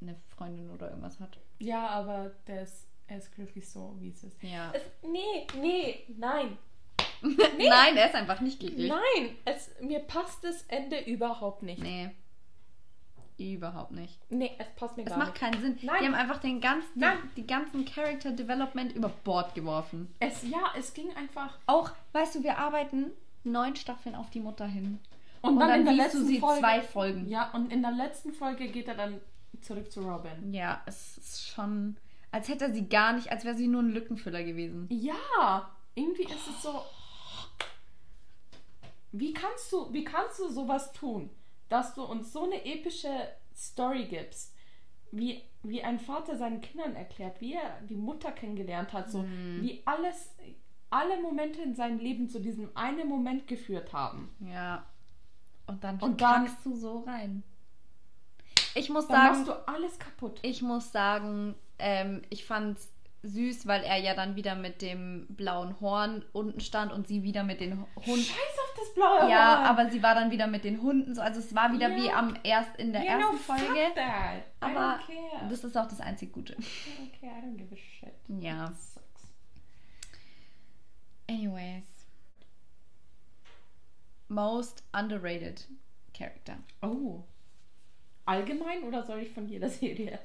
eine 0.00 0.14
Freundin 0.36 0.70
oder 0.70 0.88
irgendwas 0.90 1.18
hat. 1.20 1.38
Ja, 1.58 1.88
aber 1.88 2.30
der 2.46 2.62
ist, 2.62 2.86
er 3.08 3.18
ist 3.18 3.32
glücklich 3.34 3.68
so, 3.68 3.96
wie 4.00 4.10
es 4.10 4.22
ist. 4.22 4.40
Ja. 4.42 4.70
Es, 4.72 4.82
nee, 5.02 5.46
nee, 5.60 6.04
nein. 6.16 6.56
Nein, 7.58 7.96
er 7.96 8.06
ist 8.06 8.14
einfach 8.14 8.40
nicht 8.40 8.60
glücklich. 8.60 8.88
Nein, 8.88 9.36
es, 9.44 9.70
mir 9.80 9.98
passt 9.98 10.44
das 10.44 10.62
Ende 10.68 11.00
überhaupt 11.00 11.64
nicht. 11.64 11.82
Nee. 11.82 12.10
Überhaupt 13.38 13.90
nicht. 13.92 14.18
Nee, 14.30 14.52
es 14.58 14.66
passt 14.76 14.96
mir 14.96 15.02
Es 15.04 15.10
gar 15.10 15.18
macht 15.18 15.32
nicht. 15.32 15.40
keinen 15.40 15.60
Sinn. 15.60 15.78
Nein. 15.82 15.96
Die 16.00 16.06
haben 16.06 16.14
einfach 16.14 16.38
den 16.38 16.60
ganzen, 16.60 16.88
Nein. 16.98 17.18
die 17.36 17.46
ganzen 17.46 17.84
Character 17.84 18.30
Development 18.32 18.92
über 18.92 19.08
Bord 19.08 19.54
geworfen. 19.54 20.12
Es, 20.20 20.42
ja, 20.48 20.60
es 20.76 20.92
ging 20.94 21.10
einfach. 21.16 21.58
Auch, 21.66 21.90
weißt 22.12 22.36
du, 22.36 22.42
wir 22.42 22.58
arbeiten 22.58 23.10
neun 23.44 23.74
Staffeln 23.76 24.14
auf 24.14 24.30
die 24.30 24.40
Mutter 24.40 24.66
hin. 24.66 24.98
Und, 25.42 25.54
Und 25.54 25.60
dann, 25.60 25.68
dann 25.70 25.80
in 25.80 25.86
der 25.86 25.94
letzten 25.94 26.18
du 26.20 26.24
sie 26.26 26.40
Folge. 26.40 26.60
zwei 26.60 26.82
Folgen. 26.82 27.28
Ja, 27.28 27.50
und 27.52 27.72
in 27.72 27.82
der 27.82 27.92
letzten 27.92 28.32
Folge 28.32 28.68
geht 28.68 28.88
er 28.88 28.94
dann 28.96 29.20
zurück 29.60 29.90
zu 29.90 30.02
Robin. 30.02 30.52
Ja, 30.52 30.82
es 30.86 31.18
ist 31.18 31.48
schon. 31.48 31.96
Als 32.30 32.48
hätte 32.48 32.66
er 32.66 32.72
sie 32.74 32.88
gar 32.88 33.12
nicht, 33.14 33.30
als 33.32 33.44
wäre 33.44 33.56
sie 33.56 33.68
nur 33.68 33.82
ein 33.82 33.90
Lückenfüller 33.90 34.42
gewesen. 34.44 34.86
Ja, 34.90 35.70
irgendwie 35.94 36.24
ist 36.24 36.46
es 36.48 36.62
so. 36.62 36.82
Wie 39.12 39.32
kannst 39.32 39.72
du, 39.72 39.92
wie 39.92 40.04
kannst 40.04 40.38
du 40.38 40.48
sowas 40.48 40.92
tun, 40.92 41.30
dass 41.68 41.94
du 41.94 42.02
uns 42.04 42.32
so 42.32 42.44
eine 42.44 42.64
epische 42.64 43.08
Story 43.56 44.04
gibst, 44.06 44.54
wie, 45.10 45.42
wie 45.62 45.82
ein 45.82 45.98
Vater 45.98 46.36
seinen 46.36 46.60
Kindern 46.60 46.94
erklärt, 46.94 47.40
wie 47.40 47.54
er 47.54 47.80
die 47.88 47.96
Mutter 47.96 48.30
kennengelernt 48.32 48.92
hat, 48.92 49.10
so 49.10 49.24
wie 49.60 49.80
alles, 49.86 50.34
alle 50.90 51.20
Momente 51.22 51.62
in 51.62 51.74
seinem 51.74 51.98
Leben 51.98 52.28
zu 52.28 52.38
diesem 52.40 52.70
einen 52.76 53.08
Moment 53.08 53.46
geführt 53.46 53.92
haben. 53.94 54.34
Ja. 54.40 54.84
Und 55.66 55.82
dann 55.84 55.98
Und 56.00 56.20
dann- 56.20 56.44
kackst 56.44 56.64
du 56.66 56.76
so 56.76 57.00
rein. 57.00 57.42
Ich 58.74 58.90
muss 58.90 59.08
Dann 59.08 59.16
sagen, 59.16 59.36
machst 59.38 59.48
du 59.48 59.68
alles 59.68 59.98
kaputt. 59.98 60.38
ich 60.42 60.60
muss 60.62 60.92
sagen, 60.92 61.54
ähm, 61.78 62.22
ich 62.30 62.44
fand's 62.44 62.92
süß, 63.24 63.66
weil 63.66 63.82
er 63.82 63.96
ja 63.96 64.14
dann 64.14 64.36
wieder 64.36 64.54
mit 64.54 64.80
dem 64.80 65.26
blauen 65.28 65.80
Horn 65.80 66.24
unten 66.32 66.60
stand 66.60 66.92
und 66.92 67.08
sie 67.08 67.24
wieder 67.24 67.42
mit 67.42 67.60
den 67.60 67.80
Hunden. 67.96 68.22
Scheiß 68.22 68.58
auf 68.58 68.74
das 68.78 68.94
blaue 68.94 69.28
Ja, 69.28 69.58
Horn. 69.58 69.66
aber 69.66 69.90
sie 69.90 70.02
war 70.04 70.14
dann 70.14 70.30
wieder 70.30 70.46
mit 70.46 70.62
den 70.64 70.80
Hunden 70.80 71.14
so. 71.16 71.20
Also 71.20 71.40
es 71.40 71.52
war 71.54 71.72
wieder 71.72 71.88
Ja. 71.90 71.96
wie 71.96 72.10
am 72.10 72.36
erst 72.44 72.76
in 72.76 72.92
der 72.92 73.02
You 73.02 73.08
ersten 73.08 73.28
know, 73.30 73.36
fuck 73.38 73.58
Folge. 73.58 73.80
that. 73.96 74.36
I 74.36 74.42
Aber 74.60 75.00
don't 75.00 75.06
care. 75.06 75.48
das 75.50 75.64
ist 75.64 75.76
auch 75.76 75.88
das 75.88 76.00
einzig 76.00 76.32
Gute. 76.32 76.54
Care. 77.20 77.32
I 77.32 77.44
don't 77.44 77.56
give 77.56 77.74
a 77.74 77.76
shit. 77.76 78.14
Ja. 78.40 78.66
Sucks. 78.68 79.26
Anyways. 81.28 81.84
Most 84.28 84.84
underrated 84.92 85.66
character. 86.14 86.58
Oh. 86.82 87.24
Allgemein 88.26 88.84
oder 88.84 89.02
soll 89.04 89.20
ich 89.20 89.30
von 89.32 89.48
jeder 89.48 89.68
Serie? 89.70 90.18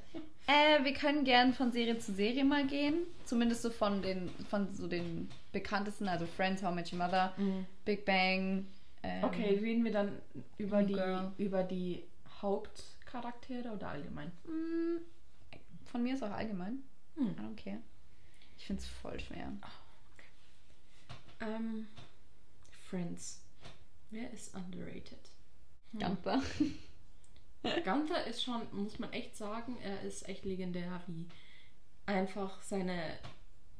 Äh, 0.46 0.84
wir 0.84 0.92
können 0.92 1.24
gern 1.24 1.54
von 1.54 1.72
Serie 1.72 1.98
zu 1.98 2.12
Serie 2.12 2.44
mal 2.44 2.66
gehen. 2.66 3.06
Zumindest 3.24 3.62
so 3.62 3.70
von 3.70 4.02
den, 4.02 4.28
von 4.50 4.74
so 4.74 4.86
den 4.86 5.30
bekanntesten, 5.52 6.06
also 6.08 6.26
Friends, 6.26 6.62
How 6.62 6.72
I 6.72 6.74
Met 6.74 6.92
Your 6.92 6.98
Mother, 6.98 7.34
Big 7.84 8.04
Bang. 8.04 8.66
Ähm, 9.02 9.24
Okay, 9.24 9.58
reden 9.60 9.84
wir 9.84 9.92
dann 9.92 10.20
über 10.58 10.82
die, 10.82 10.92
Girl. 10.94 11.32
über 11.38 11.62
die 11.62 12.04
Hauptcharaktere 12.42 13.70
oder 13.70 13.88
allgemein? 13.88 14.32
mm, 14.44 14.98
Von 15.90 16.02
mir 16.02 16.14
ist 16.14 16.22
auch 16.22 16.30
allgemein. 16.30 16.82
Hm. 17.16 17.28
I 17.28 17.40
don't 17.40 17.56
care. 17.56 17.78
Ich 18.58 18.66
finde 18.66 18.82
es 18.82 18.88
voll 18.88 19.18
schwer. 19.20 19.50
Ähm, 21.40 21.86
Friends. 22.88 23.40
Wer 24.10 24.30
ist 24.32 24.54
underrated? 24.54 25.18
Hm. 25.92 26.00
Gunther. 26.00 26.42
Gunther 27.84 28.26
ist 28.26 28.42
schon, 28.42 28.62
muss 28.72 28.98
man 28.98 29.12
echt 29.12 29.36
sagen, 29.36 29.76
er 29.82 30.02
ist 30.02 30.28
echt 30.28 30.44
legendär, 30.44 31.00
wie 31.06 31.26
einfach 32.06 32.60
seine, 32.62 33.00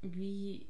wie 0.03 0.67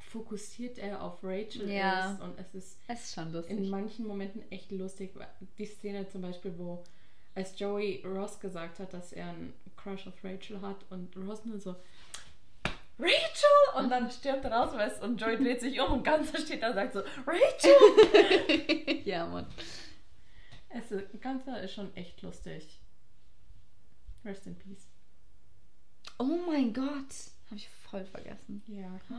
fokussiert 0.00 0.78
er 0.78 1.02
auf 1.02 1.20
Rachel 1.22 1.70
Ja. 1.70 2.12
ist 2.12 2.20
und 2.20 2.38
es 2.38 2.54
ist 2.54 2.78
Es 2.88 3.04
ist 3.04 3.14
schon 3.14 3.32
lustig. 3.32 3.56
in 3.56 3.70
manchen 3.70 4.06
Momenten 4.06 4.42
echt 4.50 4.70
lustig. 4.72 5.12
Die 5.58 5.64
Szene 5.66 6.08
zum 6.08 6.22
Beispiel, 6.22 6.52
wo 6.58 6.82
als 7.34 7.58
Joey 7.58 8.02
Ross 8.04 8.38
gesagt 8.40 8.78
hat, 8.78 8.92
dass 8.92 9.12
er 9.12 9.28
einen 9.28 9.54
Crush 9.76 10.06
auf 10.06 10.22
Rachel 10.22 10.60
hat 10.60 10.84
und 10.90 11.16
Ross 11.16 11.44
nur 11.46 11.58
so 11.58 11.74
Rachel! 12.98 13.78
Und 13.78 13.88
dann 13.90 14.10
stürmt 14.10 14.44
er 14.44 14.52
raus 14.52 14.72
und 15.00 15.18
Joey 15.20 15.36
dreht 15.38 15.60
sich 15.62 15.80
um 15.80 15.92
und 15.94 16.04
Gunther 16.04 16.38
steht 16.38 16.62
da 16.62 16.68
und 16.68 16.74
sagt 16.74 16.92
so 16.92 17.00
Rachel! 17.26 19.00
ja, 19.04 19.26
Mann. 19.26 19.46
Also, 20.74 21.00
Gunther 21.22 21.62
ist 21.62 21.74
schon 21.74 21.94
echt 21.96 22.22
lustig. 22.22 22.80
Rest 24.24 24.46
in 24.46 24.56
peace. 24.56 24.86
Oh 26.18 26.38
mein 26.46 26.72
Gott. 26.72 27.30
Habe 27.46 27.56
ich 27.56 27.68
voll 27.68 28.04
vergessen. 28.06 28.62
Ja, 28.66 28.90
he 29.08 29.14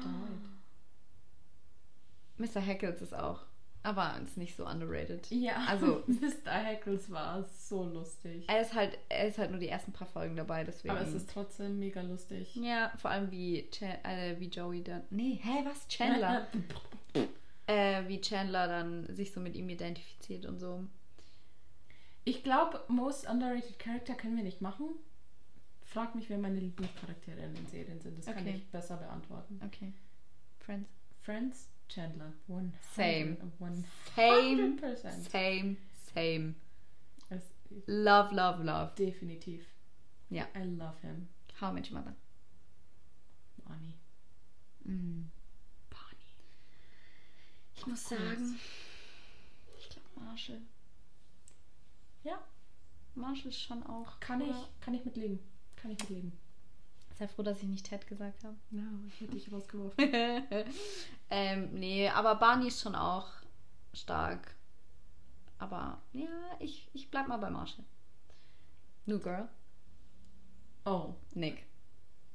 Mr. 2.38 2.66
Hackles 2.66 3.02
ist 3.02 3.14
auch. 3.14 3.42
Aber 3.86 4.18
ist 4.24 4.38
nicht 4.38 4.56
so 4.56 4.66
underrated. 4.66 5.30
Ja, 5.30 5.66
Also- 5.68 6.04
Mr. 6.08 6.52
Hackles 6.52 7.12
war 7.12 7.44
so 7.44 7.84
lustig. 7.84 8.46
Er 8.48 8.62
ist 8.62 8.74
halt, 8.74 8.98
er 9.10 9.28
ist 9.28 9.38
halt 9.38 9.52
nur 9.52 9.60
die 9.60 9.68
ersten 9.68 9.92
paar 9.92 10.08
Folgen 10.08 10.38
dabei, 10.38 10.64
deswegen. 10.64 10.96
Aber 10.96 11.06
es 11.06 11.14
ist 11.14 11.30
trotzdem 11.30 11.80
mega 11.80 12.02
lustig. 12.02 12.56
ja, 12.56 12.94
vor 12.98 13.12
allem 13.12 13.30
wie, 13.30 13.70
Chan 13.72 13.98
äh, 14.06 14.40
wie 14.40 14.48
Joey 14.48 14.84
dann. 14.84 15.04
Nee, 15.10 15.38
hä, 15.44 15.66
was? 15.66 15.86
Chandler. 15.90 16.48
äh, 17.68 18.08
wie 18.08 18.22
Chandler 18.22 18.68
dann 18.68 19.14
sich 19.14 19.34
so 19.34 19.42
mit 19.42 19.56
ihm 19.56 19.68
identifiziert 19.68 20.46
und 20.46 20.60
so. 20.60 20.86
Ich 22.26 22.44
glaube, 22.44 22.84
most 22.88 23.28
underrated 23.28 23.78
Character 23.80 24.16
können 24.16 24.38
wir 24.38 24.44
nicht 24.44 24.62
machen. 24.62 24.88
Frag 25.84 26.16
mich, 26.16 26.30
wer 26.30 26.38
meine 26.38 26.60
Lieblingscharaktere 26.60 27.42
in 27.42 27.54
den 27.54 27.68
Serien 27.68 28.00
sind. 28.02 28.18
Das 28.18 28.26
kann 28.26 28.38
Okay. 28.38 28.56
ich 28.58 28.68
besser 28.72 28.98
beantworten. 28.98 29.60
Okay. 29.66 29.94
Friends. 30.60 30.90
Friends, 31.22 31.70
Chandler. 31.90 32.34
One 32.48 32.72
Same. 32.96 33.38
One 33.60 33.84
Same. 34.16 34.78
100%. 34.80 35.30
Same. 35.30 35.78
Same. 36.14 36.56
Love, 37.88 38.34
love, 38.36 38.64
love. 38.64 38.94
definitiv. 38.96 39.66
Ja. 40.30 40.48
I 40.56 40.64
love 40.64 41.00
him. 41.02 41.28
How 41.60 41.72
Your 41.90 42.00
Mother. 42.00 42.16
Bonnie. 43.66 43.96
Mm. 44.86 45.32
Bonnie. 45.90 46.36
Ich 47.76 47.82
Of 47.82 47.88
muss 47.88 48.04
course. 48.04 48.22
sagen, 48.24 48.60
ich 49.80 49.90
glaube 49.90 50.10
Marshall. 50.24 50.62
Ja, 52.24 52.40
Marshall 53.16 53.50
ist 53.50 53.62
schon 53.62 53.84
auch. 53.84 54.20
kann 54.20 54.42
ich, 54.42 54.50
oder? 54.50 54.68
kann 54.82 54.94
ich 54.94 55.06
mitleben. 55.06 55.40
Kann 55.76 55.92
ich 55.92 56.00
mitleben. 56.00 56.34
Sei 57.16 57.28
froh, 57.28 57.44
dass 57.44 57.62
ich 57.62 57.70
nicht 57.70 57.86
Ted 57.86 58.08
gesagt 58.08 58.44
habe. 58.44 58.56
Ja, 58.72 58.84
ich 59.08 59.22
hätte 59.22 59.34
dich 59.34 59.52
rausgeworfen. 59.52 60.04
ähm, 61.30 61.74
nee, 61.74 62.10
aber 62.10 62.36
Barney 62.36 62.68
ist 62.68 62.82
schon 62.82 62.96
auch 62.96 63.28
stark. 63.94 64.56
Aber 65.60 66.02
ja, 66.12 66.28
ich, 66.60 66.90
ich 66.94 67.12
bleib 67.12 67.28
mal 67.28 67.38
bei 67.38 67.50
Marshall. 67.50 67.86
New 69.06 69.20
Girl. 69.20 69.48
Oh, 70.86 71.14
Nick. 71.34 71.66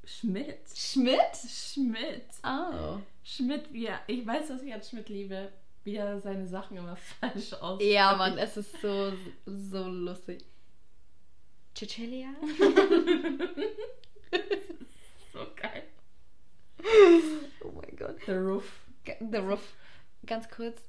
Schmidt. 0.04 0.60
Schmidt? 0.74 1.36
Schmidt. 1.36 2.24
Oh. 2.42 2.98
Schmidt, 3.22 3.74
er, 3.74 4.00
ich 4.06 4.26
weiß, 4.26 4.48
dass 4.48 4.62
ich 4.62 4.72
an 4.72 4.82
Schmidt 4.82 5.08
liebe, 5.08 5.52
wie 5.84 5.96
er 5.96 6.20
seine 6.20 6.46
Sachen 6.46 6.76
immer 6.76 6.96
falsch 7.20 7.52
ausspricht. 7.54 7.92
Ja, 7.92 8.16
Mann, 8.16 8.38
es 8.38 8.56
ist 8.56 8.80
so, 8.80 9.12
so 9.46 9.86
lustig. 9.86 10.44
Cecilia? 11.76 12.34
so 15.32 15.46
geil. 15.56 15.84
Oh 17.62 17.70
mein 17.70 17.96
Gott. 17.96 18.16
The 18.26 18.32
Roof. 18.32 18.80
The 19.04 19.38
Roof. 19.38 19.74
Ganz 20.26 20.48
kurz. 20.50 20.82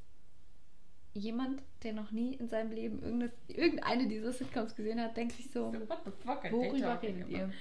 Jemand, 1.14 1.62
der 1.84 1.94
noch 1.94 2.12
nie 2.12 2.34
in 2.36 2.48
seinem 2.50 2.72
Leben 2.72 3.32
irgendeine 3.48 4.08
dieser 4.08 4.32
Sitcoms 4.32 4.76
gesehen 4.76 5.02
hat, 5.02 5.18
denkt 5.18 5.34
sich 5.36 5.52
so, 5.52 5.74
What 5.88 6.02
the 6.06 6.12
fuck? 6.24 6.52
worüber 6.52 7.02
redet 7.02 7.30
ihr? 7.30 7.52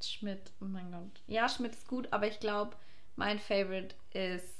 Schmidt, 0.00 0.52
oh 0.60 0.66
mein 0.66 0.90
Gott. 0.92 1.22
Ja, 1.26 1.48
Schmidt 1.48 1.72
ist 1.74 1.88
gut, 1.88 2.12
aber 2.12 2.26
ich 2.28 2.38
glaube, 2.38 2.76
mein 3.16 3.38
Favorite 3.38 3.94
ist 4.12 4.54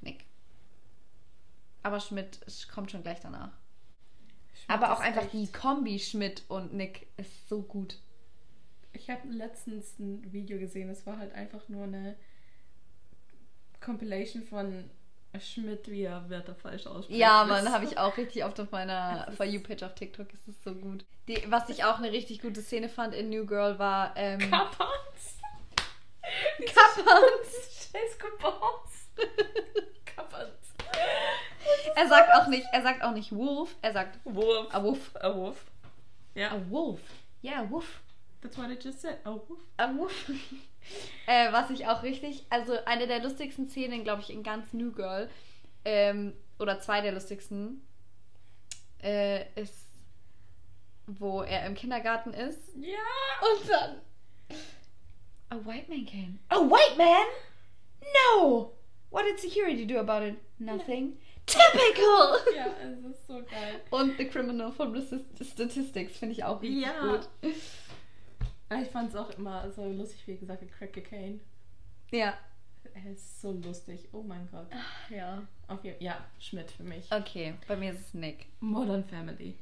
Nick. 0.00 0.24
Aber 1.82 2.00
Schmidt 2.00 2.40
kommt 2.72 2.90
schon 2.90 3.02
gleich 3.02 3.20
danach. 3.20 3.50
Schmidt 4.54 4.68
aber 4.70 4.92
auch 4.92 5.00
einfach 5.00 5.22
echt- 5.24 5.32
die 5.32 5.50
Kombi 5.50 5.98
Schmidt 5.98 6.42
und 6.48 6.74
Nick 6.74 7.06
ist 7.16 7.48
so 7.48 7.62
gut. 7.62 7.98
Ich 8.92 9.08
habe 9.08 9.28
letztens 9.28 9.98
ein 9.98 10.32
Video 10.32 10.58
gesehen, 10.58 10.90
es 10.90 11.06
war 11.06 11.18
halt 11.18 11.32
einfach 11.32 11.68
nur 11.68 11.84
eine 11.84 12.16
Compilation 13.80 14.42
von 14.42 14.90
Schmidt, 15.38 15.88
wie 15.88 16.02
er 16.02 16.28
Wörter 16.28 16.54
falsch 16.56 16.86
ausspricht. 16.86 17.18
Ja, 17.20 17.44
Mann, 17.44 17.70
habe 17.72 17.84
ich 17.84 17.96
auch 17.98 18.16
richtig 18.16 18.44
oft 18.44 18.58
auf 18.58 18.72
meiner 18.72 19.30
For 19.36 19.46
You-Page 19.46 19.84
auf 19.84 19.94
TikTok. 19.94 20.26
Es 20.34 20.48
ist 20.48 20.62
so 20.64 20.74
gut. 20.74 21.04
Die, 21.28 21.40
was 21.48 21.68
ich 21.68 21.84
auch 21.84 21.98
eine 21.98 22.10
richtig 22.10 22.42
gute 22.42 22.60
Szene 22.62 22.88
fand 22.88 23.14
in 23.14 23.30
New 23.30 23.46
Girl 23.46 23.78
war. 23.78 24.12
Ähm, 24.16 24.40
Kappans. 24.40 25.38
Kappans. 26.58 27.88
Scheiß. 27.92 28.18
Kappans. 28.18 29.08
er 31.96 32.08
sagt 32.08 32.32
auch 32.34 32.46
nicht, 32.48 32.66
er 32.72 32.82
sagt 32.82 33.02
auch 33.02 33.12
nicht 33.12 33.34
Wolf, 33.34 33.74
er 33.82 33.92
sagt 33.92 34.18
Wurf. 34.24 34.74
a 34.74 34.82
Wolf. 34.82 35.10
A 35.20 35.34
wolf. 35.34 35.64
Ja. 36.34 36.52
A 36.52 36.60
Wolf. 36.70 37.00
Ja, 37.42 37.62
a 37.62 37.70
Wolf. 37.70 38.00
That's 38.40 38.56
what 38.56 38.70
I 38.70 38.78
just 38.82 39.00
said. 39.02 39.18
A 39.24 39.30
wolf. 39.32 39.60
A 39.76 39.94
Wolf. 39.96 40.30
äh, 41.26 41.52
was 41.52 41.70
ich 41.70 41.86
auch 41.86 42.02
richtig, 42.02 42.46
also 42.48 42.72
eine 42.86 43.06
der 43.06 43.22
lustigsten 43.22 43.68
Szenen, 43.68 44.02
glaube 44.02 44.22
ich, 44.22 44.30
in 44.30 44.42
ganz 44.42 44.72
New 44.72 44.92
Girl, 44.92 45.28
ähm, 45.84 46.32
oder 46.58 46.80
zwei 46.80 47.00
der 47.02 47.12
lustigsten, 47.12 47.86
äh, 49.02 49.44
ist, 49.60 49.88
wo 51.06 51.42
er 51.42 51.66
im 51.66 51.74
Kindergarten 51.74 52.32
ist 52.32 52.60
Ja. 52.76 52.98
Und 53.42 53.68
dann. 53.68 54.00
A 55.50 55.56
white 55.66 55.90
man 55.90 56.06
came. 56.06 56.38
A 56.48 56.56
white 56.56 56.96
man? 56.96 57.26
No! 58.38 58.72
What 59.10 59.24
did 59.24 59.40
security 59.40 59.86
do 59.86 59.98
about 59.98 60.24
it? 60.24 60.36
Nothing. 60.58 61.18
Typical! 61.46 62.38
Ja, 62.56 62.66
es 62.82 63.04
ist 63.04 63.26
so 63.26 63.42
geil. 63.44 63.80
Und 63.90 64.16
The 64.18 64.26
Criminal 64.28 64.70
from 64.72 64.94
the 64.94 65.00
St- 65.00 65.44
Statistics 65.44 66.16
finde 66.18 66.34
ich 66.34 66.44
auch 66.44 66.60
richtig 66.62 66.82
Ja. 66.84 67.00
gut. 67.16 67.28
Ich 67.42 68.88
fand 68.90 69.10
es 69.10 69.16
auch 69.16 69.30
immer 69.30 69.68
so 69.72 69.84
lustig, 69.90 70.22
wie 70.26 70.36
gesagt, 70.36 70.62
Crack 70.78 70.92
Cocaine. 70.94 71.40
Ja. 72.12 72.34
Er 72.94 73.12
ist 73.12 73.40
so 73.40 73.52
lustig. 73.52 74.08
Oh 74.12 74.22
mein 74.22 74.48
Gott. 74.50 74.68
Ja. 75.10 75.42
Auf 75.68 75.82
jeden 75.84 76.02
Ja, 76.02 76.24
Schmidt 76.38 76.70
für 76.70 76.82
mich. 76.84 77.10
Okay, 77.12 77.54
bei 77.68 77.76
mir 77.76 77.92
ist 77.92 78.00
es 78.00 78.14
Nick. 78.14 78.46
Modern 78.60 79.04
Family. 79.04 79.56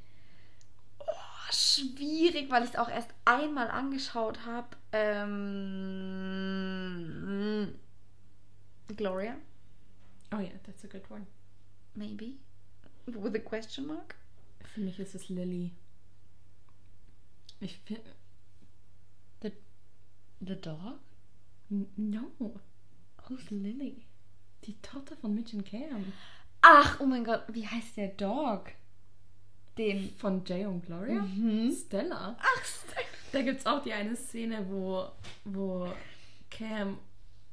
Oh, 0.99 1.05
schwierig, 1.51 2.51
weil 2.51 2.65
ich 2.65 2.71
es 2.71 2.77
auch 2.77 2.89
erst 2.91 3.11
einmal 3.25 3.71
angeschaut 3.71 4.45
habe. 4.47 4.69
Ähm, 6.39 7.75
Gloria, 8.97 9.37
Oh 10.35 10.39
ja, 10.41 10.51
that's 10.65 10.85
a 10.85 10.89
good 10.89 11.11
one. 11.11 11.27
Maybe. 11.99 12.39
With 13.07 13.35
a 13.35 13.39
question 13.39 13.87
mark. 13.87 14.15
Für 14.75 14.81
mich 14.81 14.99
ist 14.99 15.15
es 15.15 15.29
Lily. 15.29 15.73
Ich 17.61 17.79
finde. 17.79 18.15
The, 19.43 19.53
the 20.41 20.57
dog? 20.61 21.01
No. 21.69 22.61
Who's 23.29 23.51
Lily? 23.51 24.07
Die 24.65 24.81
Tochter 24.81 25.17
von 25.17 25.35
Mitch 25.35 25.55
und 25.55 25.65
Cam. 25.65 26.13
Ach, 26.61 27.01
oh 27.01 27.07
mein 27.07 27.25
Gott, 27.25 27.45
wie 27.49 27.67
heißt 27.67 27.97
der 27.97 28.09
Dog? 28.09 28.73
Den. 29.77 30.11
Von 30.17 30.45
Jay 30.45 30.67
und 30.67 30.85
Gloria? 30.85 31.23
Mhm. 31.23 31.73
Stella. 31.73 32.37
Ach, 32.39 32.65
Da 33.33 33.43
gibt 33.43 33.61
es 33.61 33.67
auch 33.67 33.83
die 33.83 33.93
eine 33.93 34.17
Szene, 34.17 34.67
wo, 34.69 35.11
wo 35.45 35.93
Cam 36.51 36.99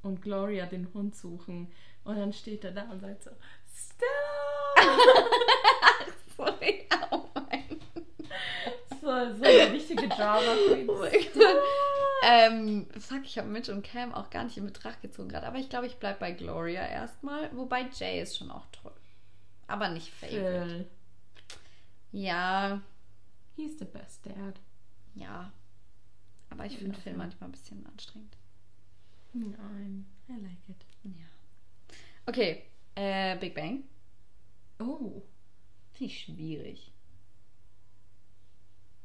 und 0.02 0.22
Gloria 0.22 0.66
den 0.66 0.91
Hund 0.93 1.16
suchen. 1.16 1.68
Und 2.04 2.16
dann 2.18 2.34
steht 2.34 2.64
er 2.64 2.72
da 2.72 2.84
und 2.91 3.02
sagt 3.02 3.24
so, 3.24 3.32
Stella! 3.76 4.88
sorry. 6.38 6.88
Oh 7.11 7.26
mein 7.34 7.80
so, 8.89 9.07
so 9.38 9.43
eine 9.43 9.71
richtige 9.73 10.07
Drama 10.07 10.55
Queen. 10.67 10.89
Oh 10.89 10.97
mein 10.99 11.11
Gott. 11.11 11.57
Ähm, 12.23 12.88
fuck, 12.99 13.23
ich 13.26 13.38
habe 13.38 13.47
Mitch 13.49 13.71
und 13.71 13.84
Cam 13.84 14.13
auch 14.13 14.30
gar 14.30 14.43
nicht 14.45 14.57
in 14.57 14.65
Betracht 14.65 15.01
gezogen 15.01 15.30
gerade. 15.30 15.45
Aber 15.45 15.57
ich 15.57 15.69
glaube, 15.69 15.86
ich 15.88 15.95
bleibe 15.97 16.19
bei 16.19 16.32
Gloria 16.32 16.86
erstmal. 16.88 17.55
Wobei 17.55 17.88
Jay 17.93 18.21
ist 18.21 18.38
schon 18.38 18.49
auch 18.51 18.65
toll. 18.71 18.93
Aber 19.67 19.89
nicht 19.89 20.09
Favorite. 20.11 20.65
Phil. 20.67 20.88
Ja, 22.11 22.82
He's 23.55 23.78
the 23.80 23.86
best 23.86 24.26
dad. 24.26 24.59
ja. 25.15 25.51
Aber 26.49 26.65
ich 26.65 26.78
finde 26.78 26.97
Phil. 26.99 27.13
manchmal 27.13 27.49
ein 27.49 27.51
bisschen 27.51 27.86
anstrengend. 27.86 28.38
Nein, 29.34 30.05
I 30.30 30.34
like 30.34 30.69
it. 30.69 30.86
Ja. 31.03 31.26
Okay, 32.26 32.63
äh, 32.96 33.38
Big 33.38 33.54
Bang. 33.56 33.84
Oh, 34.80 35.22
Finde 35.93 36.12
ich 36.12 36.22
schwierig. 36.24 36.91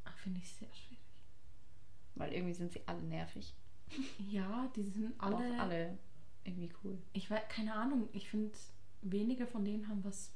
ah, 0.04 0.12
finde 0.16 0.40
ich 0.40 0.52
sehr 0.52 0.72
schwierig. 0.72 0.98
Weil 2.16 2.32
irgendwie 2.32 2.54
sind 2.54 2.72
sie 2.72 2.82
alle 2.86 3.02
nervig. 3.02 3.54
Ja, 4.18 4.70
die 4.74 4.84
sind 4.84 5.14
alle, 5.20 5.36
auch 5.36 5.58
alle 5.60 5.98
irgendwie 6.44 6.72
cool. 6.82 6.98
Ich 7.12 7.30
weiß, 7.30 7.42
keine 7.48 7.74
Ahnung, 7.74 8.08
ich 8.12 8.28
finde, 8.28 8.56
wenige 9.02 9.46
von 9.46 9.64
denen 9.64 9.88
haben 9.88 10.04
was 10.04 10.32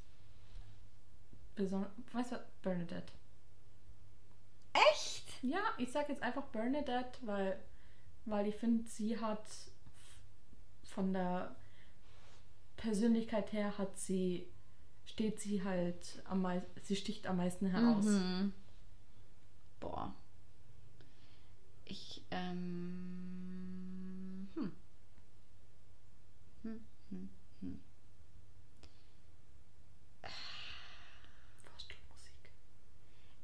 besonders. 1.55 1.93
Weißt 2.13 2.33
du, 2.33 2.45
Bernadette. 2.63 3.13
Echt? 4.73 5.43
Ja, 5.43 5.61
ich 5.79 5.91
sag 5.93 6.09
jetzt 6.09 6.23
einfach 6.23 6.45
Bernadette, 6.47 7.19
weil, 7.23 7.61
weil 8.25 8.47
ich 8.49 8.57
finde, 8.57 8.85
sie 8.89 9.19
hat 9.19 9.45
von 10.85 11.13
der 11.13 11.55
Persönlichkeit 12.85 13.53
her 13.55 13.77
hat 13.79 13.99
sie, 13.99 14.47
steht 15.07 15.41
sie 15.41 15.65
halt 15.65 16.23
am 16.27 16.43
meisten, 16.43 16.71
sie 16.83 16.97
sticht 16.97 17.27
am 17.27 17.39
meisten 17.39 17.67
heraus. 17.67 18.05
Mhm. 18.05 18.53
Boah. 19.81 20.15
Ich, 21.87 22.23
ähm. 22.31 23.69
Hm. 24.55 24.73
Hm, 26.63 26.81
hm, 27.09 27.31
hm. 27.61 27.81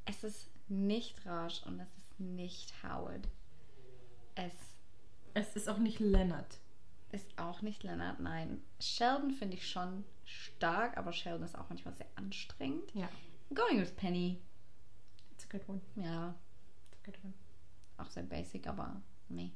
Es 0.05 0.23
ist 0.23 0.51
nicht 0.69 1.25
Raj 1.25 1.63
und 1.65 1.81
es 1.81 1.89
ist 1.89 2.21
nicht 2.21 2.75
Howard. 2.83 3.27
Es 4.35 4.53
Es 5.33 5.57
ist 5.57 5.69
auch 5.71 5.79
nicht 5.79 5.99
Leonard. 5.99 6.59
Ist 7.13 7.39
auch 7.39 7.63
nicht 7.63 7.83
Leonard, 7.83 8.21
nein. 8.21 8.63
Sheldon 8.79 9.31
finde 9.33 9.57
ich 9.57 9.69
schon 9.69 10.05
stark, 10.25 10.97
aber 10.97 11.13
Sheldon 11.13 11.43
ist 11.45 11.57
auch 11.59 11.69
manchmal 11.69 11.95
sehr 11.95 12.07
anstrengend. 12.15 12.95
Ja, 12.95 13.09
Going 13.55 13.81
with 13.81 13.95
Penny. 13.97 14.39
it's 15.33 15.45
a 15.45 15.49
good 15.51 15.69
one. 15.69 15.81
Ja, 15.97 16.35
It's 16.91 17.01
a 17.03 17.11
good 17.11 17.19
one. 17.25 17.35
auch 17.99 18.11
sehr 18.11 18.23
basic, 18.23 18.67
aber 18.69 19.01
nee. 19.29 19.51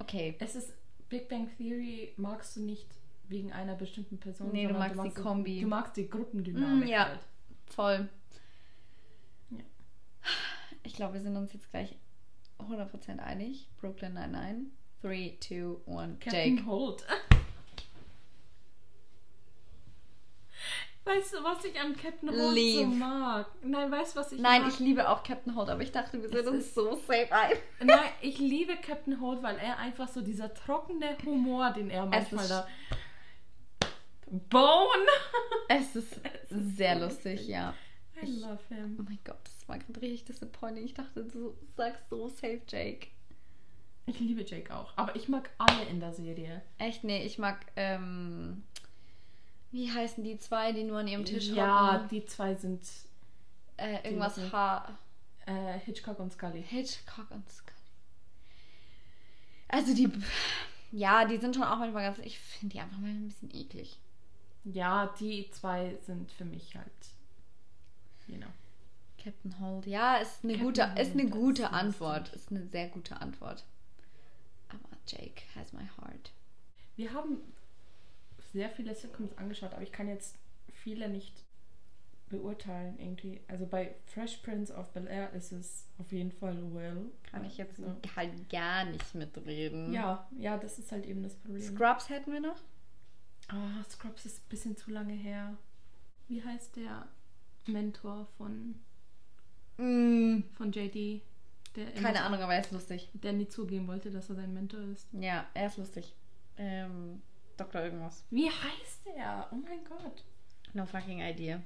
Okay. 0.00 0.36
Es 0.40 0.56
ist 0.56 0.72
Big 1.08 1.28
Bang 1.28 1.48
Theory 1.56 2.12
magst 2.16 2.56
du 2.56 2.60
nicht 2.62 2.86
wegen 3.28 3.52
einer 3.52 3.74
bestimmten 3.74 4.18
Person. 4.18 4.50
Nee, 4.52 4.66
du 4.66 4.72
sondern 4.74 4.96
magst 4.96 5.16
die 5.16 5.22
Kombi. 5.22 5.60
Du 5.60 5.66
magst 5.68 5.96
die 5.96 6.08
Gruppendynamik. 6.08 6.84
Mm, 6.84 6.88
ja. 6.88 7.04
Halt. 7.08 7.20
Voll. 7.66 8.08
Ja. 9.50 9.58
Ich 10.82 10.94
glaube, 10.94 11.14
wir 11.14 11.20
sind 11.20 11.36
uns 11.36 11.52
jetzt 11.52 11.70
gleich 11.70 11.94
100% 12.58 13.18
einig. 13.18 13.68
Brooklyn 13.80 14.14
99. 14.14 14.72
3, 15.02 15.36
2, 15.40 15.76
1, 15.86 16.20
Captain 16.20 16.56
Jake. 16.56 16.66
Holt. 16.66 17.04
Weißt 21.04 21.32
du, 21.32 21.42
was 21.42 21.64
ich 21.64 21.78
an 21.80 21.96
Captain 21.96 22.28
Holt 22.28 22.58
so 22.74 22.84
mag? 22.84 23.46
Nein, 23.62 23.90
weißt 23.90 24.14
du, 24.14 24.20
was 24.20 24.32
ich 24.32 24.40
Nein, 24.40 24.62
mag? 24.62 24.70
ich 24.72 24.78
liebe 24.78 25.08
auch 25.08 25.22
Captain 25.22 25.54
Holt, 25.56 25.70
aber 25.70 25.80
ich 25.82 25.90
dachte, 25.92 26.20
wir 26.20 26.28
sind 26.28 26.38
Es 26.40 26.46
uns 26.48 26.74
so 26.74 26.96
safe 26.96 27.28
ein. 27.32 27.56
Nein, 27.82 28.10
ich 28.20 28.38
liebe 28.38 28.76
Captain 28.76 29.18
Holt, 29.20 29.42
weil 29.42 29.56
er 29.56 29.78
einfach 29.78 30.08
so 30.08 30.20
dieser 30.20 30.52
trockene 30.52 31.16
Humor, 31.24 31.70
den 31.70 31.88
er 31.88 32.04
manchmal 32.04 32.46
da. 32.46 32.68
Bone! 34.50 35.06
Es 35.68 35.96
ist 35.96 36.12
ist 36.50 36.76
sehr 36.76 36.98
lustig, 36.98 37.36
lustig. 37.36 37.48
ja. 37.48 37.72
I 38.20 38.26
Ich- 38.26 38.40
love 38.42 38.58
Oh 38.70 38.74
him. 38.74 38.96
mein 39.08 39.18
Gott, 39.24 39.38
das 39.44 39.66
war 39.66 39.78
gerade 39.78 40.02
richtig 40.02 40.26
disappointing. 40.26 40.84
Ich 40.84 40.92
dachte, 40.92 41.24
du 41.24 41.56
sagst 41.74 42.02
so 42.10 42.28
safe, 42.28 42.60
Jake. 42.68 43.06
Ich 44.08 44.20
liebe 44.20 44.42
Jake 44.44 44.74
auch. 44.74 44.92
Aber 44.96 45.14
ich 45.16 45.28
mag 45.28 45.50
alle 45.58 45.84
in 45.84 46.00
der 46.00 46.12
Serie. 46.12 46.62
Echt, 46.78 47.04
nee, 47.04 47.22
ich 47.24 47.38
mag, 47.38 47.66
ähm, 47.76 48.62
wie 49.70 49.90
heißen 49.92 50.24
die 50.24 50.38
zwei, 50.38 50.72
die 50.72 50.84
nur 50.84 50.98
an 50.98 51.08
ihrem 51.08 51.24
Tisch 51.24 51.48
Ja, 51.48 51.94
hocken? 51.94 52.08
die 52.08 52.24
zwei 52.24 52.54
sind 52.54 52.80
Äh, 53.76 54.02
irgendwas. 54.04 54.38
H. 54.52 54.98
äh, 55.46 55.78
Hitchcock 55.80 56.18
und 56.18 56.32
Scully. 56.32 56.62
Hitchcock 56.62 57.30
und 57.30 57.48
Scully. 57.50 57.74
Also 59.68 59.94
die, 59.94 60.10
ja, 60.92 61.26
die 61.26 61.36
sind 61.36 61.54
schon 61.54 61.64
auch 61.64 61.78
manchmal 61.78 62.04
ganz, 62.04 62.18
ich 62.26 62.38
finde 62.38 62.72
die 62.74 62.80
einfach 62.80 62.98
mal 62.98 63.08
ein 63.10 63.28
bisschen 63.28 63.54
eklig. 63.54 63.98
Ja, 64.64 65.14
die 65.20 65.50
zwei 65.50 65.96
sind 66.06 66.32
für 66.32 66.44
mich 66.46 66.74
halt. 66.74 66.86
You 68.26 68.36
know. 68.38 68.48
Captain 69.22 69.58
Holt, 69.60 69.86
ja, 69.86 70.16
ist 70.16 70.44
eine 70.44 70.54
Captain 70.54 70.66
gute, 70.66 70.82
ist 71.00 71.12
eine 71.12 71.28
gute 71.28 71.62
ist 71.64 71.72
Antwort, 71.72 72.32
ist 72.34 72.50
eine 72.50 72.66
sehr 72.68 72.88
gute 72.88 73.20
Antwort. 73.20 73.64
Jake 75.08 75.42
has 75.54 75.72
my 75.72 75.84
heart. 75.96 76.32
Wir 76.96 77.12
haben 77.12 77.38
sehr 78.52 78.70
viele 78.70 78.94
Sitcoms 78.94 79.36
angeschaut, 79.36 79.72
aber 79.72 79.82
ich 79.82 79.92
kann 79.92 80.08
jetzt 80.08 80.36
viele 80.72 81.08
nicht 81.08 81.44
beurteilen 82.28 82.98
irgendwie. 82.98 83.40
Also 83.48 83.66
bei 83.66 83.94
Fresh 84.06 84.38
Prince 84.38 84.72
of 84.74 84.92
Bel 84.92 85.06
Air 85.06 85.32
ist 85.32 85.52
es 85.52 85.86
auf 85.98 86.12
jeden 86.12 86.32
Fall 86.32 86.56
Will. 86.74 87.10
Kann 87.22 87.44
ich 87.44 87.56
jetzt 87.56 87.76
so. 87.76 87.96
halt 88.16 88.50
gar 88.50 88.84
nicht 88.84 89.14
mitreden. 89.14 89.92
Ja, 89.92 90.28
ja, 90.38 90.58
das 90.58 90.78
ist 90.78 90.92
halt 90.92 91.06
eben 91.06 91.22
das 91.22 91.34
Problem. 91.36 91.62
Scrubs 91.62 92.08
hätten 92.10 92.32
wir 92.32 92.40
noch. 92.40 92.60
Ah, 93.48 93.82
Scrubs 93.88 94.26
ist 94.26 94.44
ein 94.44 94.48
bisschen 94.50 94.76
zu 94.76 94.90
lange 94.90 95.14
her. 95.14 95.56
Wie 96.28 96.44
heißt 96.44 96.76
der 96.76 97.08
Mentor 97.66 98.26
von, 98.36 98.74
Mm, 99.78 100.40
von 100.54 100.72
JD? 100.72 101.22
Keine 102.00 102.22
Ahnung, 102.22 102.40
aber 102.40 102.54
er 102.54 102.60
ist 102.60 102.72
lustig. 102.72 103.10
Der 103.14 103.32
nie 103.32 103.48
zugeben 103.48 103.86
wollte, 103.88 104.10
dass 104.10 104.28
er 104.30 104.36
sein 104.36 104.52
Mentor 104.54 104.80
ist. 104.80 105.08
Ja, 105.12 105.46
er 105.54 105.66
ist 105.66 105.76
lustig. 105.78 106.14
Ähm, 106.56 107.22
Doktor 107.56 107.82
irgendwas. 107.82 108.24
Wie 108.30 108.48
heißt 108.50 109.06
der? 109.06 109.48
Oh 109.52 109.56
mein 109.56 109.84
Gott. 109.84 110.24
No 110.74 110.84
fucking 110.86 111.20
idea. 111.20 111.60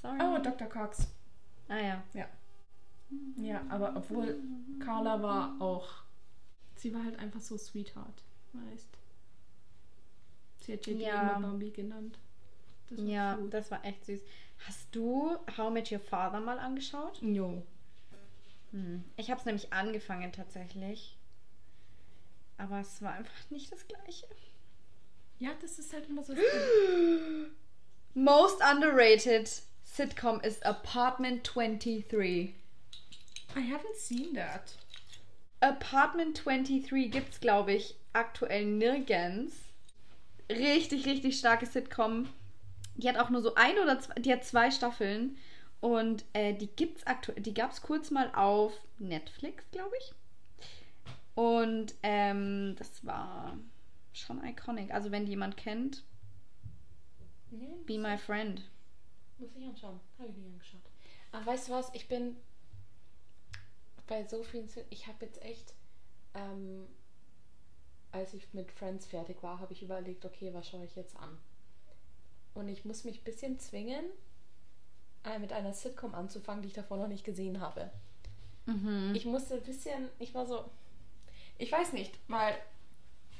Sorry. 0.00 0.18
Oh, 0.20 0.38
Dr. 0.42 0.66
Cox. 0.68 1.08
Ah 1.68 1.78
ja. 1.78 2.02
Ja, 3.36 3.60
aber 3.68 3.94
obwohl 3.96 4.40
Carla 4.84 5.20
war 5.22 5.60
auch. 5.60 5.88
Sie 6.76 6.94
war 6.94 7.04
halt 7.04 7.18
einfach 7.18 7.40
so 7.40 7.58
Sweetheart, 7.58 8.22
weißt. 8.52 8.88
Sie 10.60 10.72
hat 10.72 10.86
JD 10.86 11.00
Ja. 11.02 11.36
immer 11.36 11.48
Bambi 11.48 11.70
genannt. 11.70 12.18
Das 12.88 12.98
war 12.98 13.04
Ja, 13.04 13.34
cute. 13.34 13.50
das 13.54 13.70
war 13.70 13.84
echt 13.84 14.04
süß. 14.06 14.20
Hast 14.66 14.94
du 14.94 15.36
How 15.56 15.70
I 15.70 15.72
Met 15.72 15.92
Your 15.92 16.00
Father 16.00 16.40
mal 16.40 16.58
angeschaut? 16.58 17.20
Jo. 17.20 17.62
Hm. 18.72 19.04
Ich 19.16 19.30
habe 19.30 19.40
es 19.40 19.46
nämlich 19.46 19.72
angefangen 19.72 20.32
tatsächlich. 20.32 21.16
Aber 22.58 22.80
es 22.80 23.00
war 23.02 23.14
einfach 23.14 23.50
nicht 23.50 23.72
das 23.72 23.86
gleiche. 23.88 24.26
Ja, 25.38 25.50
das 25.60 25.78
ist 25.78 25.92
halt 25.92 26.08
immer 26.08 26.22
so. 26.22 26.34
Most 28.14 28.60
underrated 28.62 29.50
sitcom 29.82 30.40
is 30.40 30.60
Apartment 30.62 31.48
23. 31.54 32.54
I 33.56 33.60
haven't 33.60 33.96
seen 33.96 34.34
that. 34.34 34.74
Apartment 35.60 36.44
23 36.44 37.10
gibt's, 37.10 37.40
glaube 37.40 37.72
ich, 37.72 37.96
aktuell 38.12 38.64
nirgends. 38.64 39.54
Richtig, 40.50 41.06
richtig 41.06 41.38
starke 41.38 41.66
Sitcom. 41.66 42.28
Die 42.96 43.08
hat 43.08 43.18
auch 43.18 43.30
nur 43.30 43.42
so 43.42 43.54
ein 43.54 43.78
oder 43.78 44.00
zwei, 44.00 44.14
die 44.14 44.32
hat 44.32 44.44
zwei 44.44 44.70
Staffeln. 44.70 45.36
Und 45.80 46.24
äh, 46.34 46.54
die 46.54 46.66
gibt's 46.68 47.06
aktuell, 47.06 47.40
die 47.40 47.54
gab's 47.54 47.80
kurz 47.80 48.10
mal 48.10 48.30
auf 48.34 48.72
Netflix, 48.98 49.64
glaube 49.70 49.94
ich. 49.98 50.14
Und 51.34 51.94
ähm, 52.02 52.76
das 52.76 53.04
war 53.04 53.56
schon 54.12 54.44
iconic. 54.44 54.92
Also 54.92 55.10
wenn 55.10 55.26
jemand 55.26 55.56
kennt, 55.56 56.04
Nee, 57.50 57.76
be 57.84 57.98
my 57.98 58.16
friend. 58.16 58.62
Muss 59.38 59.50
ich 59.56 59.64
anschauen. 59.64 60.00
Habe 60.18 60.28
ich 60.28 60.36
nie 60.36 60.46
angeschaut. 60.46 60.80
Aber 61.32 61.46
weißt 61.46 61.68
du 61.68 61.72
was? 61.72 61.92
Ich 61.94 62.08
bin 62.08 62.36
bei 64.06 64.24
so 64.24 64.42
vielen. 64.42 64.68
Ich 64.90 65.06
habe 65.06 65.24
jetzt 65.24 65.42
echt, 65.42 65.74
ähm, 66.34 66.86
als 68.12 68.34
ich 68.34 68.52
mit 68.54 68.70
Friends 68.70 69.06
fertig 69.06 69.42
war, 69.42 69.58
habe 69.58 69.72
ich 69.72 69.82
überlegt, 69.82 70.24
okay, 70.24 70.52
was 70.54 70.68
schaue 70.68 70.84
ich 70.84 70.94
jetzt 70.94 71.16
an? 71.16 71.38
Und 72.54 72.68
ich 72.68 72.84
muss 72.84 73.04
mich 73.04 73.20
ein 73.20 73.24
bisschen 73.24 73.58
zwingen, 73.58 74.04
mit 75.40 75.52
einer 75.52 75.72
Sitcom 75.72 76.14
anzufangen, 76.14 76.62
die 76.62 76.68
ich 76.68 76.74
davor 76.74 76.96
noch 76.96 77.08
nicht 77.08 77.24
gesehen 77.24 77.60
habe. 77.60 77.90
Mhm. 78.66 79.12
Ich 79.14 79.24
musste 79.26 79.54
ein 79.54 79.62
bisschen, 79.62 80.08
ich 80.18 80.34
war 80.34 80.46
so, 80.46 80.64
ich 81.58 81.70
weiß 81.70 81.92
nicht, 81.92 82.12
weil 82.28 82.54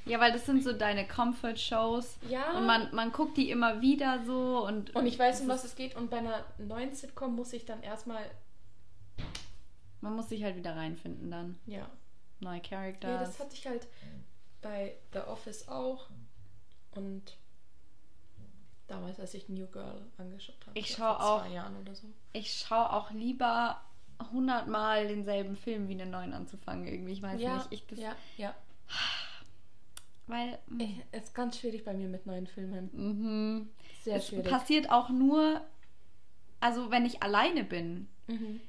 Ja, 0.05 0.19
weil 0.19 0.31
das 0.31 0.45
sind 0.45 0.63
so 0.63 0.73
deine 0.73 1.07
Comfort-Shows. 1.07 2.17
Ja. 2.29 2.57
Und 2.57 2.65
man, 2.65 2.93
man 2.93 3.11
guckt 3.11 3.37
die 3.37 3.49
immer 3.51 3.81
wieder 3.81 4.23
so 4.25 4.65
und. 4.65 4.95
und 4.95 5.05
ich 5.05 5.17
weiß, 5.19 5.41
um 5.41 5.47
was 5.47 5.63
es 5.63 5.75
geht. 5.75 5.95
Und 5.95 6.09
bei 6.09 6.17
einer 6.17 6.43
neuen 6.57 6.93
Sitcom 6.93 7.35
muss 7.35 7.53
ich 7.53 7.65
dann 7.65 7.81
erstmal, 7.83 8.23
Man 10.01 10.15
muss 10.15 10.29
sich 10.29 10.43
halt 10.43 10.55
wieder 10.55 10.75
reinfinden 10.75 11.29
dann. 11.31 11.59
ja, 11.65 11.89
Neue 12.39 12.57
Ja, 12.57 12.63
Characters. 12.63 13.27
das 13.29 13.39
hatte 13.39 13.53
ich 13.55 13.67
halt 13.67 13.87
bei 14.61 14.95
The 15.13 15.19
Office 15.19 15.67
auch. 15.67 16.07
Und 16.95 17.37
damals, 18.91 19.19
als 19.19 19.33
ich 19.33 19.49
New 19.49 19.67
Girl 19.67 20.01
angeschaut 20.17 20.55
habe. 20.67 20.77
Ich 20.79 20.89
so 20.91 20.97
schau 20.97 21.15
vor 21.15 21.23
auch- 21.23 21.41
zwei 21.45 21.53
Jahren 21.53 21.75
oder 21.77 21.95
so. 21.95 22.07
ich 22.33 22.51
schaue 22.53 22.91
auch 22.93 23.11
lieber 23.11 23.81
hundertmal 24.31 25.07
denselben 25.07 25.55
Film 25.55 25.87
wie 25.87 25.93
einen 25.99 26.11
neuen 26.11 26.33
anzufangen 26.33 26.85
irgendwie. 26.87 27.13
Ich 27.13 27.21
weiß 27.21 27.41
ja, 27.41 27.55
nicht. 27.57 27.67
Ich, 27.71 27.87
das, 27.87 27.99
ja, 27.99 28.15
ja. 28.37 28.53
Weil. 30.27 30.59
Ich- 30.77 31.01
Es 31.11 31.23
ist 31.23 31.35
ganz 31.35 31.57
schwierig 31.59 31.83
bei 31.83 31.93
mir 31.93 32.07
mit 32.07 32.25
neuen 32.25 32.47
Filmen. 32.47 32.89
Mhm. 32.93 33.69
Sehr 34.03 34.17
es 34.17 34.27
schwierig. 34.27 34.49
passiert 34.49 34.91
auch 34.91 35.09
nur, 35.09 35.61
also 36.59 36.91
wenn 36.91 37.05
ich 37.05 37.23
alleine 37.23 37.63
bin. 37.63 38.07
Mhm. 38.27 38.61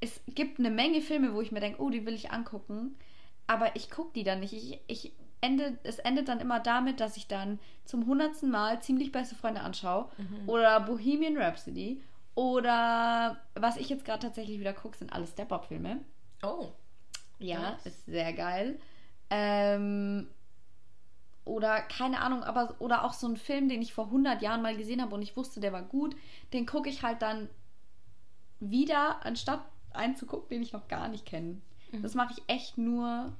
Es 0.00 0.20
gibt 0.28 0.58
eine 0.58 0.70
Menge 0.70 1.02
Filme, 1.02 1.34
wo 1.34 1.40
ich 1.42 1.52
mir 1.52 1.60
denke, 1.60 1.82
oh, 1.82 1.90
die 1.90 2.06
will 2.06 2.14
ich 2.14 2.30
angucken, 2.30 2.96
aber 3.46 3.76
ich 3.76 3.90
gucke 3.90 4.12
die 4.14 4.24
dann 4.24 4.40
nicht. 4.40 4.52
Ich, 4.54 4.78
ich 4.86 5.12
ende, 5.40 5.78
es 5.84 5.98
endet 5.98 6.28
dann 6.28 6.40
immer 6.40 6.60
damit, 6.60 7.00
dass 7.00 7.16
ich 7.16 7.26
dann 7.28 7.58
zum 7.84 8.06
hundertsten 8.06 8.50
Mal 8.50 8.80
ziemlich 8.82 9.10
beste 9.12 9.34
Freunde 9.34 9.60
anschaue 9.62 10.08
Mhm. 10.18 10.48
oder 10.48 10.80
Bohemian 10.80 11.36
Rhapsody 11.36 12.02
oder 12.34 13.38
was 13.54 13.76
ich 13.76 13.88
jetzt 13.88 14.04
gerade 14.04 14.20
tatsächlich 14.20 14.60
wieder 14.60 14.72
gucke, 14.72 14.96
sind 14.96 15.12
alle 15.12 15.26
Step-Up-Filme. 15.26 16.00
Oh. 16.42 16.68
Ja, 17.38 17.72
Nice. 17.72 17.86
ist 17.86 18.06
sehr 18.06 18.32
geil. 18.32 18.78
Ähm, 19.30 20.28
oder 21.44 21.80
keine 21.82 22.20
Ahnung, 22.20 22.42
aber 22.44 22.76
oder 22.80 23.04
auch 23.04 23.12
so 23.14 23.26
ein 23.26 23.36
Film, 23.36 23.68
den 23.68 23.82
ich 23.82 23.94
vor 23.94 24.06
100 24.06 24.42
Jahren 24.42 24.62
mal 24.62 24.76
gesehen 24.76 25.00
habe 25.02 25.14
und 25.14 25.22
ich 25.22 25.36
wusste, 25.36 25.60
der 25.60 25.72
war 25.72 25.82
gut, 25.82 26.14
den 26.52 26.66
gucke 26.66 26.88
ich 26.88 27.02
halt 27.02 27.22
dann 27.22 27.48
wieder, 28.60 29.24
anstatt 29.24 29.60
einen 29.92 30.16
zu 30.16 30.26
gucken, 30.26 30.48
den 30.50 30.62
ich 30.62 30.72
noch 30.72 30.86
gar 30.86 31.08
nicht 31.08 31.24
kenne. 31.26 31.60
Mhm. 31.92 32.02
Das 32.02 32.14
mache 32.14 32.34
ich 32.36 32.42
echt 32.46 32.76
nur 32.78 33.32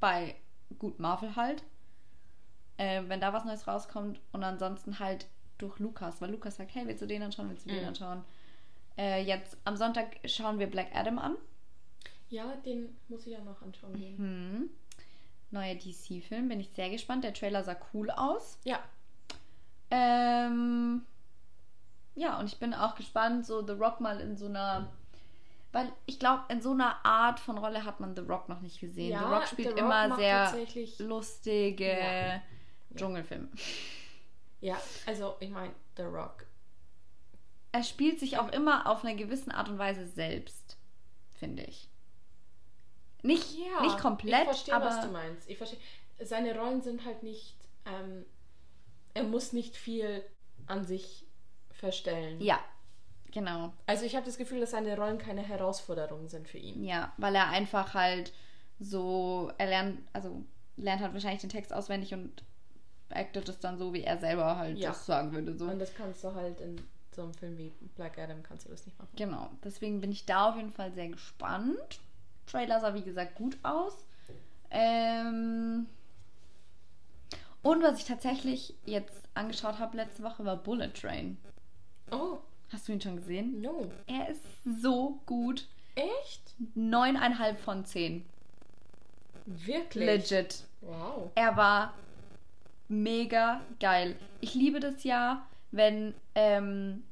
bei 0.00 0.34
gut 0.78 0.98
Marvel 0.98 1.36
halt, 1.36 1.62
äh, 2.76 3.02
wenn 3.06 3.20
da 3.20 3.32
was 3.32 3.44
Neues 3.44 3.66
rauskommt 3.66 4.20
und 4.32 4.42
ansonsten 4.44 4.98
halt 4.98 5.26
durch 5.58 5.78
Lukas, 5.78 6.20
weil 6.20 6.30
Lukas 6.30 6.56
sagt, 6.56 6.74
hey, 6.74 6.86
willst 6.86 7.02
du 7.02 7.06
den 7.06 7.22
anschauen, 7.22 7.48
willst 7.48 7.64
du 7.66 7.70
den 7.70 7.82
Mhm. 7.82 7.88
anschauen? 7.88 8.24
Äh, 8.96 9.22
jetzt 9.24 9.56
am 9.64 9.76
Sonntag 9.76 10.18
schauen 10.24 10.58
wir 10.58 10.68
Black 10.68 10.88
Adam 10.94 11.18
an. 11.18 11.36
Ja, 12.28 12.56
den 12.64 12.96
muss 13.08 13.26
ich 13.26 13.32
ja 13.32 13.40
noch 13.40 13.60
anschauen 13.62 13.94
gehen. 13.96 14.16
Mhm. 14.18 14.70
Neuer 15.50 15.74
DC-Film, 15.76 16.48
bin 16.48 16.58
ich 16.60 16.70
sehr 16.70 16.90
gespannt. 16.90 17.22
Der 17.22 17.32
Trailer 17.34 17.62
sah 17.62 17.76
cool 17.92 18.10
aus. 18.10 18.58
Ja. 18.64 18.80
Ähm, 19.90 21.02
ja, 22.16 22.38
und 22.40 22.46
ich 22.46 22.58
bin 22.58 22.74
auch 22.74 22.94
gespannt, 22.96 23.46
so 23.46 23.64
The 23.64 23.72
Rock 23.74 24.00
mal 24.00 24.20
in 24.20 24.36
so 24.36 24.46
einer. 24.46 24.88
Weil 25.74 25.92
ich 26.06 26.20
glaube, 26.20 26.44
in 26.50 26.62
so 26.62 26.70
einer 26.70 27.04
Art 27.04 27.40
von 27.40 27.58
Rolle 27.58 27.84
hat 27.84 27.98
man 27.98 28.14
The 28.14 28.22
Rock 28.22 28.48
noch 28.48 28.60
nicht 28.60 28.78
gesehen. 28.78 29.10
Ja, 29.10 29.18
The 29.18 29.34
Rock 29.34 29.48
spielt 29.48 29.68
The 29.76 29.82
Rock 29.82 29.90
immer 29.90 30.16
sehr 30.16 30.54
lustige 31.00 31.98
Ja. 31.98 32.42
Dschungelfilme. 32.94 33.48
Ja, 34.60 34.80
also 35.04 35.34
ich 35.40 35.50
meine, 35.50 35.74
The 35.96 36.04
Rock. 36.04 36.46
Er 37.72 37.82
spielt 37.82 38.20
sich 38.20 38.38
auch 38.38 38.52
immer 38.52 38.86
auf 38.88 39.04
eine 39.04 39.16
gewisse 39.16 39.52
Art 39.52 39.68
und 39.68 39.78
Weise 39.78 40.06
selbst, 40.06 40.76
finde 41.32 41.64
ich. 41.64 41.88
Nicht, 43.22 43.56
nicht 43.80 43.98
komplett, 43.98 44.42
ich 44.42 44.48
verstehe, 44.50 44.74
aber 44.76 44.84
was 44.86 45.00
du 45.00 45.08
meinst. 45.08 45.50
Ich 45.50 45.58
verstehe. 45.58 45.80
Seine 46.20 46.56
Rollen 46.56 46.82
sind 46.82 47.04
halt 47.04 47.24
nicht. 47.24 47.56
Ähm, 47.84 48.24
er 49.12 49.24
muss 49.24 49.52
nicht 49.52 49.74
viel 49.76 50.24
an 50.68 50.84
sich 50.84 51.26
verstellen. 51.72 52.40
ja, 52.40 52.60
genau. 53.34 53.74
Also 53.86 54.06
ich 54.06 54.16
habe 54.16 54.24
das 54.24 54.38
Gefühl, 54.38 54.60
dass 54.60 54.70
seine 54.70 54.96
Rollen 54.96 55.18
keine 55.18 55.42
Herausforderungen 55.42 56.28
sind 56.28 56.48
für 56.48 56.56
ihn. 56.58 56.82
Ja, 56.82 57.12
weil 57.18 57.34
er 57.34 57.48
einfach 57.50 57.92
halt 57.92 58.32
so, 58.80 59.52
er 59.58 59.66
lernt, 59.66 59.98
also 60.14 60.42
lernt 60.76 61.02
halt 61.02 61.12
wahrscheinlich 61.12 61.42
den 61.42 61.50
Text 61.50 61.72
auswendig 61.74 62.14
und 62.14 62.42
actet 63.10 63.48
es 63.48 63.60
dann 63.60 63.76
so, 63.76 63.92
wie 63.92 64.02
er 64.02 64.18
selber 64.18 64.56
halt 64.56 64.78
Ja. 64.78 64.88
das 64.88 65.04
sagen 65.04 65.32
würde. 65.32 65.56
So. 65.56 65.66
Und 65.66 65.78
das 65.78 65.94
kannst 65.94 66.24
du 66.24 66.34
halt 66.34 66.60
in 66.60 66.80
so 67.14 67.22
einem 67.22 67.34
Film 67.34 67.58
wie 67.58 67.72
Black 67.94 68.18
Adam 68.18 68.42
kannst 68.42 68.66
du 68.66 68.70
das 68.70 68.86
nicht 68.86 68.98
machen. 68.98 69.10
Genau, 69.16 69.50
deswegen 69.62 70.00
bin 70.00 70.10
ich 70.10 70.26
da 70.26 70.48
auf 70.50 70.56
jeden 70.56 70.72
Fall 70.72 70.92
sehr 70.92 71.08
gespannt. 71.08 72.00
Trailer 72.46 72.80
sah 72.80 72.94
wie 72.94 73.02
gesagt 73.02 73.36
gut 73.36 73.56
aus. 73.62 74.04
Ähm 74.70 75.86
und 77.62 77.82
was 77.82 77.98
ich 77.98 78.04
tatsächlich 78.04 78.74
jetzt 78.84 79.28
angeschaut 79.34 79.78
habe 79.78 79.96
letzte 79.96 80.22
Woche 80.24 80.44
war 80.44 80.56
Bullet 80.56 80.88
Train. 80.88 81.38
Oh, 82.10 82.38
Hast 82.74 82.88
du 82.88 82.92
ihn 82.92 83.00
schon 83.00 83.16
gesehen? 83.16 83.60
no. 83.60 83.88
Er 84.08 84.28
ist 84.28 84.42
so 84.82 85.20
gut. 85.26 85.68
Echt? 85.94 86.42
Neuneinhalb 86.74 87.60
von 87.60 87.84
zehn. 87.84 88.24
Wirklich? 89.46 90.04
Legit. 90.04 90.64
Wow. 90.80 91.30
Er 91.36 91.56
war 91.56 91.94
mega 92.88 93.60
geil. 93.78 94.16
Ich 94.40 94.54
liebe 94.54 94.80
das 94.80 95.04
ja, 95.04 95.46
wenn 95.70 96.14
ähm, 96.34 97.04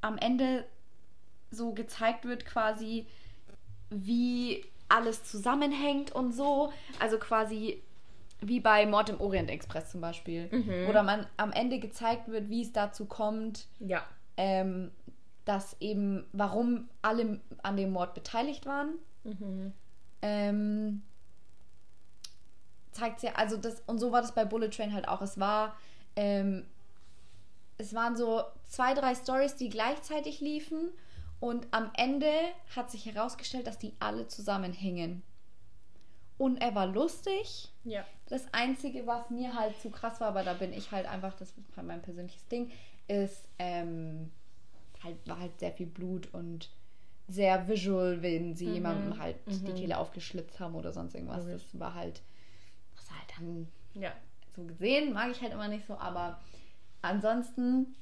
am 0.00 0.16
Ende 0.16 0.64
so 1.50 1.72
gezeigt 1.72 2.24
wird, 2.24 2.46
quasi, 2.46 3.06
wie 3.90 4.64
alles 4.88 5.24
zusammenhängt 5.24 6.10
und 6.12 6.32
so. 6.32 6.72
Also 7.00 7.18
quasi 7.18 7.82
wie 8.40 8.60
bei 8.60 8.86
Mord 8.86 9.10
im 9.10 9.20
Orient 9.20 9.50
Express 9.50 9.90
zum 9.90 10.00
Beispiel. 10.00 10.48
Mhm. 10.50 10.88
Oder 10.88 11.02
man 11.02 11.26
am 11.36 11.52
Ende 11.52 11.78
gezeigt 11.80 12.28
wird, 12.28 12.48
wie 12.48 12.62
es 12.62 12.72
dazu 12.72 13.04
kommt, 13.04 13.66
Ja. 13.78 14.06
Ähm, 14.36 14.90
dass 15.44 15.76
eben, 15.80 16.26
warum 16.32 16.88
alle 17.02 17.40
an 17.62 17.76
dem 17.76 17.92
Mord 17.92 18.14
beteiligt 18.14 18.66
waren. 18.66 18.94
Mhm. 19.24 19.72
Ähm, 20.22 21.02
zeigt 22.92 23.22
ja, 23.22 23.32
also 23.34 23.56
das, 23.56 23.82
und 23.86 23.98
so 23.98 24.12
war 24.12 24.22
das 24.22 24.34
bei 24.34 24.44
Bullet 24.44 24.70
Train 24.70 24.94
halt 24.94 25.08
auch. 25.08 25.20
Es 25.20 25.38
war, 25.38 25.76
ähm, 26.16 26.66
es 27.76 27.94
waren 27.94 28.16
so 28.16 28.42
zwei, 28.66 28.94
drei 28.94 29.14
Stories, 29.14 29.56
die 29.56 29.68
gleichzeitig 29.68 30.40
liefen 30.40 30.90
und 31.40 31.66
am 31.72 31.90
Ende 31.94 32.32
hat 32.74 32.90
sich 32.90 33.04
herausgestellt, 33.04 33.66
dass 33.66 33.78
die 33.78 33.94
alle 33.98 34.28
zusammenhängen. 34.28 35.22
Und 36.38 36.56
er 36.56 36.74
war 36.74 36.86
lustig. 36.86 37.70
Ja. 37.84 38.04
Das 38.28 38.52
Einzige, 38.52 39.06
was 39.06 39.30
mir 39.30 39.54
halt 39.54 39.78
zu 39.80 39.90
krass 39.90 40.20
war, 40.20 40.28
aber 40.28 40.42
da 40.42 40.54
bin 40.54 40.72
ich 40.72 40.90
halt 40.90 41.06
einfach, 41.06 41.34
das 41.34 41.50
ist 41.50 41.76
halt 41.76 41.86
mein 41.86 42.02
persönliches 42.02 42.46
Ding, 42.48 42.70
ist, 43.08 43.48
ähm, 43.58 44.30
halt, 45.02 45.16
war 45.26 45.38
halt 45.38 45.58
sehr 45.58 45.72
viel 45.72 45.86
Blut 45.86 46.32
und 46.32 46.70
sehr 47.28 47.66
visual, 47.68 48.22
wenn 48.22 48.54
sie 48.54 48.68
jemandem 48.68 49.18
halt 49.18 49.36
die 49.46 49.72
Kehle 49.72 49.98
aufgeschlitzt 49.98 50.60
haben 50.60 50.74
oder 50.74 50.92
sonst 50.92 51.14
irgendwas. 51.14 51.46
Das 51.46 51.62
war 51.78 51.94
halt, 51.94 52.22
das 52.96 53.08
war 53.10 53.18
halt 53.18 53.32
dann 53.38 53.68
Ja. 53.94 54.12
so 54.54 54.62
gesehen, 54.64 55.12
mag 55.12 55.30
ich 55.30 55.40
halt 55.40 55.52
immer 55.52 55.68
nicht 55.68 55.86
so, 55.86 55.94
aber 55.94 56.40
ansonsten 57.02 57.94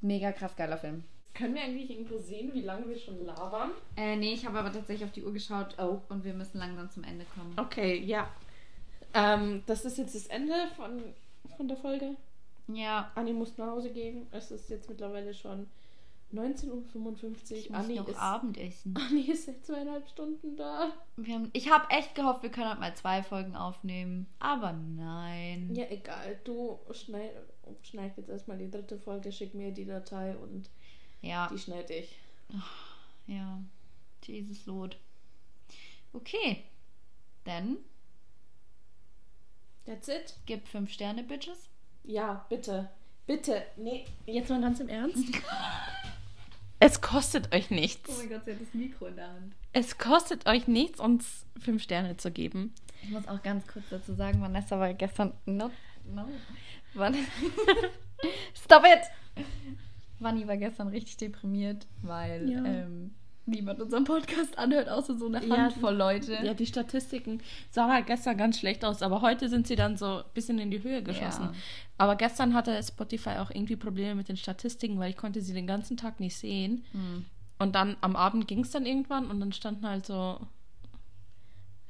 mega 0.00 0.32
krass 0.32 0.54
geiler 0.56 0.76
Film. 0.76 1.04
Können 1.34 1.54
wir 1.54 1.62
eigentlich 1.62 1.90
irgendwo 1.90 2.18
sehen, 2.18 2.52
wie 2.52 2.62
lange 2.62 2.88
wir 2.88 2.98
schon 2.98 3.24
labern? 3.24 3.70
Äh, 3.96 4.16
nee, 4.16 4.32
ich 4.32 4.44
habe 4.44 4.58
aber 4.58 4.72
tatsächlich 4.72 5.04
auf 5.04 5.12
die 5.12 5.24
Uhr 5.24 5.32
geschaut 5.32 5.76
oh. 5.78 6.00
und 6.08 6.24
wir 6.24 6.34
müssen 6.34 6.58
langsam 6.58 6.90
zum 6.90 7.04
Ende 7.04 7.24
kommen. 7.34 7.54
Okay, 7.56 7.98
ja. 7.98 8.28
Ähm, 9.14 9.62
das 9.66 9.84
ist 9.84 9.98
jetzt 9.98 10.14
das 10.14 10.26
Ende 10.26 10.54
von, 10.76 11.02
von 11.56 11.68
der 11.68 11.76
Folge. 11.76 12.16
Ja, 12.72 13.10
Anni 13.14 13.32
muss 13.32 13.56
nach 13.56 13.68
Hause 13.68 13.90
gehen. 13.92 14.26
Es 14.30 14.50
ist 14.50 14.68
jetzt 14.70 14.88
mittlerweile 14.88 15.32
schon 15.34 15.66
19.55 16.34 17.70
Uhr. 17.70 17.74
Anni 17.76 17.94
noch 17.96 18.08
ist, 18.08 18.18
Abendessen. 18.18 18.94
Anni 18.96 19.22
ist 19.22 19.46
seit 19.46 19.64
zweieinhalb 19.64 20.06
Stunden 20.08 20.56
da. 20.56 20.92
Wir 21.16 21.34
haben, 21.34 21.50
ich 21.54 21.70
habe 21.70 21.88
echt 21.90 22.14
gehofft, 22.14 22.42
wir 22.42 22.50
können 22.50 22.68
heute 22.70 22.80
mal 22.80 22.94
zwei 22.94 23.22
Folgen 23.22 23.56
aufnehmen, 23.56 24.26
aber 24.38 24.72
nein. 24.72 25.74
Ja, 25.74 25.86
egal. 25.88 26.38
Du 26.44 26.78
schneid, 26.92 27.32
schneid 27.82 28.16
jetzt 28.18 28.28
erstmal 28.28 28.58
die 28.58 28.70
dritte 28.70 28.98
Folge, 28.98 29.32
schick 29.32 29.54
mir 29.54 29.72
die 29.72 29.86
Datei 29.86 30.36
und 30.36 30.68
Ja, 31.22 31.48
die 31.50 31.58
schneide 31.58 31.94
ich. 31.94 32.14
ja. 33.26 33.60
Jesus 34.24 34.66
Lord. 34.66 34.98
Okay, 36.12 36.64
dann 37.44 37.78
That's 39.86 40.08
it? 40.08 40.36
gib 40.44 40.68
fünf 40.68 40.90
Sterne, 40.92 41.22
Bitches. 41.22 41.70
Ja, 42.08 42.46
bitte. 42.48 42.88
Bitte. 43.26 43.62
Nee, 43.76 44.06
jetzt 44.24 44.48
mal 44.48 44.60
ganz 44.62 44.80
im 44.80 44.88
Ernst. 44.88 45.18
es 46.80 47.00
kostet 47.02 47.54
euch 47.54 47.70
nichts. 47.70 48.08
Oh 48.08 48.26
Gott, 48.28 48.42
sie 48.46 48.52
hat 48.52 48.60
das 48.62 48.72
Mikro 48.72 49.06
in 49.06 49.16
der 49.16 49.28
Hand. 49.28 49.54
Es 49.74 49.98
kostet 49.98 50.46
euch 50.46 50.66
nichts, 50.66 50.98
uns 51.00 51.44
fünf 51.60 51.82
Sterne 51.82 52.16
zu 52.16 52.30
geben. 52.30 52.72
Ich 53.02 53.10
muss 53.10 53.28
auch 53.28 53.42
ganz 53.42 53.66
kurz 53.66 53.84
dazu 53.90 54.14
sagen, 54.14 54.40
Vanessa 54.40 54.80
war 54.80 54.92
gestern. 54.94 55.34
No, 55.44 55.70
no. 56.06 56.26
Stop 58.64 58.84
it! 58.84 59.44
Vanni 60.18 60.48
war 60.48 60.56
gestern 60.56 60.88
richtig 60.88 61.18
deprimiert, 61.18 61.86
weil 62.02 62.50
Ja. 62.50 62.64
ähm, 62.64 63.14
niemand 63.48 63.80
unseren 63.80 64.04
Podcast 64.04 64.56
anhört, 64.58 64.88
außer 64.88 65.16
so 65.16 65.26
eine 65.26 65.44
Ja, 65.44 65.56
Handvoll 65.56 65.94
Leute. 65.94 66.38
Ja, 66.42 66.54
die 66.54 66.66
Statistiken 66.66 67.40
sahen 67.70 67.92
halt 67.92 68.06
gestern 68.06 68.36
ganz 68.36 68.58
schlecht 68.58 68.84
aus, 68.84 69.02
aber 69.02 69.20
heute 69.22 69.48
sind 69.48 69.66
sie 69.66 69.76
dann 69.76 69.96
so 69.96 70.18
ein 70.18 70.24
bisschen 70.34 70.58
in 70.58 70.70
die 70.70 70.82
Höhe 70.82 71.02
geschossen. 71.02 71.44
Ja. 71.44 71.52
Aber 71.98 72.16
gestern 72.16 72.54
hatte 72.54 72.80
Spotify 72.82 73.38
auch 73.38 73.50
irgendwie 73.50 73.76
Probleme 73.76 74.14
mit 74.14 74.28
den 74.28 74.36
Statistiken, 74.36 74.98
weil 74.98 75.10
ich 75.10 75.16
konnte 75.16 75.40
sie 75.40 75.52
den 75.52 75.66
ganzen 75.66 75.96
Tag 75.96 76.20
nicht 76.20 76.36
sehen. 76.36 76.84
Hm. 76.92 77.24
Und 77.58 77.74
dann 77.74 77.96
am 78.00 78.14
Abend 78.14 78.46
ging 78.46 78.60
es 78.60 78.70
dann 78.70 78.86
irgendwann 78.86 79.30
und 79.30 79.40
dann 79.40 79.52
standen 79.52 79.86
halt 79.86 80.06
so 80.06 80.38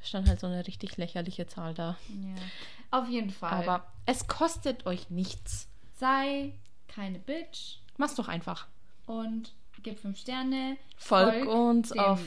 stand 0.01 0.29
halt 0.29 0.41
so 0.41 0.47
eine 0.47 0.67
richtig 0.67 0.97
lächerliche 0.97 1.47
Zahl 1.47 1.75
da. 1.75 1.97
Ja. 2.09 2.99
Auf 2.99 3.09
jeden 3.09 3.31
Fall. 3.31 3.53
Aber 3.53 3.87
es 4.07 4.27
kostet 4.27 4.87
euch 4.87 5.11
nichts. 5.11 5.69
sei 5.95 6.55
keine 6.87 7.19
Bitch 7.19 7.79
Mach's 7.97 8.15
doch 8.15 8.29
einfach. 8.29 8.67
und 9.07 9.53
gib 9.89 9.99
fünf 9.99 10.19
Sterne. 10.19 10.77
Folg 10.97 11.47
uns 11.47 11.91
dem, 11.91 11.99
auf 12.01 12.21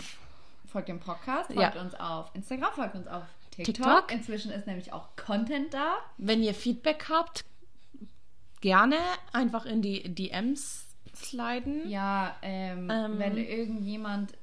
Folgt 0.66 0.88
dem 0.88 0.99
Podcast, 0.99 1.49
Ja. 1.51 1.70
folgt 1.72 1.78
uns 1.78 1.95
auf 1.95 2.32
Instagram, 2.34 2.72
folgt 2.74 2.95
uns 2.95 3.07
auf 3.07 3.24
TikTok. 3.51 3.76
TikTok. 3.76 4.12
Inzwischen 4.12 4.51
ist 4.51 4.68
nämlich 4.68 4.93
auch 4.93 5.09
Content 5.18 5.74
da. 5.74 5.95
Wenn 6.18 6.41
ihr 6.43 6.53
Feedback 6.53 7.07
habt, 7.09 7.43
gerne 8.62 8.95
einfach 9.34 9.66
in 9.66 9.82
die 9.82 10.03
DMs 10.14 10.86
sliden. 11.16 11.89
Ja, 11.89 12.36
ähm, 12.41 12.89
Ähm. 12.89 13.20
wenn 13.20 13.38
irgendjemand 13.38 14.34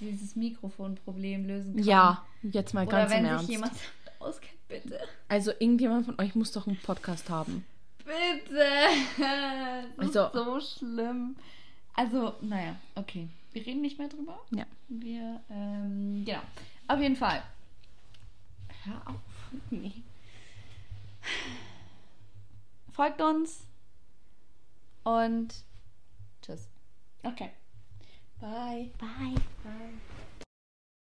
dieses 0.00 0.36
Mikrofonproblem 0.36 1.44
lösen 1.46 1.74
kann. 1.76 1.84
Ja, 1.84 2.24
jetzt 2.42 2.72
mal 2.74 2.86
Oder 2.86 2.98
ganz 2.98 3.10
wenn 3.10 3.18
im 3.18 3.24
sich 3.24 3.32
Ernst. 3.32 3.50
jemand 3.50 3.72
damit 3.72 4.20
auskennt, 4.20 4.68
bitte. 4.68 5.00
Also 5.28 5.50
irgendjemand 5.50 6.06
von 6.06 6.20
euch 6.20 6.34
muss 6.36 6.52
doch 6.52 6.66
einen 6.68 6.76
Podcast 6.78 7.28
haben. 7.28 7.66
Bitte! 8.04 8.64
Das 9.98 10.06
ist 10.08 10.16
Also- 10.16 10.30
so 10.32 10.60
schlimm. 10.60 11.36
Also, 11.94 12.34
naja, 12.40 12.76
okay. 12.94 13.28
Wir 13.52 13.66
reden 13.66 13.82
nicht 13.82 13.98
mehr 13.98 14.08
drüber. 14.08 14.38
Ja. 14.50 14.64
Wir, 14.88 15.40
ähm, 15.50 16.24
genau. 16.24 16.40
Auf 16.88 17.00
jeden 17.00 17.16
Fall. 17.16 17.42
Hör 18.84 19.02
auf. 19.06 19.20
Nee. 19.70 19.92
Folgt 22.92 23.20
uns. 23.20 23.66
Und 25.04 25.54
tschüss. 26.42 26.68
Okay. 27.22 27.50
Bye. 28.40 28.90
Bye. 28.98 29.34
Bye. 29.62 30.00